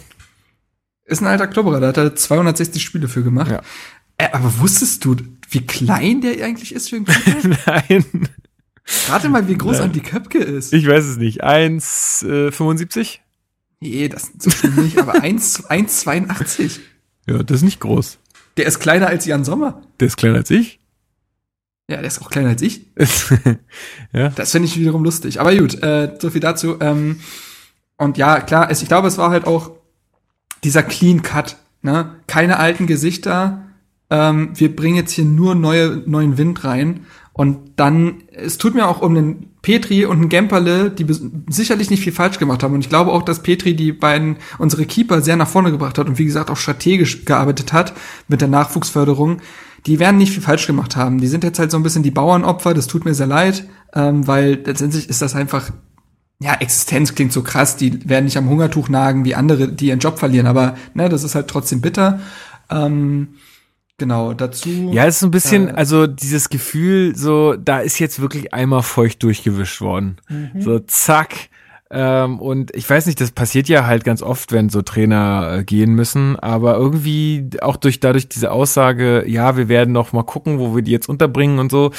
Ist 1.05 1.21
ein 1.21 1.27
alter 1.27 1.47
Klubberer, 1.47 1.81
da 1.81 1.89
hat 1.89 1.99
er 1.99 2.17
260 2.17 2.83
Spiele 2.83 3.09
für 3.09 3.23
gemacht. 3.23 3.51
Ja. 3.51 3.61
Äh, 4.17 4.29
aber 4.33 4.59
wusstest 4.61 5.05
du, 5.05 5.17
wie 5.51 5.67
klein 5.67 6.23
der 6.23 6.43
eigentlich 6.43 6.75
ist 6.75 6.89
für 6.89 6.97
einen? 6.97 7.07
Nein. 7.67 8.29
Rate 9.09 9.29
mal, 9.29 9.49
wie 9.49 9.57
groß 9.57 9.81
Andi 9.81 10.01
Köpke 10.01 10.39
ist. 10.39 10.73
Ich 10.73 10.87
weiß 10.87 11.05
es 11.05 11.17
nicht. 11.17 11.45
1,75? 11.45 13.19
nee, 13.81 14.09
das 14.09 14.33
schlimm 14.49 14.77
nicht, 14.77 14.99
aber 14.99 15.23
1 15.23 15.69
1,82. 15.69 16.81
Ja, 17.27 17.43
das 17.43 17.59
ist 17.59 17.63
nicht 17.63 17.81
groß. 17.81 18.19
Der 18.57 18.67
ist 18.67 18.79
kleiner 18.79 19.09
als 19.09 19.27
Jan 19.27 19.45
Sommer. 19.45 19.83
Der 20.01 20.07
ist 20.07 20.17
kleiner 20.17 20.37
als 20.37 20.51
ich. 20.51 20.81
Ja, 21.89 21.97
der 21.97 22.07
ist 22.07 22.23
auch 22.23 22.31
kleiner 22.31 22.51
als 22.51 22.63
ich. 22.63 22.87
ja. 24.13 24.31
Das 24.31 24.53
finde 24.53 24.69
ich 24.69 24.79
wiederum 24.79 25.05
lustig. 25.05 25.41
Aber 25.41 25.55
gut, 25.55 25.83
äh, 25.83 26.17
so 26.19 26.31
viel 26.31 26.41
dazu. 26.41 26.77
Ähm, 26.81 27.21
und 27.97 28.17
ja, 28.17 28.41
klar, 28.41 28.71
es, 28.71 28.83
ich 28.83 28.89
glaube, 28.89 29.09
es 29.09 29.19
war 29.19 29.31
halt 29.31 29.47
auch 29.47 29.73
dieser 30.63 30.83
Clean 30.83 31.23
Cut. 31.23 31.57
Ne? 31.83 32.17
Keine 32.27 32.59
alten 32.59 32.87
Gesichter. 32.87 33.65
Ähm, 34.09 34.51
wir 34.55 34.75
bringen 34.75 34.97
jetzt 34.97 35.13
hier 35.13 35.25
nur 35.25 35.55
neue, 35.55 36.03
neuen 36.07 36.39
Wind 36.39 36.65
rein. 36.65 37.07
Und 37.35 37.73
dann, 37.77 38.23
es 38.31 38.59
tut 38.59 38.77
mir 38.77 38.87
auch 38.87 39.03
um 39.03 39.13
den 39.13 39.51
Petri 39.61 40.07
und 40.07 40.21
den 40.21 40.29
Gemperle, 40.29 40.89
die 40.91 41.05
sicherlich 41.49 41.91
nicht 41.91 42.05
viel 42.05 42.13
falsch 42.13 42.39
gemacht 42.39 42.63
haben. 42.63 42.75
Und 42.75 42.81
ich 42.81 42.89
glaube 42.89 43.11
auch, 43.11 43.23
dass 43.23 43.43
Petri 43.43 43.75
die 43.75 43.93
beiden, 43.93 44.37
unsere 44.59 44.87
Keeper 44.87 45.21
sehr 45.21 45.35
nach 45.35 45.49
vorne 45.49 45.73
gebracht 45.73 45.99
hat 45.99 46.07
und 46.07 46.19
wie 46.19 46.27
gesagt 46.27 46.49
auch 46.49 46.57
strategisch 46.57 47.25
gearbeitet 47.25 47.73
hat 47.73 47.93
mit 48.29 48.41
der 48.41 48.47
Nachwuchsförderung. 48.49 49.39
Die 49.87 49.99
werden 49.99 50.17
nicht 50.17 50.33
viel 50.33 50.43
falsch 50.43 50.69
gemacht 50.69 50.95
haben. 50.95 51.21
Die 51.21 51.27
sind 51.27 51.43
jetzt 51.43 51.59
halt 51.59 51.73
so 51.73 51.77
ein 51.77 51.83
bisschen 51.83 52.05
die 52.05 52.13
Bauernopfer, 52.13 52.73
das 52.73 52.87
tut 52.87 53.05
mir 53.05 53.15
sehr 53.15 53.27
leid, 53.27 53.69
ähm, 53.95 54.27
weil 54.29 54.63
letztendlich 54.65 55.09
ist 55.09 55.21
das 55.21 55.35
einfach 55.35 55.73
ja, 56.41 56.55
Existenz 56.55 57.15
klingt 57.15 57.33
so 57.33 57.43
krass, 57.43 57.77
die 57.77 58.09
werden 58.09 58.27
nicht 58.27 58.37
am 58.37 58.49
Hungertuch 58.49 58.89
nagen 58.89 59.25
wie 59.25 59.35
andere, 59.35 59.69
die 59.69 59.87
ihren 59.87 60.01
Job 60.01 60.19
verlieren, 60.19 60.47
aber 60.47 60.77
ne, 60.95 61.09
das 61.09 61.25
ist 61.25 61.35
halt 61.35 61.49
trotzdem 61.49 61.81
bitter. 61.81 62.21
Ähm, 62.71 63.29
genau, 63.99 64.35
dazu. 64.35 64.91
Ja, 64.93 65.07
es 65.07 65.17
ist 65.17 65.21
so 65.21 65.27
ein 65.27 65.31
bisschen, 65.31 65.69
Äh, 65.69 65.73
also 65.73 66.07
dieses 66.07 66.49
Gefühl, 66.49 67.17
so, 67.17 67.55
da 67.57 67.81
ist 67.81 67.99
jetzt 67.99 68.21
wirklich 68.21 68.53
einmal 68.53 68.83
feucht 68.83 69.23
durchgewischt 69.23 69.81
worden. 69.81 70.17
Mhm. 70.29 70.61
So, 70.61 70.79
zack. 70.81 71.49
Ähm, 71.97 72.41
und 72.41 72.75
ich 72.75 72.91
weiß 72.91 73.07
nicht, 73.07 73.21
das 73.21 73.31
passiert 73.31 73.69
ja 73.69 73.87
halt 73.87 74.03
ganz 74.03 74.21
oft, 74.21 74.51
wenn 74.51 74.69
so 74.69 74.83
Trainer 74.83 75.59
äh, 75.59 75.65
gehen 75.65 75.95
müssen, 75.95 76.37
aber 76.37 76.77
irgendwie 76.77 77.51
auch 77.63 77.77
durch 77.77 78.01
dadurch 78.01 78.29
diese 78.29 78.51
Aussage, 78.51 79.25
ja, 79.29 79.57
wir 79.57 79.69
werden 79.69 79.93
noch 79.93 80.13
mal 80.13 80.25
gucken, 80.25 80.59
wo 80.59 80.75
wir 80.75 80.83
die 80.83 80.91
jetzt 80.91 81.09
unterbringen 81.09 81.61
und 81.61 81.71
so. 81.71 81.93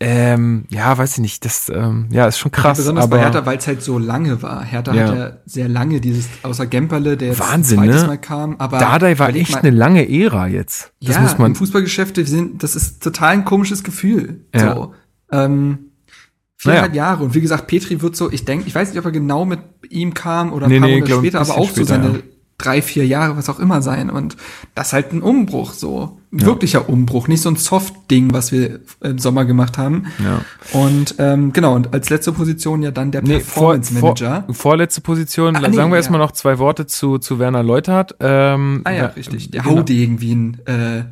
Ähm, 0.00 0.64
ja, 0.70 0.96
weiß 0.96 1.12
ich 1.12 1.18
nicht, 1.18 1.44
das 1.44 1.68
ähm, 1.68 2.08
ja 2.10 2.26
ist 2.26 2.38
schon 2.38 2.50
krass. 2.50 2.78
besonders 2.78 3.04
aber 3.04 3.18
bei 3.18 3.22
Hertha, 3.24 3.44
weil 3.44 3.58
es 3.58 3.66
halt 3.66 3.82
so 3.82 3.98
lange 3.98 4.40
war. 4.40 4.64
Hertha 4.64 4.94
Ja. 4.94 5.06
hat 5.06 5.16
ja 5.16 5.32
sehr 5.44 5.68
lange 5.68 6.00
dieses, 6.00 6.28
außer 6.42 6.66
Gemperle, 6.66 7.18
der 7.18 7.28
jetzt 7.28 7.40
Wahnsinn, 7.40 7.76
zweites 7.76 8.02
ne? 8.02 8.08
Mal 8.08 8.18
kam, 8.18 8.56
aber 8.56 8.78
Dardai 8.78 9.18
war 9.18 9.28
echt 9.34 9.52
mal, 9.52 9.58
eine 9.58 9.70
lange 9.70 10.08
Ära 10.08 10.46
jetzt. 10.46 10.94
Das 11.02 11.16
ja, 11.16 11.20
muss 11.20 11.36
man. 11.36 11.50
im 11.50 11.56
Fußballgeschäft, 11.56 12.16
wir 12.16 12.26
sind, 12.26 12.62
das 12.62 12.74
ist 12.74 13.02
total 13.02 13.32
ein 13.32 13.44
komisches 13.44 13.84
Gefühl. 13.84 14.46
Ja. 14.54 14.74
So. 14.74 14.94
Ähm, 15.30 15.91
viereinhalb 16.62 16.92
Naja. 16.92 17.04
Jahre. 17.04 17.24
Und 17.24 17.34
wie 17.34 17.40
gesagt, 17.40 17.66
Petri 17.66 18.00
wird 18.02 18.16
so, 18.16 18.30
ich 18.30 18.44
denke, 18.44 18.66
ich 18.68 18.74
weiß 18.74 18.90
nicht, 18.90 18.98
ob 18.98 19.04
er 19.04 19.10
genau 19.12 19.44
mit 19.44 19.60
ihm 19.90 20.14
kam 20.14 20.52
oder 20.52 20.66
ein 20.66 20.70
Nee, 20.70 20.78
paar 20.78 20.88
nee, 20.88 20.94
Monate 20.96 21.14
ein 21.14 21.18
später, 21.18 21.40
aber 21.40 21.58
auch 21.58 21.68
so 21.68 21.74
später, 21.76 21.86
seine 21.86 22.08
ja. 22.08 22.18
drei, 22.58 22.82
vier 22.82 23.06
Jahre, 23.06 23.36
was 23.36 23.48
auch 23.48 23.58
immer 23.58 23.82
sein. 23.82 24.10
Und 24.10 24.36
das 24.74 24.88
ist 24.88 24.92
halt 24.92 25.12
ein 25.12 25.22
Umbruch, 25.22 25.72
so. 25.72 26.18
Ein 26.32 26.46
wirklicher 26.46 26.88
Umbruch, 26.88 27.28
nicht 27.28 27.42
so 27.42 27.50
ein 27.50 27.56
Soft-Ding, 27.56 28.32
was 28.32 28.52
wir 28.52 28.80
im 29.02 29.18
Sommer 29.18 29.44
gemacht 29.44 29.76
haben. 29.76 30.06
Ja. 30.24 30.40
Und 30.72 31.16
ähm, 31.18 31.52
genau, 31.52 31.74
und 31.74 31.92
als 31.92 32.08
letzte 32.08 32.32
Position 32.32 32.80
ja 32.82 32.90
dann 32.90 33.10
der 33.10 33.22
Nee, 33.22 33.40
vor, 33.40 33.74
Performance 33.74 33.92
vor, 33.92 34.08
Manager. 34.10 34.44
vorletzte 34.54 35.00
Position. 35.02 35.54
Sagen 35.56 35.70
nee, 35.72 35.76
wir 35.76 35.88
ja. 35.88 35.96
erstmal 35.96 36.20
noch 36.20 36.32
zwei 36.32 36.58
Worte 36.58 36.86
zu, 36.86 37.18
zu 37.18 37.38
Werner 37.38 37.62
Leuthardt. 37.62 38.14
Ähm, 38.20 38.80
ah 38.84 38.90
ja, 38.92 38.96
ja, 38.96 39.06
richtig. 39.08 39.50
Der 39.50 39.62
genau. 39.62 39.78
Haudegen, 39.78 40.20
wie 40.22 40.30
ihn 40.30 40.58
äh, 40.64 41.02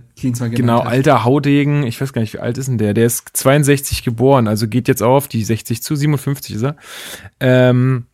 Genannt 0.50 0.56
Genau, 0.56 0.84
hat. 0.84 0.92
alter 0.92 1.24
Haudegen, 1.24 1.82
ich 1.84 2.00
weiß 2.00 2.12
gar 2.12 2.20
nicht, 2.20 2.34
wie 2.34 2.38
alt 2.38 2.58
ist 2.58 2.68
denn 2.68 2.78
der? 2.78 2.94
Der 2.94 3.06
ist 3.06 3.28
62 3.32 4.04
geboren, 4.04 4.48
also 4.48 4.68
geht 4.68 4.88
jetzt 4.88 5.02
auch 5.02 5.16
auf 5.16 5.28
die 5.28 5.42
60 5.44 5.82
zu, 5.82 5.96
57 5.96 6.56
ist 6.56 6.62
er. 6.62 6.76
Ähm, 7.40 8.06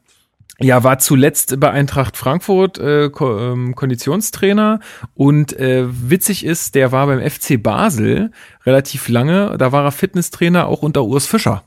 ja, 0.59 0.83
war 0.85 0.99
zuletzt 0.99 1.61
bei 1.61 1.71
Eintracht 1.71 2.17
Frankfurt 2.17 2.79
äh, 2.79 3.11
Ko 3.11 3.39
ähm, 3.39 3.75
Konditionstrainer 3.75 4.81
und 5.15 5.53
äh, 5.59 5.85
witzig 5.89 6.47
ist, 6.47 6.75
der 6.75 6.93
war 6.93 7.07
beim 7.07 7.21
FC 7.21 7.63
Basel 7.63 8.31
relativ 8.65 9.09
lange, 9.09 9.57
da 9.59 9.73
war 9.73 9.85
er 9.85 9.93
Fitnesstrainer 9.93 10.67
auch 10.67 10.83
unter 10.83 11.05
Urs 11.05 11.27
Fischer. 11.27 11.63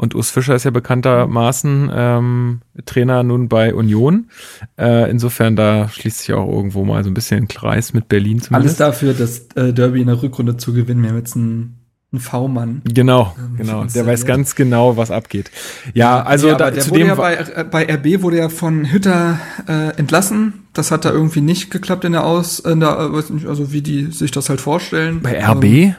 Und 0.00 0.14
Urs 0.14 0.30
Fischer 0.30 0.54
ist 0.54 0.62
ja 0.64 0.70
bekanntermaßen 0.70 1.90
ähm, 1.92 2.60
Trainer 2.86 3.24
nun 3.24 3.48
bei 3.48 3.74
Union. 3.74 4.30
Äh, 4.78 5.10
insofern, 5.10 5.56
da 5.56 5.88
schließt 5.88 6.20
sich 6.20 6.32
auch 6.34 6.48
irgendwo 6.48 6.84
mal 6.84 7.02
so 7.02 7.10
ein 7.10 7.14
bisschen 7.14 7.38
ein 7.44 7.48
Kreis 7.48 7.92
mit 7.92 8.08
Berlin 8.08 8.36
Alles 8.36 8.44
zumindest. 8.46 8.80
dafür, 8.80 9.12
das 9.12 9.48
äh, 9.56 9.72
Derby 9.72 10.00
in 10.00 10.06
der 10.06 10.22
Rückrunde 10.22 10.56
zu 10.56 10.72
gewinnen. 10.72 11.02
Wir 11.02 11.10
haben 11.10 11.16
jetzt 11.16 11.34
einen, 11.34 11.80
einen 12.12 12.20
V-Mann. 12.20 12.82
Genau, 12.84 13.34
Ähm, 13.36 13.56
genau. 13.56 13.84
Der 13.86 14.06
weiß 14.06 14.24
ganz 14.24 14.54
genau, 14.54 14.96
was 14.96 15.10
abgeht. 15.10 15.50
Ja, 15.94 16.22
also 16.22 16.46
ja, 16.46 16.54
da, 16.54 16.70
der 16.70 16.88
wurde 16.88 17.04
ja 17.04 17.14
bei, 17.16 17.34
äh, 17.34 17.64
bei 17.68 17.92
RB 17.92 18.22
wurde 18.22 18.38
ja 18.38 18.48
von 18.50 18.92
Hütter 18.92 19.40
äh, 19.66 19.96
entlassen. 19.98 20.68
Das 20.74 20.92
hat 20.92 21.06
da 21.06 21.10
irgendwie 21.10 21.40
nicht 21.40 21.72
geklappt 21.72 22.04
in 22.04 22.12
der 22.12 22.24
Aus, 22.24 22.60
in 22.60 22.78
der, 22.78 23.00
äh, 23.00 23.12
weiß 23.12 23.30
nicht, 23.30 23.46
also 23.46 23.72
wie 23.72 23.82
die 23.82 24.12
sich 24.12 24.30
das 24.30 24.48
halt 24.48 24.60
vorstellen. 24.60 25.22
bei 25.22 25.34
Ähm, 25.34 25.44
RB, 25.90 25.94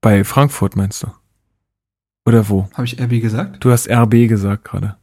bei 0.00 0.22
Frankfurt 0.22 0.76
meinst 0.76 1.02
du? 1.02 1.08
Oder 2.26 2.48
wo? 2.48 2.68
Habe 2.74 2.84
ich 2.84 3.00
RB 3.00 3.20
gesagt? 3.20 3.64
Du 3.64 3.70
hast 3.70 3.90
RB 3.90 4.28
gesagt 4.28 4.64
gerade, 4.64 4.96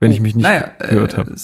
wenn 0.00 0.10
ich 0.10 0.20
mich 0.20 0.34
nicht 0.34 0.44
naja, 0.44 0.70
gehört 0.78 1.14
äh, 1.14 1.16
habe. 1.16 1.34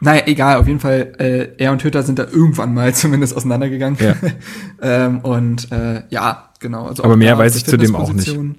Naja, 0.00 0.22
egal, 0.26 0.58
auf 0.58 0.66
jeden 0.66 0.80
Fall, 0.80 1.14
äh, 1.18 1.48
er 1.56 1.72
und 1.72 1.82
Hütter 1.82 2.02
sind 2.02 2.18
da 2.18 2.24
irgendwann 2.24 2.74
mal 2.74 2.94
zumindest 2.94 3.36
auseinandergegangen. 3.36 3.98
Ja. 4.00 4.14
ähm, 5.06 5.20
und 5.20 5.72
äh, 5.72 6.02
ja, 6.10 6.50
genau. 6.60 6.86
Also 6.86 7.04
Aber 7.04 7.16
mehr 7.16 7.38
weiß 7.38 7.56
ich 7.56 7.64
zu 7.64 7.76
dem 7.76 7.94
auch 7.96 8.06
Fitnessposition. 8.06 8.56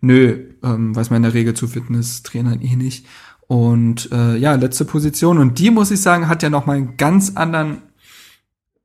Nö, 0.00 0.38
ähm, 0.62 0.94
weiß 0.94 1.10
man 1.10 1.18
in 1.18 1.22
der 1.24 1.34
Regel 1.34 1.54
zu 1.54 1.66
Fitnesstrainern 1.66 2.60
eh 2.60 2.76
nicht. 2.76 3.06
Und 3.48 4.12
äh, 4.12 4.36
ja, 4.36 4.54
letzte 4.54 4.84
Position. 4.84 5.38
Und 5.38 5.58
die, 5.58 5.70
muss 5.70 5.90
ich 5.90 6.00
sagen, 6.00 6.28
hat 6.28 6.42
ja 6.42 6.50
noch 6.50 6.66
mal 6.66 6.76
einen 6.76 6.96
ganz 6.96 7.32
anderen 7.34 7.78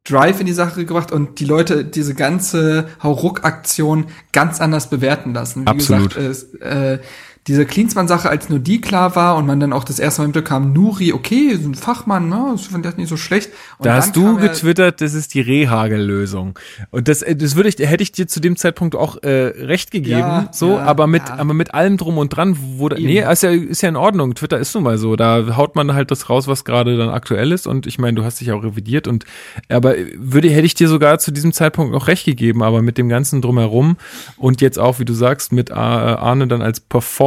Drive 0.04 0.42
in 0.42 0.46
die 0.46 0.54
Sache 0.54 0.86
gebracht 0.86 1.12
und 1.12 1.40
die 1.40 1.46
Leute 1.46 1.86
diese 1.86 2.14
ganze 2.14 2.90
Hauruck-Aktion 3.02 4.08
ganz 4.34 4.60
anders 4.60 4.90
bewerten 4.90 5.34
lassen. 5.34 5.64
Wie 5.64 5.68
Absolut. 5.68 6.16
gesagt, 6.16 6.30
es, 6.30 6.54
äh, 6.56 7.00
diese 7.48 7.66
Klinsmann-Sache, 7.66 8.30
als 8.30 8.50
nur 8.50 8.60
die 8.60 8.80
klar 8.80 9.16
war 9.16 9.36
und 9.36 9.46
man 9.46 9.60
dann 9.60 9.74
auch 9.74 9.84
das 9.84 10.00
erste 10.00 10.22
Mal 10.22 10.28
mitbekam, 10.28 10.72
Nuri, 10.72 11.12
okay, 11.12 11.48
ist 11.48 11.66
ein 11.66 11.76
Fachmann, 11.76 12.30
ne, 12.30 12.50
das 12.54 12.68
fand 12.68 12.86
ich 12.86 12.96
nicht 12.96 13.10
so 13.10 13.18
schlecht. 13.18 13.50
Und 13.78 13.86
Da 13.86 13.96
hast 13.96 14.16
du 14.16 14.38
getwittert, 14.38 15.02
das 15.02 15.14
ist 15.14 15.34
die 15.34 15.42
Rehagel-Lösung. 15.42 16.58
Und 16.92 17.08
das, 17.10 17.22
äh, 17.22 17.36
das 17.36 17.56
würde 17.56 17.68
ich, 17.68 17.78
hätte 17.80 18.02
ich 18.02 18.14
dir 18.14 18.28
zu 18.28 18.40
dem 18.40 18.56
Zeitpunkt 18.56 18.96
auch 18.96 19.22
äh, 19.24 19.30
recht 19.30 19.92
gegeben, 19.92 20.20
Ja, 20.20 20.50
so, 20.54 20.72
ja, 20.72 20.84
aber 20.84 21.08
mit, 21.08 21.28
ja. 21.28 21.36
aber 21.36 21.54
mit 21.54 21.74
allem 21.74 21.98
drum 21.98 22.18
und 22.18 22.30
dran, 22.30 22.58
wo 22.78 22.88
da, 22.88 22.96
nee, 22.98 23.20
ist 23.20 23.44
ja, 23.44 23.50
ist 23.50 23.82
ja 23.82 23.90
in 23.90 23.98
Ordnung. 23.98 24.36
Twitter 24.36 24.58
ist 24.58 24.74
nun 24.74 24.84
mal 24.84 24.98
so. 24.98 25.16
Da 25.16 25.58
haut 25.58 25.76
man 25.76 25.94
halt 25.94 26.12
das 26.12 26.30
raus, 26.30 26.48
was 26.48 26.64
gerade 26.64 26.98
dann 26.98 27.10
aktuell 27.10 27.52
ist. 27.52 27.68
Und 27.68 27.88
ich 27.88 28.00
meine, 28.00 28.16
du 28.16 28.24
hast 28.24 28.40
dich 28.40 28.52
auch 28.54 28.64
revidiert 28.64 29.08
und, 29.08 29.26
aber 29.68 29.96
würde, 30.16 30.50
hätte 30.50 30.66
ich 30.66 30.76
dir 30.76 30.88
sogar 30.88 31.20
zu 31.20 31.32
diesem 31.32 31.52
Zeitpunkt 31.52 31.92
noch 31.92 32.08
recht 32.08 32.26
gegeben, 32.26 32.64
aber 32.64 32.82
mit 32.82 32.98
dem 32.98 33.10
ganzen 33.10 33.42
drumherum 33.42 33.98
und 34.38 34.62
jetzt 34.62 34.80
auch, 34.80 35.00
wie 35.00 35.06
du 35.06 35.14
sagst, 35.14 35.52
mit 35.52 35.72
äh, 35.72 35.74
Arne 35.74 36.48
dann 36.48 36.62
als 36.62 36.80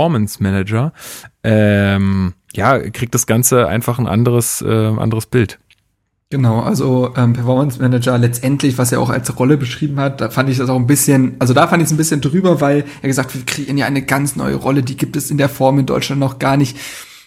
Performance 0.06 0.42
Manager, 0.42 0.92
ähm, 1.42 2.34
ja, 2.54 2.78
kriegt 2.90 3.14
das 3.14 3.26
Ganze 3.26 3.66
einfach 3.66 3.98
ein 3.98 4.06
anderes, 4.06 4.62
äh, 4.62 4.68
anderes 4.68 5.26
Bild. 5.26 5.58
Genau, 6.30 6.60
also 6.60 7.12
ähm, 7.16 7.34
Performance 7.34 7.80
Manager 7.80 8.18
letztendlich, 8.18 8.78
was 8.78 8.90
er 8.90 9.00
auch 9.00 9.10
als 9.10 9.36
Rolle 9.38 9.56
beschrieben 9.56 10.00
hat, 10.00 10.20
da 10.20 10.30
fand 10.30 10.48
ich 10.48 10.58
das 10.58 10.68
auch 10.70 10.76
ein 10.76 10.86
bisschen, 10.86 11.36
also 11.38 11.54
da 11.54 11.68
fand 11.68 11.82
ich 11.82 11.86
es 11.86 11.92
ein 11.92 11.96
bisschen 11.96 12.20
drüber, 12.20 12.60
weil 12.60 12.84
er 13.02 13.08
gesagt, 13.08 13.34
wir 13.34 13.44
kreieren 13.44 13.78
ja 13.78 13.86
eine 13.86 14.02
ganz 14.02 14.34
neue 14.34 14.56
Rolle, 14.56 14.82
die 14.82 14.96
gibt 14.96 15.16
es 15.16 15.30
in 15.30 15.38
der 15.38 15.48
Form 15.48 15.78
in 15.78 15.86
Deutschland 15.86 16.20
noch 16.20 16.38
gar 16.38 16.56
nicht. 16.56 16.76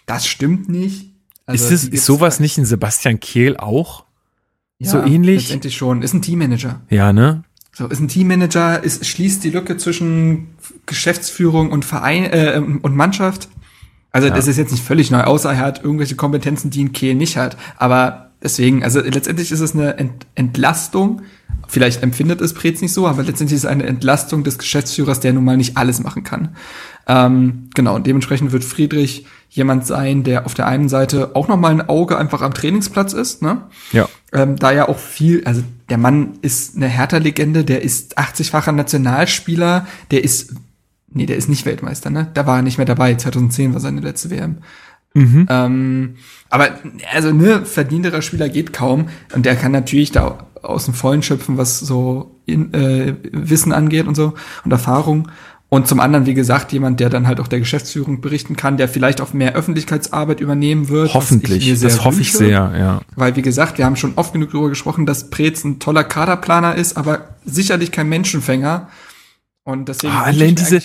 Das 0.06 0.26
stimmt 0.26 0.68
nicht. 0.70 1.14
Also, 1.46 1.66
ist 1.66 1.72
es, 1.72 1.90
ist 1.90 2.06
sowas 2.06 2.36
halt- 2.36 2.42
nicht 2.42 2.58
ein 2.58 2.66
Sebastian 2.66 3.20
Kehl 3.20 3.56
auch? 3.58 4.06
ja, 4.80 4.92
so 4.92 5.02
ähnlich? 5.02 5.44
Letztendlich 5.44 5.76
schon. 5.76 6.02
Ist 6.02 6.14
ein 6.14 6.22
Teammanager. 6.22 6.82
Ja, 6.90 7.14
ne? 7.14 7.44
So, 7.80 7.88
ist 7.88 8.02
ein 8.02 8.10
Teammanager, 8.10 8.84
ist, 8.84 9.06
schließt 9.06 9.42
die 9.42 9.52
Lücke 9.52 9.78
zwischen 9.78 10.50
Geschäftsführung 10.86 11.72
und 11.72 11.86
Verein 11.86 12.26
äh, 12.26 12.62
und 12.62 12.94
Mannschaft. 12.94 13.48
Also 14.12 14.30
das 14.30 14.48
ist 14.48 14.58
jetzt 14.58 14.74
nicht 14.74 14.84
völlig 14.84 15.12
neu, 15.12 15.22
außer 15.22 15.54
er 15.54 15.60
hat 15.60 15.82
irgendwelche 15.82 16.18
Kompetenzen, 16.18 16.72
die 16.72 16.84
ein 16.84 16.92
Kehl 16.92 17.16
nicht 17.16 17.38
hat. 17.38 17.56
Aber 17.78 18.29
deswegen, 18.42 18.84
also 18.84 19.00
letztendlich 19.00 19.52
ist 19.52 19.60
es 19.60 19.74
eine 19.74 19.98
Ent 19.98 20.28
Entlastung. 20.36 21.22
Vielleicht 21.68 22.02
empfindet 22.02 22.42
es 22.42 22.54
Preetz 22.54 22.82
nicht 22.82 22.94
so, 22.94 23.08
aber 23.08 23.24
letztendlich 23.24 23.58
ist 23.58 23.64
es 23.64 23.70
eine 23.70 23.86
Entlastung 23.86 24.44
des 24.44 24.58
Geschäftsführers, 24.58 25.20
der 25.20 25.34
nun 25.34 25.44
mal 25.44 25.58
nicht 25.58 25.78
alles 25.78 26.02
machen 26.02 26.24
kann. 26.24 26.56
Ähm, 27.08 27.70
genau, 27.76 27.96
und 27.96 28.08
dementsprechend 28.08 28.52
wird 28.52 28.64
Friedrich 28.64 29.26
jemand 29.50 29.86
sein, 29.86 30.24
der 30.24 30.46
auf 30.46 30.54
der 30.54 30.68
einen 30.68 30.90
Seite 30.90 31.36
auch 31.36 31.48
noch 31.48 31.58
mal 31.58 31.72
ein 31.72 31.90
Auge 31.90 32.18
einfach 32.18 32.42
am 32.42 32.54
Trainingsplatz 32.54 33.14
ist, 33.14 33.42
ne? 33.42 33.64
Ja. 33.92 34.08
ähm, 34.32 34.56
da 34.58 34.72
ja 34.72 34.88
auch 34.88 35.00
viel, 35.00 35.44
also 35.46 35.64
der 35.90 35.98
Mann 35.98 36.38
ist 36.42 36.76
eine 36.76 36.88
Hertha-Legende, 36.88 37.66
der 37.66 37.82
ist 37.82 38.20
80-facher 38.20 38.72
Nationalspieler, 38.72 39.88
der 40.12 40.24
ist, 40.24 40.54
nee, 41.12 41.26
der 41.26 41.38
ist 41.38 41.50
nicht 41.50 41.66
Weltmeister, 41.66 42.12
ne? 42.12 42.30
Da 42.36 42.46
war 42.46 42.58
er 42.58 42.62
nicht 42.62 42.78
mehr 42.78 42.86
dabei, 42.86 43.16
2010 43.16 43.74
war 43.74 43.80
seine 43.80 44.02
letzte 44.02 44.30
WM. 44.30 44.58
Ähm, 45.50 46.16
aber, 46.50 46.70
also, 47.14 47.32
ne, 47.32 47.66
verdienterer 47.66 48.22
Spieler 48.22 48.50
geht 48.50 48.74
kaum 48.74 49.10
und 49.34 49.46
der 49.46 49.56
kann 49.56 49.72
natürlich 49.72 50.12
da 50.12 50.46
aus 50.62 50.86
dem 50.86 50.94
Vollen 50.94 51.24
schöpfen, 51.24 51.58
was 51.58 51.80
so 51.80 52.40
in, 52.46 52.74
äh, 52.74 53.16
Wissen 53.32 53.72
angeht 53.72 54.08
und 54.08 54.16
so 54.16 54.34
und 54.66 54.72
Erfahrung. 54.72 55.30
Und 55.72 55.88
zum 55.88 56.00
anderen, 56.00 56.26
wie 56.26 56.34
gesagt, 56.34 56.72
jemand, 56.72 57.00
der 57.00 57.10
dann 57.10 57.28
halt 57.28 57.40
auch 57.40 57.48
der 57.48 57.60
Geschäftsführung 57.60 58.22
berichten 58.22 58.56
kann, 58.56 58.78
der 58.78 58.90
vielleicht 58.90 59.22
auch 59.22 59.34
mehr 59.34 59.54
Öffentlichkeitsarbeit 59.54 60.42
übernehmen 60.42 60.90
wird. 60.90 61.14
Hoffentlich. 61.14 61.80
Das 61.80 62.04
hoffe 62.04 62.22
ich 62.22 62.34
sehr, 62.34 62.74
ja. 62.76 63.02
Weil, 63.16 63.36
wie 63.36 63.44
gesagt, 63.44 63.78
wir 63.78 63.86
haben 63.86 63.96
schon 63.96 64.14
oft 64.16 64.34
genug 64.34 64.50
darüber 64.52 64.70
gesprochen, 64.70 65.06
dass 65.06 65.30
Preetz 65.30 65.64
ein 65.64 65.78
toller 65.78 66.04
Kaderplaner 66.04 66.74
ist, 66.74 66.98
aber 66.98 67.36
sicherlich 67.46 67.92
kein 67.92 68.10
Menschenfänger. 68.10 68.90
Und 69.70 69.88
deswegen 69.90 70.14
Ah, 70.14 70.24
allein 70.24 70.56
diese, 70.56 70.82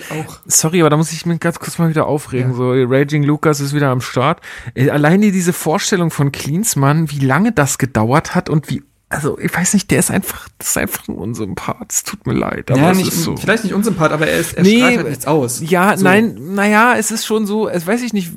sorry, 0.46 0.80
aber 0.80 0.90
da 0.90 0.96
muss 0.96 1.12
ich 1.12 1.26
mich 1.26 1.40
ganz 1.40 1.58
kurz 1.58 1.78
mal 1.78 1.88
wieder 1.88 2.06
aufregen. 2.06 2.50
Ja. 2.52 2.56
So, 2.56 2.70
Raging 2.72 3.22
Lucas 3.22 3.60
ist 3.60 3.74
wieder 3.74 3.88
am 3.88 4.00
Start. 4.00 4.40
Äh, 4.74 4.90
Alleine 4.90 5.32
diese 5.32 5.52
Vorstellung 5.52 6.10
von 6.10 6.32
Klinsmann, 6.32 7.10
wie 7.10 7.18
lange 7.20 7.52
das 7.52 7.78
gedauert 7.78 8.34
hat 8.34 8.48
und 8.50 8.68
wie 8.70 8.82
also 9.10 9.38
ich 9.38 9.54
weiß 9.54 9.74
nicht, 9.74 9.92
der 9.92 10.00
ist 10.00 10.10
einfach, 10.10 10.48
das 10.58 10.70
ist 10.70 10.76
einfach 10.78 11.06
ein 11.06 11.14
Unsympath. 11.14 11.92
Es 11.92 12.02
tut 12.02 12.26
mir 12.26 12.32
leid, 12.32 12.68
aber 12.72 12.80
ja, 12.80 12.90
es 12.90 12.98
nicht, 12.98 13.08
ist 13.08 13.22
so. 13.22 13.36
vielleicht 13.36 13.62
nicht 13.62 13.72
unsympath, 13.74 14.10
aber 14.10 14.26
er, 14.26 14.40
ist, 14.40 14.54
er 14.54 14.64
Nee, 14.64 14.78
strahlt 14.78 14.96
halt 14.96 15.08
nichts 15.08 15.26
aus. 15.26 15.60
Ja, 15.60 15.96
So. 15.96 16.02
nein, 16.02 16.36
naja, 16.54 16.96
es 16.96 17.12
ist 17.12 17.24
schon 17.24 17.46
so, 17.46 17.68
es 17.68 17.86
weiß 17.86 18.02
ich 18.02 18.12
nicht. 18.12 18.32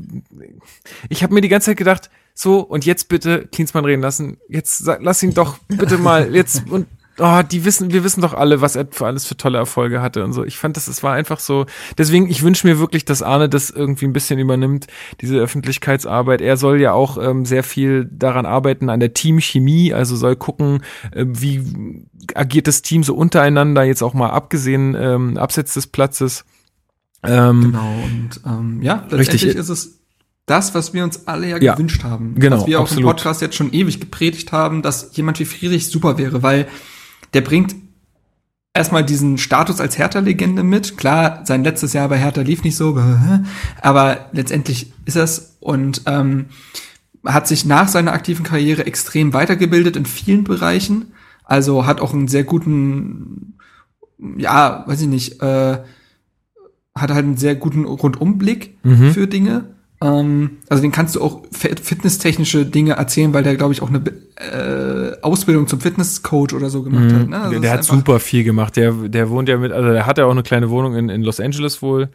Ich 1.10 1.24
habe 1.24 1.34
mir 1.34 1.41
die 1.41 1.48
ganze 1.48 1.72
Zeit 1.72 1.78
gedacht, 1.78 2.12
so, 2.36 2.60
und 2.60 2.86
jetzt 2.86 3.10
bitte 3.10 3.48
Klinsmann 3.52 3.86
reden 3.86 4.04
lassen. 4.04 4.38
Jetzt 4.50 4.84
lass 5.00 5.24
ihn 5.24 5.34
doch 5.34 5.58
bitte 5.68 5.98
mal 5.98 6.36
jetzt 6.36 6.70
und 6.70 6.86
oh, 7.20 7.41
die 7.49 7.65
wissen, 7.65 7.91
wir 7.91 8.03
wissen 8.03 8.22
doch 8.22 8.34
alle, 8.34 8.61
was 8.61 8.76
er 8.76 8.88
für 8.91 9.05
alles 9.05 9.26
für 9.26 9.38
tolle 9.38 9.57
Erfolge 9.57 10.01
hatte 10.01 10.24
und 10.24 10.34
so. 10.34 10.43
Ich 10.43 10.57
fand 10.57 10.78
das, 10.78 10.88
es 10.88 11.03
war 11.03 11.13
einfach 11.13 11.39
so. 11.39 11.65
Deswegen, 11.97 12.30
ich 12.30 12.43
wünsche 12.43 12.68
mir 12.68 12.80
wirklich, 12.80 13.05
dass 13.05 13.22
Arne 13.22 13.49
das 13.49 13.70
irgendwie 13.70 14.05
ein 14.05 14.13
bisschen 14.13 14.39
übernimmt, 14.39 14.88
diese 15.22 15.38
Öffentlichkeitsarbeit. 15.38 16.41
Er 16.41 16.57
soll 16.57 16.80
ja 16.82 16.93
auch 16.93 17.18
ähm, 17.18 17.45
sehr 17.45 17.63
viel 17.63 18.05
daran 18.11 18.45
arbeiten, 18.45 18.89
an 18.89 18.99
der 18.99 19.13
Teamchemie, 19.13 19.93
also 19.93 20.15
soll 20.15 20.36
gucken, 20.36 20.84
äh, 21.11 21.26
wie 21.28 22.05
agiert 22.36 22.68
das 22.68 22.82
Team 22.82 23.03
so 23.03 23.15
untereinander, 23.15 23.84
jetzt 23.84 24.01
auch 24.03 24.13
mal 24.13 24.30
abgesehen, 24.30 24.95
ähm, 24.99 25.38
abseits 25.38 25.74
des 25.74 25.88
Platzes. 25.88 26.45
Ähm, 27.24 27.61
Genau, 27.61 27.93
und 28.03 28.41
ähm, 28.45 28.82
ja, 28.82 28.95
letztendlich 29.09 29.43
Richtig. 29.43 29.55
ist 29.55 29.70
es 29.70 29.99
das, 30.45 30.74
was 30.74 30.93
wir 30.93 31.03
uns 31.03 31.28
alle 31.28 31.49
ja, 31.49 31.57
Ja, 31.57 31.74
gewünscht 31.74 32.03
haben. 32.03 32.36
genau, 32.36 32.59
Was 32.61 32.68
wir 32.68 32.80
auch 32.80 32.84
absolut. 32.84 33.03
im 33.03 33.07
Podcast 33.09 33.41
jetzt 33.41 33.55
schon 33.55 33.74
ewig 33.74 33.99
gepredigt 33.99 34.51
haben, 34.51 34.82
dass 34.82 35.15
jemand 35.15 35.39
wie 35.39 35.45
Friedrich 35.45 35.88
super 35.88 36.18
wäre, 36.18 36.41
weil 36.41 36.68
der 37.38 37.42
bringt 37.42 37.76
erstmal 38.74 39.04
diesen 39.06 39.38
Status 39.38 39.80
als 39.80 40.00
Hertha-Legende 40.00 40.64
mit. 40.64 40.98
Klar, 40.98 41.42
sein 41.46 41.64
letztes 41.64 41.94
Jahr 41.94 42.10
bei 42.10 42.18
Hertha 42.18 42.42
lief 42.42 42.64
nicht 42.64 42.76
so, 42.76 43.00
aber 43.82 44.30
letztendlich 44.32 44.92
ist 45.06 45.18
es 45.18 45.58
und 45.60 46.02
ähm, 46.08 46.46
hat 47.24 47.48
sich 47.48 47.64
nach 47.64 47.88
seiner 47.90 48.14
aktiven 48.14 48.44
Karriere 48.44 48.88
extrem 48.88 49.34
weitergebildet 49.34 49.96
in 49.98 50.08
vielen 50.08 50.44
Bereichen. 50.46 51.12
Also 51.44 51.86
hat 51.86 52.02
auch 52.02 52.12
einen 52.14 52.28
sehr 52.28 52.44
guten, 52.44 53.58
ja, 54.38 54.84
weiß 54.88 55.02
ich 55.02 55.08
nicht, 55.08 55.40
äh, 55.44 55.78
hat 56.96 57.12
halt 57.12 57.26
einen 57.26 57.38
sehr 57.38 57.54
guten 57.56 57.86
Rundumblick 57.86 58.78
Mhm. 58.84 59.12
für 59.12 59.28
Dinge. 59.28 59.66
Ähm, 60.02 60.58
also 60.70 60.82
den 60.82 60.92
kannst 60.92 61.16
du 61.16 61.22
auch 61.22 61.44
fit- 61.52 61.80
fitnesstechnische 61.80 62.66
Dinge 62.66 62.94
erzählen, 62.94 63.34
weil 63.34 63.44
der, 63.44 63.56
glaube 63.58 63.74
ich, 63.74 63.82
auch 63.82 63.90
eine 63.90 64.00
äh, 64.38 64.87
Ausbildung 65.22 65.68
zum 65.68 65.80
Fitnesscoach 65.82 66.53
oder 66.53 66.70
so 66.70 66.84
gemacht 66.84 67.11
hat. 67.13 67.28
Ne? 67.30 67.39
Also 67.41 67.59
der 67.59 67.72
hat 67.72 67.84
super 67.84 68.20
viel 68.20 68.43
gemacht. 68.43 68.76
Der, 68.76 68.91
der 68.93 69.30
wohnt 69.30 69.49
ja 69.49 69.57
mit, 69.57 69.72
also 69.72 69.89
der 69.91 70.05
hat 70.05 70.18
ja 70.18 70.26
auch 70.26 70.32
eine 70.32 70.43
kleine 70.43 70.70
Wohnung 70.70 70.95
in, 70.95 71.09
in 71.09 71.22
Los 71.24 71.39
Angeles 71.39 71.82
wohl. 71.82 72.09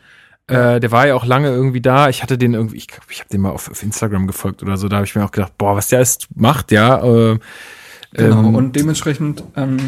Äh, 0.48 0.80
der 0.80 0.90
war 0.90 1.06
ja 1.06 1.14
auch 1.14 1.24
lange 1.24 1.48
irgendwie 1.48 1.80
da. 1.80 2.08
Ich 2.08 2.22
hatte 2.22 2.36
den 2.36 2.54
irgendwie, 2.54 2.76
ich, 2.76 2.88
ich 3.10 3.20
habe 3.20 3.28
den 3.30 3.40
mal 3.40 3.50
auf, 3.50 3.70
auf 3.70 3.82
Instagram 3.82 4.26
gefolgt 4.26 4.62
oder 4.62 4.76
so. 4.76 4.88
Da 4.88 4.96
habe 4.96 5.06
ich 5.06 5.14
mir 5.14 5.24
auch 5.24 5.30
gedacht, 5.30 5.56
boah, 5.56 5.76
was 5.76 5.88
der 5.88 6.00
ist, 6.00 6.26
macht, 6.34 6.72
ja. 6.72 7.02
Äh, 7.04 7.38
Genau, 8.14 8.40
ähm, 8.40 8.54
und 8.56 8.76
dementsprechend, 8.76 9.42
ähm, 9.56 9.78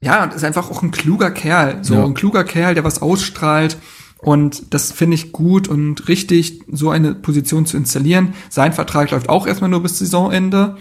ja, 0.00 0.22
und 0.22 0.34
ist 0.34 0.44
einfach 0.44 0.70
auch 0.70 0.82
ein 0.84 0.92
kluger 0.92 1.30
Kerl. 1.32 1.78
So 1.82 1.94
Ja. 1.94 2.04
ein 2.04 2.14
kluger 2.14 2.44
Kerl, 2.44 2.74
der 2.74 2.84
was 2.84 3.02
ausstrahlt. 3.02 3.76
Und 4.18 4.72
das 4.74 4.92
finde 4.92 5.14
ich 5.16 5.32
gut 5.32 5.66
und 5.66 6.06
richtig, 6.06 6.60
so 6.70 6.90
eine 6.90 7.14
Position 7.14 7.66
zu 7.66 7.76
installieren. 7.76 8.34
Sein 8.50 8.72
Vertrag 8.72 9.10
läuft 9.10 9.28
auch 9.28 9.46
erstmal 9.46 9.70
nur 9.70 9.82
bis 9.82 9.98
Saisonende. 9.98 10.76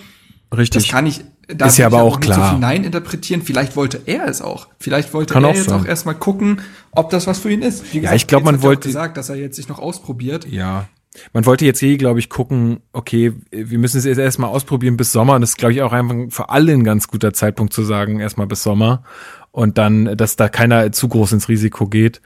richtig. 0.55 0.83
Das 0.83 0.91
kann 0.91 1.05
ich, 1.07 1.21
da 1.55 1.65
Ist 1.65 1.77
ja 1.77 1.87
aber 1.87 2.03
auch 2.03 2.17
nicht 2.19 2.27
so 2.29 2.33
klar. 2.35 2.51
viel 2.51 2.59
Nein 2.59 2.83
interpretieren. 2.83 3.41
Vielleicht 3.41 3.75
wollte 3.75 4.01
er 4.05 4.27
es 4.27 4.41
auch. 4.41 4.67
Vielleicht 4.79 5.13
wollte 5.13 5.33
Kann 5.33 5.43
er 5.43 5.49
auch 5.51 5.55
jetzt 5.55 5.69
sein. 5.69 5.81
auch 5.81 5.85
erstmal 5.85 6.15
gucken, 6.15 6.61
ob 6.91 7.09
das 7.09 7.25
was 7.27 7.39
für 7.39 7.51
ihn 7.51 7.61
ist. 7.61 7.93
Wie 7.93 7.99
Ja, 7.99 8.13
ich 8.13 8.27
glaub, 8.27 8.41
jetzt 8.41 8.45
man 8.51 8.61
wollte- 8.61 8.87
gesagt, 8.87 9.17
dass 9.17 9.29
er 9.29 9.35
jetzt 9.35 9.55
sich 9.55 9.67
noch 9.67 9.79
ausprobiert. 9.79 10.45
Ja. 10.47 10.87
Man 11.33 11.45
wollte 11.47 11.65
jetzt 11.65 11.81
eh, 11.81 11.97
glaube 11.97 12.19
ich, 12.19 12.29
gucken, 12.29 12.81
okay, 12.93 13.33
wir 13.51 13.79
müssen 13.79 13.97
es 13.97 14.05
jetzt 14.05 14.19
erstmal 14.19 14.51
ausprobieren 14.51 14.95
bis 14.95 15.11
Sommer. 15.11 15.33
Und 15.35 15.41
das 15.41 15.51
ist, 15.51 15.57
glaube 15.57 15.73
ich, 15.73 15.81
auch 15.81 15.91
einfach 15.91 16.15
für 16.29 16.49
alle 16.49 16.71
ein 16.71 16.83
ganz 16.83 17.07
guter 17.07 17.33
Zeitpunkt 17.33 17.73
zu 17.73 17.83
sagen, 17.83 18.19
erstmal 18.19 18.45
bis 18.47 18.61
Sommer. 18.61 19.03
Und 19.51 19.79
dann, 19.79 20.15
dass 20.15 20.35
da 20.35 20.47
keiner 20.49 20.91
zu 20.91 21.07
groß 21.09 21.31
ins 21.31 21.49
Risiko 21.49 21.87
geht. 21.87 22.21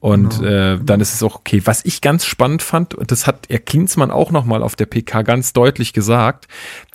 Und 0.00 0.40
äh, 0.42 0.78
dann 0.80 1.00
ist 1.00 1.12
es 1.12 1.22
auch 1.24 1.34
okay. 1.34 1.60
Was 1.64 1.84
ich 1.84 2.00
ganz 2.00 2.24
spannend 2.24 2.62
fand, 2.62 2.94
und 2.94 3.10
das 3.10 3.26
hat 3.26 3.46
Herr 3.48 3.58
Klinsmann 3.58 4.12
auch 4.12 4.30
nochmal 4.30 4.62
auf 4.62 4.76
der 4.76 4.86
PK 4.86 5.22
ganz 5.22 5.52
deutlich 5.52 5.92
gesagt, 5.92 6.46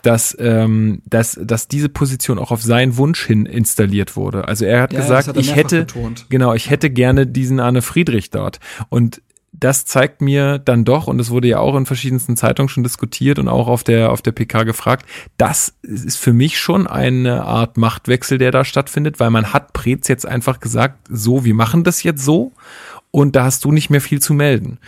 dass, 0.02 0.34
ähm, 0.40 1.02
dass, 1.04 1.38
dass 1.42 1.68
diese 1.68 1.90
Position 1.90 2.38
auch 2.38 2.50
auf 2.50 2.62
seinen 2.62 2.96
Wunsch 2.96 3.24
hin 3.26 3.44
installiert 3.44 4.16
wurde. 4.16 4.48
Also 4.48 4.64
er 4.64 4.80
hat 4.80 4.92
Ja, 4.94 5.00
gesagt, 5.00 5.28
hat 5.28 5.36
er 5.36 5.40
ich 5.40 5.54
hätte, 5.54 5.80
betont. 5.80 6.26
genau, 6.30 6.54
ich 6.54 6.70
hätte 6.70 6.88
gerne 6.88 7.26
diesen 7.26 7.60
Arne 7.60 7.82
Friedrich 7.82 8.30
dort. 8.30 8.58
Und 8.88 9.20
das 9.56 9.84
zeigt 9.84 10.20
mir 10.20 10.58
dann 10.58 10.84
doch, 10.84 11.06
und 11.06 11.20
es 11.20 11.30
wurde 11.30 11.46
ja 11.48 11.58
auch 11.58 11.76
in 11.76 11.86
verschiedensten 11.86 12.36
Zeitungen 12.36 12.68
schon 12.68 12.82
diskutiert 12.82 13.38
und 13.38 13.48
auch 13.48 13.68
auf 13.68 13.84
der, 13.84 14.10
auf 14.10 14.20
der 14.20 14.32
PK 14.32 14.64
gefragt, 14.64 15.06
das 15.36 15.74
ist 15.82 16.16
für 16.18 16.32
mich 16.32 16.58
schon 16.58 16.86
eine 16.88 17.44
Art 17.44 17.76
Machtwechsel, 17.76 18.38
der 18.38 18.50
da 18.50 18.64
stattfindet, 18.64 19.20
weil 19.20 19.30
man 19.30 19.52
hat 19.52 19.72
Preetz 19.72 20.08
jetzt 20.08 20.26
einfach 20.26 20.58
gesagt, 20.58 21.06
so, 21.08 21.44
wir 21.44 21.54
machen 21.54 21.84
das 21.84 22.02
jetzt 22.02 22.24
so 22.24 22.52
und 23.14 23.36
da 23.36 23.44
hast 23.44 23.64
du 23.64 23.70
nicht 23.70 23.90
mehr 23.90 24.00
viel 24.00 24.20
zu 24.20 24.34
melden. 24.34 24.78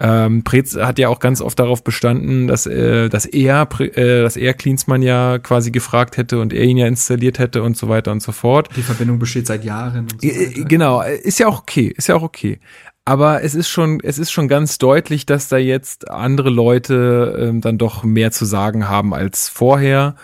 Ähm, 0.00 0.42
Preetz 0.42 0.76
hat 0.76 0.98
ja 0.98 1.08
auch 1.08 1.20
ganz 1.20 1.40
oft 1.40 1.58
darauf 1.58 1.82
bestanden, 1.84 2.48
dass, 2.48 2.66
äh, 2.66 3.08
dass 3.08 3.24
er, 3.24 3.68
äh, 3.80 4.22
dass 4.22 4.36
er 4.36 4.54
Klinsmann 4.54 5.02
ja 5.02 5.38
quasi 5.38 5.70
gefragt 5.70 6.16
hätte 6.16 6.40
und 6.40 6.52
er 6.52 6.64
ihn 6.64 6.76
ja 6.76 6.86
installiert 6.86 7.38
hätte 7.38 7.62
und 7.62 7.76
so 7.76 7.88
weiter 7.88 8.10
und 8.10 8.22
so 8.22 8.32
fort. 8.32 8.68
Die 8.76 8.82
Verbindung 8.82 9.18
besteht 9.20 9.46
seit 9.46 9.64
Jahren. 9.64 10.08
So 10.20 10.28
Äh, 10.28 10.56
weiter. 10.56 10.64
Genau, 10.64 11.02
äh, 11.02 11.16
ist 11.16 11.38
ja 11.38 11.46
auch 11.46 11.60
okay, 11.60 11.92
ist 11.96 12.08
ja 12.08 12.16
auch 12.16 12.22
okay. 12.22 12.58
Aber 13.04 13.42
es 13.42 13.54
ist 13.54 13.68
schon, 13.68 14.00
es 14.02 14.18
ist 14.18 14.30
schon 14.32 14.48
ganz 14.48 14.78
deutlich, 14.78 15.24
dass 15.24 15.48
da 15.48 15.56
jetzt 15.56 16.10
andere 16.10 16.50
Leute 16.50 17.36
ähm, 17.40 17.60
dann 17.60 17.78
doch 17.78 18.04
mehr 18.04 18.32
zu 18.32 18.44
sagen 18.44 18.88
haben 18.88 19.14
als 19.14 19.48
vorher. 19.48 20.16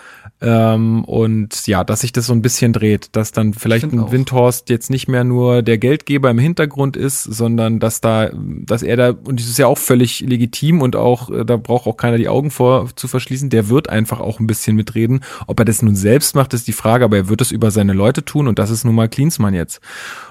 Ähm, 0.45 1.03
und 1.05 1.65
ja, 1.65 1.83
dass 1.83 2.01
sich 2.01 2.13
das 2.13 2.27
so 2.27 2.33
ein 2.33 2.43
bisschen 2.43 2.71
dreht, 2.71 3.15
dass 3.15 3.31
dann 3.31 3.55
vielleicht 3.55 3.91
ein 3.91 3.99
auch. 3.99 4.11
Windhorst 4.11 4.69
jetzt 4.69 4.91
nicht 4.91 5.07
mehr 5.07 5.23
nur 5.23 5.63
der 5.63 5.79
Geldgeber 5.79 6.29
im 6.29 6.37
Hintergrund 6.37 6.95
ist, 6.95 7.23
sondern 7.23 7.79
dass 7.79 7.99
da, 7.99 8.29
dass 8.33 8.83
er 8.83 8.95
da, 8.95 9.09
und 9.09 9.39
das 9.39 9.47
ist 9.47 9.57
ja 9.57 9.65
auch 9.65 9.79
völlig 9.79 10.19
legitim 10.19 10.83
und 10.83 10.95
auch, 10.95 11.31
äh, 11.31 11.45
da 11.45 11.57
braucht 11.57 11.87
auch 11.87 11.97
keiner 11.97 12.17
die 12.17 12.29
Augen 12.29 12.51
vor 12.51 12.89
zu 12.95 13.07
verschließen, 13.07 13.49
der 13.49 13.69
wird 13.69 13.89
einfach 13.89 14.19
auch 14.19 14.39
ein 14.39 14.45
bisschen 14.45 14.75
mitreden. 14.75 15.21
Ob 15.47 15.59
er 15.59 15.65
das 15.65 15.81
nun 15.81 15.95
selbst 15.95 16.35
macht, 16.35 16.53
ist 16.53 16.67
die 16.67 16.73
Frage, 16.73 17.05
aber 17.05 17.17
er 17.17 17.29
wird 17.29 17.41
es 17.41 17.51
über 17.51 17.71
seine 17.71 17.93
Leute 17.93 18.23
tun 18.23 18.47
und 18.47 18.59
das 18.59 18.69
ist 18.69 18.83
nun 18.83 18.93
mal 18.93 19.09
Klinsmann 19.09 19.55
jetzt. 19.55 19.81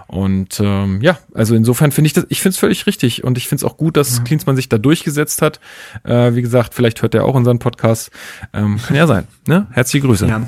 Und 0.06 0.60
ähm, 0.62 1.00
ja, 1.00 1.18
also 1.32 1.54
insofern 1.54 1.92
finde 1.92 2.06
ich 2.06 2.12
das, 2.12 2.26
ich 2.28 2.40
finde 2.40 2.54
es 2.54 2.58
völlig 2.58 2.86
richtig 2.86 3.24
und 3.24 3.38
ich 3.38 3.48
finde 3.48 3.64
es 3.64 3.70
auch 3.70 3.76
gut, 3.76 3.96
dass 3.96 4.24
Klinsmann 4.24 4.56
sich 4.56 4.68
da 4.68 4.78
durchgesetzt 4.78 5.42
hat. 5.42 5.60
Äh, 6.04 6.34
wie 6.34 6.42
gesagt, 6.42 6.74
vielleicht 6.74 7.02
hört 7.02 7.14
er 7.14 7.24
auch 7.24 7.34
unseren 7.34 7.58
Podcast. 7.58 8.10
Ähm, 8.52 8.78
kann 8.84 8.96
ja 8.96 9.06
sein. 9.06 9.26
Ne? 9.46 9.66
Herzliche 9.70 10.06
Grüße. 10.06 10.26
Ja. 10.26 10.46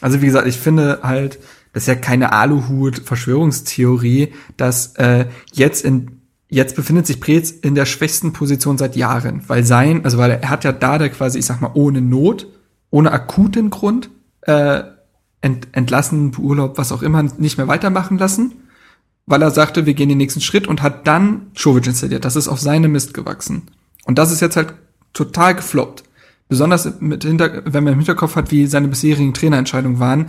Also 0.00 0.22
wie 0.22 0.26
gesagt, 0.26 0.46
ich 0.46 0.56
finde 0.56 1.00
halt, 1.02 1.38
das 1.72 1.84
ist 1.84 1.88
ja 1.88 1.94
keine 1.94 2.32
Aluhut-Verschwörungstheorie, 2.32 4.32
dass 4.56 4.94
äh, 4.96 5.26
jetzt 5.52 5.84
in 5.84 6.12
jetzt 6.48 6.76
befindet 6.76 7.06
sich 7.06 7.20
Preetz 7.20 7.50
in 7.50 7.74
der 7.74 7.86
schwächsten 7.86 8.32
Position 8.32 8.78
seit 8.78 8.96
Jahren, 8.96 9.42
weil 9.48 9.64
sein, 9.64 10.04
also 10.04 10.18
weil 10.18 10.30
er 10.30 10.48
hat 10.48 10.64
ja 10.64 10.72
da 10.72 10.96
der 10.96 11.08
quasi, 11.08 11.38
ich 11.38 11.46
sag 11.46 11.60
mal, 11.60 11.72
ohne 11.74 12.00
Not, 12.00 12.46
ohne 12.90 13.10
akuten 13.10 13.70
Grund 13.70 14.10
äh, 14.42 14.82
ent, 15.40 15.68
entlassen, 15.72 16.32
Urlaub, 16.38 16.78
was 16.78 16.92
auch 16.92 17.02
immer, 17.02 17.22
nicht 17.22 17.58
mehr 17.58 17.68
weitermachen 17.68 18.16
lassen, 18.16 18.54
weil 19.26 19.42
er 19.42 19.50
sagte, 19.50 19.86
wir 19.86 19.94
gehen 19.94 20.08
den 20.08 20.18
nächsten 20.18 20.40
Schritt 20.40 20.66
und 20.66 20.82
hat 20.82 21.06
dann 21.06 21.48
Czovic 21.54 21.86
installiert. 21.86 22.24
Das 22.24 22.36
ist 22.36 22.48
auf 22.48 22.60
seine 22.60 22.88
Mist 22.88 23.12
gewachsen. 23.12 23.62
Und 24.04 24.18
das 24.18 24.30
ist 24.30 24.40
jetzt 24.40 24.56
halt 24.56 24.74
total 25.12 25.56
gefloppt. 25.56 26.04
Besonders 26.48 27.00
mit 27.00 27.24
hinter, 27.24 27.62
wenn 27.64 27.82
man 27.82 27.94
im 27.94 27.98
Hinterkopf 27.98 28.36
hat, 28.36 28.52
wie 28.52 28.66
seine 28.66 28.86
bisherigen 28.86 29.34
Trainerentscheidungen 29.34 29.98
waren, 29.98 30.26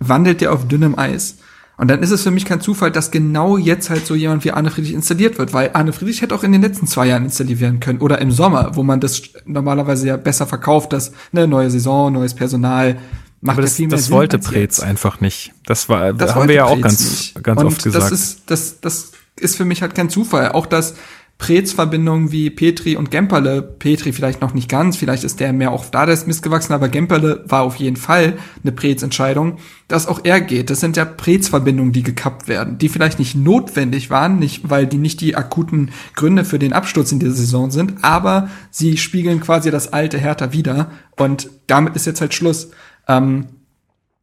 wandelt 0.00 0.42
er 0.42 0.52
auf 0.52 0.66
dünnem 0.66 0.98
Eis. 0.98 1.36
Und 1.76 1.88
dann 1.88 2.02
ist 2.02 2.10
es 2.10 2.24
für 2.24 2.30
mich 2.30 2.44
kein 2.44 2.60
Zufall, 2.60 2.90
dass 2.90 3.10
genau 3.10 3.56
jetzt 3.56 3.88
halt 3.88 4.04
so 4.04 4.14
jemand 4.14 4.44
wie 4.44 4.50
Arne 4.50 4.70
Friedrich 4.70 4.92
installiert 4.92 5.38
wird, 5.38 5.54
weil 5.54 5.70
Arne 5.72 5.92
Friedrich 5.92 6.20
hätte 6.20 6.34
auch 6.34 6.42
in 6.42 6.52
den 6.52 6.60
letzten 6.60 6.86
zwei 6.86 7.06
Jahren 7.06 7.24
installiert 7.24 7.60
werden 7.60 7.80
können 7.80 8.00
oder 8.00 8.20
im 8.20 8.32
Sommer, 8.32 8.72
wo 8.74 8.82
man 8.82 9.00
das 9.00 9.22
normalerweise 9.46 10.08
ja 10.08 10.16
besser 10.18 10.46
verkauft, 10.46 10.92
dass 10.92 11.12
ne 11.32 11.46
neue 11.46 11.70
Saison, 11.70 12.12
neues 12.12 12.34
Personal 12.34 12.98
macht 13.40 13.54
Aber 13.54 13.62
das, 13.62 13.74
viel 13.74 13.88
mehr 13.88 13.96
das 13.96 14.06
Sinn 14.06 14.14
wollte 14.14 14.36
als 14.38 14.46
Preetz 14.46 14.76
jetzt. 14.78 14.84
einfach 14.84 15.20
nicht. 15.20 15.52
Das 15.66 15.88
war, 15.88 16.12
Das 16.12 16.34
haben 16.34 16.48
wir 16.48 16.54
ja 16.54 16.64
auch 16.64 16.80
ganz, 16.80 17.00
nicht. 17.00 17.42
ganz 17.42 17.60
und 17.60 17.66
oft 17.66 17.82
gesagt. 17.82 18.04
Das 18.04 18.12
ist, 18.12 18.42
das, 18.46 18.80
das 18.80 19.12
ist 19.36 19.56
für 19.56 19.64
mich 19.64 19.82
halt 19.82 19.94
kein 19.94 20.10
Zufall. 20.10 20.52
Auch 20.52 20.66
dass 20.66 20.94
Preetz-Verbindungen 21.40 22.30
wie 22.32 22.50
Petri 22.50 22.96
und 22.96 23.10
Gemperle, 23.10 23.62
Petri 23.62 24.12
vielleicht 24.12 24.42
noch 24.42 24.52
nicht 24.52 24.68
ganz, 24.68 24.98
vielleicht 24.98 25.24
ist 25.24 25.40
der 25.40 25.54
mehr 25.54 25.72
auch 25.72 25.86
da, 25.86 26.04
der 26.04 26.12
ist 26.12 26.26
missgewachsen, 26.26 26.74
aber 26.74 26.90
Gemperle 26.90 27.42
war 27.46 27.62
auf 27.62 27.76
jeden 27.76 27.96
Fall 27.96 28.34
eine 28.62 28.72
Preetz-Entscheidung, 28.72 29.56
dass 29.88 30.06
auch 30.06 30.20
er 30.24 30.42
geht. 30.42 30.68
Das 30.68 30.80
sind 30.80 30.98
ja 30.98 31.06
Preetz-Verbindungen, 31.06 31.92
die 31.92 32.02
gekappt 32.02 32.46
werden, 32.46 32.76
die 32.76 32.90
vielleicht 32.90 33.18
nicht 33.18 33.34
notwendig 33.34 34.10
waren, 34.10 34.38
nicht, 34.38 34.68
weil 34.68 34.86
die 34.86 34.98
nicht 34.98 35.22
die 35.22 35.34
akuten 35.34 35.90
Gründe 36.14 36.44
für 36.44 36.58
den 36.58 36.74
Absturz 36.74 37.10
in 37.10 37.20
dieser 37.20 37.32
Saison 37.32 37.70
sind, 37.70 38.04
aber 38.04 38.50
sie 38.70 38.98
spiegeln 38.98 39.40
quasi 39.40 39.70
das 39.70 39.94
alte 39.94 40.18
Hertha 40.18 40.52
wieder 40.52 40.90
und 41.16 41.48
damit 41.66 41.96
ist 41.96 42.06
jetzt 42.06 42.20
halt 42.20 42.34
Schluss. 42.34 42.70
Ähm, 43.10 43.46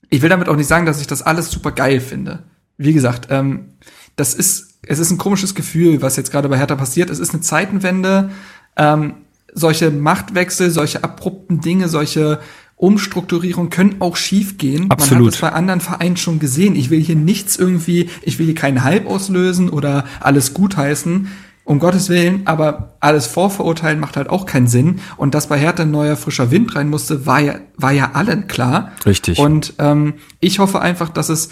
ich 0.09 0.21
will 0.21 0.29
damit 0.29 0.47
auch 0.47 0.55
nicht 0.55 0.67
sagen, 0.67 0.85
dass 0.85 1.01
ich 1.01 1.07
das 1.07 1.21
alles 1.21 1.51
super 1.51 1.71
geil 1.71 1.99
finde. 1.99 2.43
Wie 2.77 2.93
gesagt, 2.93 3.27
ähm, 3.29 3.73
das 4.15 4.33
ist, 4.33 4.79
es 4.83 4.99
ist 4.99 5.11
ein 5.11 5.17
komisches 5.17 5.53
Gefühl, 5.53 6.01
was 6.01 6.15
jetzt 6.15 6.31
gerade 6.31 6.47
bei 6.47 6.57
Hertha 6.57 6.75
passiert. 6.75 7.09
Es 7.09 7.19
ist 7.19 7.33
eine 7.33 7.41
Zeitenwende. 7.41 8.29
Ähm, 8.77 9.15
solche 9.53 9.91
Machtwechsel, 9.91 10.71
solche 10.71 11.03
abrupten 11.03 11.59
Dinge, 11.59 11.89
solche 11.89 12.39
Umstrukturierungen 12.77 13.71
können 13.71 13.95
auch 13.99 14.15
schiefgehen. 14.15 14.89
Absolut. 14.91 15.17
Man 15.17 15.27
hat 15.27 15.33
es 15.33 15.41
bei 15.41 15.51
anderen 15.51 15.81
Vereinen 15.81 16.15
schon 16.15 16.39
gesehen. 16.39 16.75
Ich 16.75 16.89
will 16.89 17.01
hier 17.01 17.15
nichts 17.15 17.57
irgendwie, 17.57 18.09
ich 18.21 18.39
will 18.39 18.45
hier 18.45 18.55
keinen 18.55 18.83
Hype 18.83 19.07
auslösen 19.07 19.69
oder 19.69 20.05
alles 20.19 20.53
gutheißen. 20.53 21.27
Um 21.67 21.79
Gottes 21.79 22.07
Willen, 22.07 22.43
aber 22.45 22.93
alles 23.01 23.27
vorverurteilen 23.27 23.99
macht 23.99 24.15
halt 24.15 24.29
auch 24.29 24.45
keinen 24.45 24.67
Sinn. 24.67 25.01
Und 25.17 25.35
dass 25.35 25.47
bei 25.47 25.59
Hertha 25.59 25.83
ein 25.83 25.91
neuer 25.91 26.15
frischer 26.15 26.49
Wind 26.49 26.77
rein 26.77 26.89
musste, 26.89 27.25
war 27.25 27.41
ja, 27.41 27.55
war 27.75 27.91
ja 27.91 28.11
allen 28.13 28.47
klar. 28.47 28.93
Richtig. 29.05 29.37
Und 29.37 29.73
ähm, 29.77 30.13
ich 30.39 30.59
hoffe 30.59 30.79
einfach, 30.79 31.09
dass 31.09 31.27
es, 31.27 31.49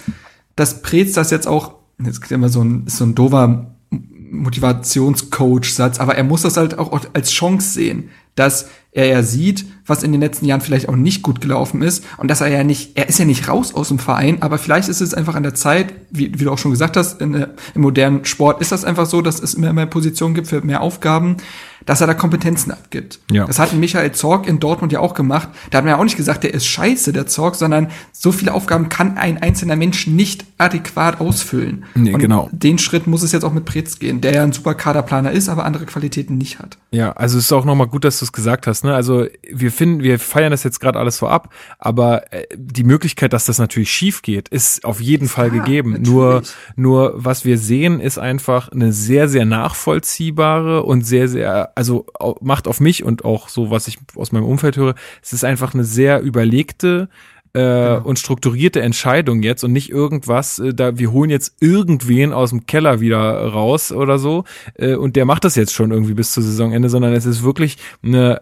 dass 0.55 0.81
Preetz 0.81 1.11
das 1.11 1.31
jetzt 1.31 1.49
auch, 1.49 1.73
jetzt 2.01 2.23
ist 2.23 2.31
immer 2.31 2.47
so 2.47 2.63
ein, 2.63 2.87
so 2.87 3.03
ein 3.03 3.13
dover 3.13 3.75
Motivationscoach-Satz, 3.91 5.99
aber 5.99 6.15
er 6.15 6.23
muss 6.23 6.43
das 6.43 6.55
halt 6.55 6.79
auch 6.79 6.97
als 7.13 7.31
Chance 7.31 7.73
sehen, 7.73 8.09
dass 8.35 8.67
er 8.91 9.07
ja 9.07 9.23
sieht, 9.23 9.65
was 9.85 10.03
in 10.03 10.13
den 10.13 10.21
letzten 10.21 10.45
Jahren 10.45 10.61
vielleicht 10.61 10.87
auch 10.87 10.95
nicht 10.95 11.21
gut 11.21 11.41
gelaufen 11.41 11.81
ist 11.81 12.05
und 12.17 12.29
dass 12.29 12.41
er 12.41 12.47
ja 12.47 12.63
nicht, 12.63 12.97
er 12.97 13.09
ist 13.09 13.19
ja 13.19 13.25
nicht 13.25 13.47
raus 13.49 13.73
aus 13.73 13.89
dem 13.89 13.99
Verein, 13.99 14.41
aber 14.41 14.57
vielleicht 14.57 14.87
ist 14.87 15.01
es 15.01 15.13
einfach 15.13 15.35
an 15.35 15.43
der 15.43 15.53
Zeit, 15.53 15.93
wie, 16.11 16.31
wie 16.39 16.45
du 16.45 16.51
auch 16.51 16.57
schon 16.57 16.71
gesagt 16.71 16.95
hast, 16.95 17.21
in, 17.21 17.47
im 17.73 17.81
modernen 17.81 18.23
Sport 18.23 18.61
ist 18.61 18.71
das 18.71 18.85
einfach 18.85 19.05
so, 19.05 19.21
dass 19.21 19.41
es 19.41 19.53
immer 19.53 19.73
mehr 19.73 19.85
Positionen 19.85 20.33
gibt 20.33 20.47
für 20.47 20.61
mehr 20.61 20.81
Aufgaben, 20.81 21.37
dass 21.85 22.01
er 22.01 22.07
da 22.07 22.13
Kompetenzen 22.13 22.71
abgibt. 22.71 23.19
Ja. 23.31 23.45
Das 23.45 23.59
hat 23.59 23.73
Michael 23.73 24.11
Zorg 24.11 24.47
in 24.47 24.59
Dortmund 24.59 24.91
ja 24.91 24.99
auch 24.99 25.13
gemacht. 25.13 25.49
Da 25.71 25.77
hat 25.77 25.85
man 25.85 25.93
ja 25.93 25.99
auch 25.99 26.03
nicht 26.03 26.17
gesagt, 26.17 26.43
der 26.43 26.53
ist 26.53 26.65
scheiße, 26.65 27.13
der 27.13 27.27
Zorg, 27.27 27.55
sondern 27.55 27.89
so 28.11 28.31
viele 28.31 28.53
Aufgaben 28.53 28.89
kann 28.89 29.17
ein 29.17 29.37
einzelner 29.41 29.75
Mensch 29.75 30.07
nicht 30.07 30.45
adäquat 30.57 31.19
ausfüllen. 31.19 31.85
Nee, 31.95 32.13
und 32.13 32.19
genau. 32.19 32.49
Den 32.51 32.77
Schritt 32.77 33.07
muss 33.07 33.23
es 33.23 33.31
jetzt 33.31 33.43
auch 33.43 33.53
mit 33.53 33.65
Pretz 33.65 33.99
gehen, 33.99 34.21
der 34.21 34.33
ja 34.33 34.43
ein 34.43 34.53
super 34.53 34.73
Kaderplaner 34.73 35.31
ist, 35.31 35.49
aber 35.49 35.65
andere 35.65 35.85
Qualitäten 35.85 36.37
nicht 36.37 36.59
hat. 36.59 36.77
Ja, 36.91 37.11
also 37.11 37.37
es 37.37 37.45
ist 37.45 37.51
auch 37.51 37.65
nochmal 37.65 37.87
gut, 37.87 38.03
dass 38.03 38.19
du 38.19 38.25
es 38.25 38.31
gesagt 38.31 38.67
hast. 38.67 38.83
Ne? 38.83 38.95
Also 38.95 39.25
wir 39.51 39.71
finden, 39.71 40.01
wir 40.01 40.17
feiern 40.19 40.51
das 40.51 40.63
jetzt 40.63 40.79
gerade 40.79 40.97
alles 40.99 41.17
so 41.17 41.27
ab, 41.27 41.53
aber 41.77 42.31
äh, 42.33 42.45
die 42.55 42.83
Möglichkeit, 42.83 43.33
dass 43.33 43.45
das 43.45 43.59
natürlich 43.59 43.91
schief 43.91 44.21
geht, 44.21 44.49
ist 44.49 44.85
auf 44.85 45.01
jeden 45.01 45.27
Fall 45.27 45.47
Ja, 45.47 45.61
gegeben. 45.63 45.91
natürlich. 45.91 46.09
Nur, 46.09 46.41
nur 46.75 47.13
was 47.15 47.45
wir 47.45 47.57
sehen, 47.57 47.99
ist 47.99 48.17
einfach 48.17 48.69
eine 48.69 48.91
sehr, 48.93 49.27
sehr 49.27 49.45
nachvollziehbare 49.45 50.83
und 50.83 51.05
sehr, 51.05 51.27
sehr, 51.27 51.71
also 51.75 52.05
macht 52.41 52.67
auf 52.67 52.79
mich 52.79 53.03
und 53.03 53.25
auch 53.25 53.49
so, 53.49 53.69
was 53.69 53.87
ich 53.87 53.99
aus 54.15 54.31
meinem 54.31 54.45
Umfeld 54.45 54.77
höre, 54.77 54.95
es 55.21 55.33
ist 55.33 55.43
einfach 55.43 55.73
eine 55.73 55.83
sehr 55.83 56.21
überlegte 56.21 57.09
äh, 57.53 57.97
und 57.97 58.17
strukturierte 58.17 58.81
Entscheidung 58.81 59.43
jetzt 59.43 59.63
und 59.63 59.73
nicht 59.73 59.89
irgendwas, 59.89 60.59
äh, 60.59 60.73
da 60.73 60.97
wir 60.97 61.11
holen 61.11 61.29
jetzt 61.29 61.55
irgendwen 61.59 62.33
aus 62.33 62.49
dem 62.49 62.65
Keller 62.65 63.01
wieder 63.01 63.19
raus 63.19 63.91
oder 63.91 64.19
so 64.19 64.45
äh, 64.75 64.95
und 64.95 65.15
der 65.15 65.25
macht 65.25 65.43
das 65.43 65.55
jetzt 65.55 65.73
schon 65.73 65.91
irgendwie 65.91 66.13
bis 66.13 66.31
zur 66.31 66.43
Saisonende, 66.43 66.89
sondern 66.89 67.13
es 67.13 67.25
ist 67.25 67.43
wirklich 67.43 67.77
eine 68.03 68.41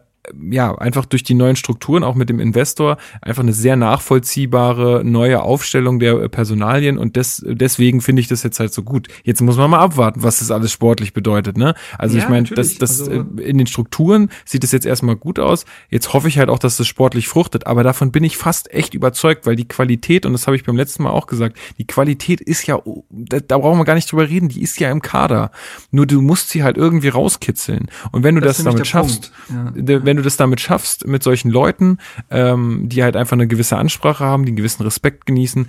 ja, 0.50 0.74
einfach 0.76 1.06
durch 1.06 1.24
die 1.24 1.34
neuen 1.34 1.56
Strukturen, 1.56 2.04
auch 2.04 2.16
mit 2.16 2.30
dem 2.30 2.40
Investor, 2.40 2.98
einfach 3.22 3.44
eine 3.44 3.54
sehr 3.54 3.76
nachvollziehbare 3.76 5.02
neue 5.04 5.42
Aufstellung 5.42 6.00
der 6.00 6.14
äh, 6.22 6.30
Personalien 6.30 6.98
und 6.98 7.16
des, 7.16 7.44
deswegen 7.46 8.02
finde 8.02 8.22
ich 8.22 8.28
das 8.28 8.44
jetzt 8.44 8.60
halt 8.60 8.74
so 8.74 8.84
gut. 8.84 9.08
Jetzt 9.24 9.42
muss 9.42 9.58
man 9.58 9.70
mal 9.70 9.80
abwarten, 9.80 10.24
was 10.24 10.40
das 10.40 10.52
alles 10.52 10.72
sportlich 10.72 11.14
bedeutet, 11.14 11.58
ne? 11.58 11.76
Also 11.98 12.18
Ja, 12.18 12.24
ich 12.24 12.30
meine, 12.30 12.48
das, 12.48 12.78
das 12.78 13.02
Also- 13.02 13.12
äh, 13.38 13.42
in 13.42 13.58
den 13.58 13.68
Strukturen 13.68 14.30
sieht 14.46 14.64
es 14.64 14.72
jetzt 14.72 14.86
erstmal 14.86 15.16
gut 15.16 15.40
aus. 15.40 15.66
Jetzt 15.90 16.14
hoffe 16.14 16.28
ich 16.28 16.38
halt 16.38 16.50
auch, 16.50 16.60
dass 16.60 16.78
das 16.78 16.88
sportlich 16.88 17.28
fruchtet, 17.28 17.68
aber 17.68 17.84
davon 17.84 18.12
bin 18.12 18.24
ich 18.24 18.38
fast 18.38 18.74
echt 18.74 18.94
überzeugt, 18.94 19.46
weil 19.46 19.56
die 19.56 19.68
Qualität, 19.68 20.26
und 20.26 20.34
das 20.34 20.48
habe 20.48 20.56
ich 20.56 20.64
beim 20.64 20.78
letzten 20.78 21.04
Mal 21.04 21.10
auch 21.12 21.28
gesagt, 21.28 21.58
die 21.78 21.86
Qualität 21.88 22.40
ist 22.42 22.66
ja, 22.68 22.80
da, 23.10 23.40
da 23.40 23.58
brauchen 23.58 23.78
wir 23.80 23.86
gar 23.86 23.96
nicht 23.96 24.12
drüber 24.12 24.30
reden, 24.30 24.50
die 24.50 24.62
ist 24.62 24.80
ja 24.80 24.90
im 24.92 25.02
Kader. 25.02 25.52
Nur 25.92 26.06
du 26.08 26.22
musst 26.22 26.50
sie 26.50 26.64
halt 26.64 26.78
irgendwie 26.78 27.10
rauskitzeln. 27.10 27.88
Und 28.12 28.24
wenn 28.24 28.36
du 28.36 28.42
das, 28.42 28.58
Das 28.58 28.66
damit 28.66 28.88
schaffst. 28.88 29.32
Ja. 29.50 29.72
de- 29.72 30.06
wenn 30.14 30.18
du 30.18 30.24
das 30.24 30.38
damit 30.38 30.62
schaffst, 30.62 31.08
mit 31.08 31.24
solchen 31.24 31.50
Leuten, 31.50 31.98
ähm, 32.30 32.88
die 32.88 33.02
halt 33.02 33.16
einfach 33.16 33.34
eine 33.34 33.48
gewisse 33.48 33.78
Ansprache 33.78 34.24
haben, 34.24 34.46
die 34.46 34.52
einen 34.52 34.58
gewissen 34.58 34.84
Respekt 34.84 35.26
genießen, 35.26 35.66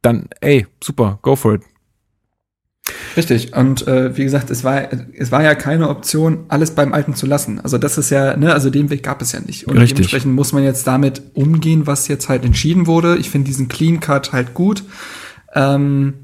dann, 0.00 0.30
ey, 0.40 0.66
super, 0.82 1.18
go 1.20 1.36
for 1.36 1.56
it. 1.56 1.62
Richtig. 3.18 3.54
Und 3.54 3.86
äh, 3.86 4.16
wie 4.16 4.24
gesagt, 4.24 4.50
es 4.50 4.64
war, 4.64 4.88
es 5.12 5.30
war 5.30 5.42
ja 5.42 5.54
keine 5.54 5.90
Option, 5.90 6.46
alles 6.48 6.70
beim 6.70 6.94
Alten 6.94 7.14
zu 7.14 7.26
lassen. 7.26 7.60
Also 7.60 7.76
das 7.76 7.98
ist 7.98 8.08
ja, 8.08 8.34
ne, 8.34 8.54
also 8.54 8.70
den 8.70 8.88
Weg 8.88 9.02
gab 9.02 9.20
es 9.20 9.32
ja 9.32 9.40
nicht. 9.40 9.68
Und 9.68 9.76
Richtig. 9.76 9.96
dementsprechend 9.96 10.34
muss 10.34 10.54
man 10.54 10.64
jetzt 10.64 10.86
damit 10.86 11.20
umgehen, 11.34 11.86
was 11.86 12.08
jetzt 12.08 12.30
halt 12.30 12.46
entschieden 12.46 12.86
wurde. 12.86 13.18
Ich 13.18 13.28
finde 13.28 13.46
diesen 13.46 13.68
Clean 13.68 14.00
Cut 14.00 14.32
halt 14.32 14.54
gut. 14.54 14.84
Ähm, 15.54 16.14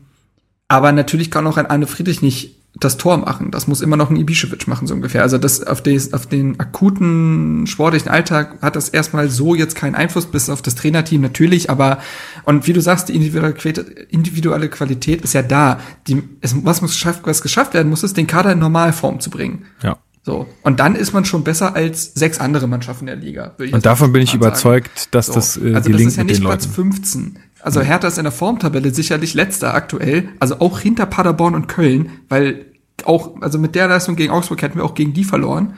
aber 0.68 0.92
natürlich 0.92 1.30
kann 1.30 1.46
auch 1.46 1.58
ein 1.58 1.66
Arne 1.66 1.86
Friedrich 1.86 2.22
nicht 2.22 2.57
das 2.74 2.96
Tor 2.96 3.16
machen. 3.16 3.50
Das 3.50 3.66
muss 3.66 3.80
immer 3.80 3.96
noch 3.96 4.10
ein 4.10 4.16
Ibišević 4.16 4.68
machen, 4.68 4.86
so 4.86 4.94
ungefähr. 4.94 5.22
Also 5.22 5.38
das 5.38 5.62
auf, 5.62 5.82
des, 5.82 6.12
auf 6.12 6.26
den 6.26 6.60
akuten 6.60 7.66
sportlichen 7.66 8.08
Alltag 8.08 8.58
hat 8.62 8.76
das 8.76 8.88
erstmal 8.88 9.30
so 9.30 9.54
jetzt 9.54 9.74
keinen 9.74 9.94
Einfluss, 9.94 10.26
bis 10.26 10.48
auf 10.48 10.62
das 10.62 10.74
Trainerteam 10.74 11.20
natürlich, 11.20 11.70
aber 11.70 11.98
und 12.44 12.66
wie 12.66 12.72
du 12.72 12.80
sagst, 12.80 13.08
die 13.08 13.14
individuelle 13.14 13.54
Qualität, 13.54 13.88
individuelle 14.10 14.68
Qualität 14.68 15.22
ist 15.22 15.32
ja 15.32 15.42
da. 15.42 15.80
Die, 16.06 16.22
es, 16.40 16.54
was 16.64 16.82
muss 16.82 16.92
geschafft, 16.92 17.22
was 17.24 17.42
geschafft 17.42 17.74
werden 17.74 17.88
muss, 17.88 18.02
ist, 18.02 18.16
den 18.16 18.26
Kader 18.26 18.52
in 18.52 18.58
Normalform 18.58 19.20
zu 19.20 19.30
bringen. 19.30 19.66
Ja. 19.82 19.98
So. 20.28 20.46
Und 20.62 20.78
dann 20.78 20.94
ist 20.94 21.14
man 21.14 21.24
schon 21.24 21.42
besser 21.42 21.74
als 21.74 22.12
sechs 22.12 22.38
andere 22.38 22.66
Mannschaften 22.66 23.06
der 23.06 23.16
Liga. 23.16 23.54
Und 23.72 23.86
davon 23.86 24.12
bin 24.12 24.20
ich 24.20 24.34
überzeugt, 24.34 25.14
dass 25.14 25.26
So. 25.26 25.32
das 25.32 25.56
äh, 25.56 25.60
also 25.60 25.72
das 25.74 25.84
gelingt 25.86 26.10
ist 26.10 26.16
ja 26.18 26.24
nicht 26.24 26.40
den 26.40 26.44
Platz 26.44 26.64
Leuten. 26.66 26.74
15. 26.74 27.38
Also 27.60 27.80
Hertha 27.80 28.08
ist 28.08 28.18
in 28.18 28.24
der 28.24 28.32
Formtabelle 28.32 28.92
sicherlich 28.94 29.34
letzter 29.34 29.74
aktuell, 29.74 30.28
also 30.38 30.60
auch 30.60 30.78
hinter 30.78 31.06
Paderborn 31.06 31.54
und 31.54 31.66
Köln, 31.68 32.10
weil 32.28 32.66
auch, 33.04 33.40
also 33.40 33.58
mit 33.58 33.74
der 33.74 33.88
Leistung 33.88 34.16
gegen 34.16 34.32
Augsburg 34.32 34.62
hätten 34.62 34.76
wir 34.76 34.84
auch 34.84 34.94
gegen 34.94 35.12
die 35.12 35.24
verloren. 35.24 35.74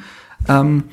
Ähm, 0.48 0.84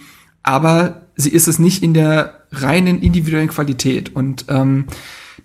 aber 0.44 1.02
sie 1.16 1.30
ist 1.30 1.48
es 1.48 1.60
nicht 1.60 1.84
in 1.84 1.94
der 1.94 2.44
reinen 2.52 3.02
individuellen 3.02 3.50
Qualität. 3.50 4.16
Und 4.16 4.46
ähm, 4.50 4.86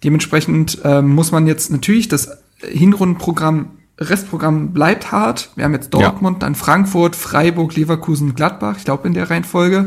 dementsprechend 0.04 0.78
ähm, 0.84 1.08
muss 1.08 1.32
man 1.32 1.46
jetzt 1.46 1.70
natürlich 1.70 2.08
das 2.08 2.38
Hinrundenprogramm, 2.60 3.70
Restprogramm 3.98 4.72
bleibt 4.72 5.12
hart. 5.12 5.50
Wir 5.56 5.64
haben 5.64 5.74
jetzt 5.74 5.92
Ja. 5.94 6.00
Dortmund, 6.00 6.42
dann 6.42 6.54
Frankfurt, 6.54 7.14
Freiburg, 7.16 7.76
Leverkusen, 7.76 8.34
Gladbach. 8.34 8.76
Ich 8.78 8.84
glaube 8.84 9.06
in 9.06 9.14
der 9.14 9.30
Reihenfolge. 9.30 9.86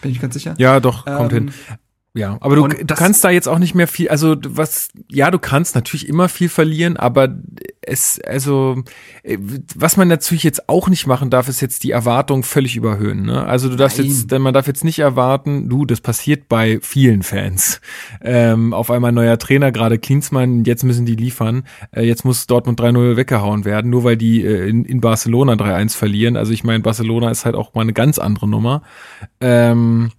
Bin 0.00 0.10
ich 0.10 0.20
ganz 0.20 0.34
sicher. 0.34 0.54
Ja, 0.58 0.78
doch, 0.80 1.04
kommt 1.04 1.32
Ähm, 1.32 1.38
hin. 1.48 1.52
Ja, 2.16 2.38
aber 2.40 2.56
du, 2.56 2.68
kannst 2.94 3.22
da 3.24 3.30
jetzt 3.30 3.46
auch 3.46 3.58
nicht 3.58 3.74
mehr 3.74 3.86
viel, 3.86 4.08
also 4.08 4.34
du- 4.34 4.56
was, 4.56 4.88
ja, 5.08 5.30
du 5.30 5.38
kannst 5.38 5.74
natürlich 5.74 6.08
immer 6.08 6.30
viel 6.30 6.48
verlieren, 6.48 6.96
aber 6.96 7.28
es, 7.82 8.18
also, 8.26 8.82
äh, 9.22 9.36
was 9.74 9.98
man 9.98 10.08
natürlich 10.08 10.42
jetzt 10.42 10.68
auch 10.68 10.88
nicht 10.88 11.06
machen 11.06 11.28
darf, 11.28 11.46
ist 11.48 11.60
jetzt 11.60 11.84
die 11.84 11.90
Erwartung 11.90 12.42
völlig 12.42 12.74
überhöhen. 12.74 13.26
Ne? 13.26 13.44
Also 13.44 13.68
du 13.68 13.76
darfst 13.76 13.98
Nein. 13.98 14.08
jetzt, 14.08 14.30
denn 14.32 14.40
man 14.40 14.54
darf 14.54 14.66
jetzt 14.66 14.82
nicht 14.82 14.98
erwarten, 14.98 15.68
du, 15.68 15.84
das 15.84 16.00
passiert 16.00 16.48
bei 16.48 16.78
vielen 16.80 17.22
Fans. 17.22 17.80
Ähm, 18.22 18.72
auf 18.72 18.90
einmal 18.90 19.12
neuer 19.12 19.38
Trainer, 19.38 19.70
gerade 19.70 19.98
Klinsmann, 19.98 20.64
jetzt 20.64 20.84
müssen 20.84 21.04
die 21.04 21.16
liefern. 21.16 21.64
Äh, 21.92 22.04
jetzt 22.04 22.24
muss 22.24 22.46
Dortmund 22.46 22.80
3-0 22.80 23.16
weggehauen 23.16 23.66
werden, 23.66 23.90
nur 23.90 24.04
weil 24.04 24.16
die 24.16 24.42
äh, 24.42 24.68
in, 24.68 24.86
in 24.86 25.02
Barcelona 25.02 25.52
3-1 25.52 25.96
verlieren. 25.96 26.36
Also 26.36 26.52
ich 26.52 26.64
meine, 26.64 26.80
Barcelona 26.80 27.30
ist 27.30 27.44
halt 27.44 27.54
auch 27.54 27.74
mal 27.74 27.82
eine 27.82 27.92
ganz 27.92 28.18
andere 28.18 28.48
Nummer. 28.48 28.82
Ähm, 29.40 30.10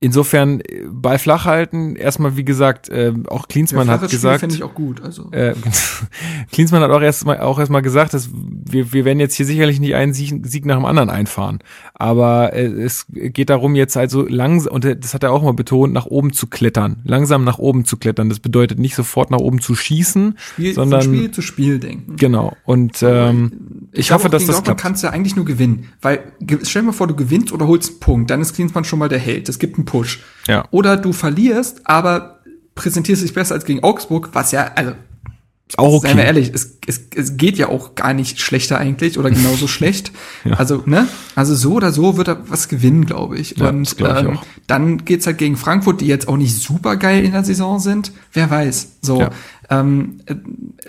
Insofern 0.00 0.60
äh, 0.60 0.84
Ball 0.88 1.18
flach 1.18 1.44
halten. 1.44 1.96
Erstmal, 1.96 2.36
wie 2.36 2.44
gesagt, 2.44 2.88
äh, 2.88 3.12
auch 3.26 3.48
Klinsmann 3.48 3.88
hat 3.88 3.98
flaches 3.98 4.12
Spiel 4.12 4.18
gesagt, 4.18 4.40
finde 4.40 4.54
ich 4.54 4.62
auch 4.62 4.74
gut. 4.74 5.02
Also 5.02 5.28
äh, 5.32 5.54
Klinsmann 6.52 6.82
hat 6.82 6.92
auch 6.92 7.00
erstmal 7.00 7.40
auch 7.40 7.58
erstmal 7.58 7.82
gesagt, 7.82 8.14
dass 8.14 8.30
wir, 8.32 8.92
wir 8.92 9.04
werden 9.04 9.18
jetzt 9.18 9.34
hier 9.34 9.44
sicherlich 9.44 9.80
nicht 9.80 9.96
einen 9.96 10.12
Sieg, 10.12 10.46
Sieg 10.46 10.66
nach 10.66 10.76
dem 10.76 10.84
anderen 10.84 11.10
einfahren. 11.10 11.58
Aber 11.94 12.52
äh, 12.52 12.66
es 12.66 13.06
geht 13.10 13.50
darum, 13.50 13.74
jetzt 13.74 13.96
also 13.96 14.24
langsam, 14.24 14.72
und 14.72 14.84
das 14.84 15.14
hat 15.14 15.24
er 15.24 15.32
auch 15.32 15.42
mal 15.42 15.52
betont, 15.52 15.92
nach 15.92 16.06
oben 16.06 16.32
zu 16.32 16.46
klettern. 16.46 17.02
Langsam 17.02 17.42
nach 17.42 17.58
oben 17.58 17.84
zu 17.84 17.96
klettern. 17.96 18.28
Das 18.28 18.38
bedeutet 18.38 18.78
nicht 18.78 18.94
sofort 18.94 19.32
nach 19.32 19.40
oben 19.40 19.60
zu 19.60 19.74
schießen, 19.74 20.38
Spiel, 20.38 20.74
sondern 20.74 21.02
von 21.02 21.14
Spiel 21.14 21.30
zu 21.32 21.42
Spiel 21.42 21.80
denken. 21.80 22.14
genau. 22.16 22.56
Und 22.64 23.02
ähm, 23.02 23.88
ich, 23.90 24.06
glaube, 24.06 24.22
hoffe, 24.22 24.30
dass 24.30 24.46
das 24.46 24.62
klappt. 24.62 24.80
kannst 24.80 25.02
du 25.02 25.08
ja 25.08 25.12
eigentlich 25.12 25.34
nur 25.34 25.44
gewinnen. 25.44 25.88
Weil, 26.00 26.20
stell 26.62 26.82
dir 26.82 26.86
mal 26.86 26.92
vor, 26.92 27.08
du 27.08 27.16
gewinnst 27.16 27.52
oder 27.52 27.66
holst 27.66 27.90
einen 27.90 28.00
Punkt, 28.00 28.30
dann 28.30 28.40
ist 28.40 28.54
Klinsmann 28.54 28.84
schon 28.84 29.00
mal 29.00 29.08
der 29.08 29.18
Held. 29.18 29.48
Es 29.48 29.58
gibt 29.58 29.76
einen 29.76 29.87
Push. 29.88 30.20
Ja. 30.46 30.64
Oder 30.70 30.96
du 30.96 31.12
verlierst, 31.12 31.80
aber 31.84 32.40
präsentierst 32.74 33.22
dich 33.22 33.34
besser 33.34 33.54
als 33.54 33.64
gegen 33.64 33.82
Augsburg, 33.82 34.30
was 34.32 34.52
ja, 34.52 34.70
also, 34.74 34.92
auch 35.76 36.00
seien 36.00 36.16
wir 36.16 36.22
okay. 36.22 36.26
ehrlich, 36.26 36.50
es, 36.54 36.78
es, 36.86 37.02
es 37.14 37.36
geht 37.36 37.58
ja 37.58 37.68
auch 37.68 37.94
gar 37.94 38.14
nicht 38.14 38.40
schlechter 38.40 38.78
eigentlich 38.78 39.18
oder 39.18 39.30
genauso 39.30 39.68
schlecht. 39.68 40.12
Ja. 40.44 40.54
Also, 40.54 40.82
ne? 40.86 41.08
Also 41.34 41.54
so 41.54 41.74
oder 41.74 41.92
so 41.92 42.16
wird 42.16 42.28
er 42.28 42.48
was 42.48 42.68
gewinnen, 42.68 43.04
glaube 43.04 43.36
ich. 43.36 43.58
Ja, 43.58 43.68
Und 43.68 43.96
glaub 43.96 44.16
ich 44.16 44.24
ähm, 44.24 44.38
dann 44.66 45.04
geht's 45.04 45.26
halt 45.26 45.38
gegen 45.38 45.56
Frankfurt, 45.56 46.00
die 46.00 46.06
jetzt 46.06 46.28
auch 46.28 46.38
nicht 46.38 46.54
super 46.54 46.96
geil 46.96 47.24
in 47.24 47.32
der 47.32 47.44
Saison 47.44 47.80
sind. 47.80 48.12
Wer 48.32 48.50
weiß. 48.50 48.98
So. 49.02 49.20
Ja. 49.20 49.30
Ähm, 49.70 50.20
äh, 50.24 50.34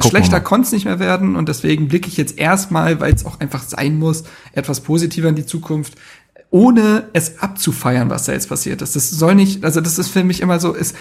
schlechter 0.02 0.40
konnte 0.40 0.68
es 0.68 0.72
nicht 0.72 0.86
mehr 0.86 1.00
werden 1.00 1.36
und 1.36 1.50
deswegen 1.50 1.90
blicke 1.90 2.08
ich 2.08 2.16
jetzt 2.16 2.38
erstmal, 2.38 3.02
weil 3.02 3.14
es 3.14 3.26
auch 3.26 3.42
einfach 3.42 3.64
sein 3.64 4.00
muss, 4.00 4.24
etwas 4.54 4.80
positiver 4.80 5.28
in 5.28 5.36
die 5.36 5.46
Zukunft, 5.46 5.96
ohne 6.52 7.10
es 7.14 7.40
abzufeiern, 7.40 8.10
was 8.10 8.26
da 8.26 8.34
jetzt 8.34 8.50
passiert 8.50 8.82
ist. 8.82 8.96
Das 8.96 9.10
soll 9.10 9.36
nicht, 9.36 9.64
also 9.64 9.82
das 9.82 10.00
ist 10.00 10.10
für 10.10 10.24
mich 10.24 10.42
immer 10.42 10.60
so, 10.60 10.74
ist, 10.74 10.96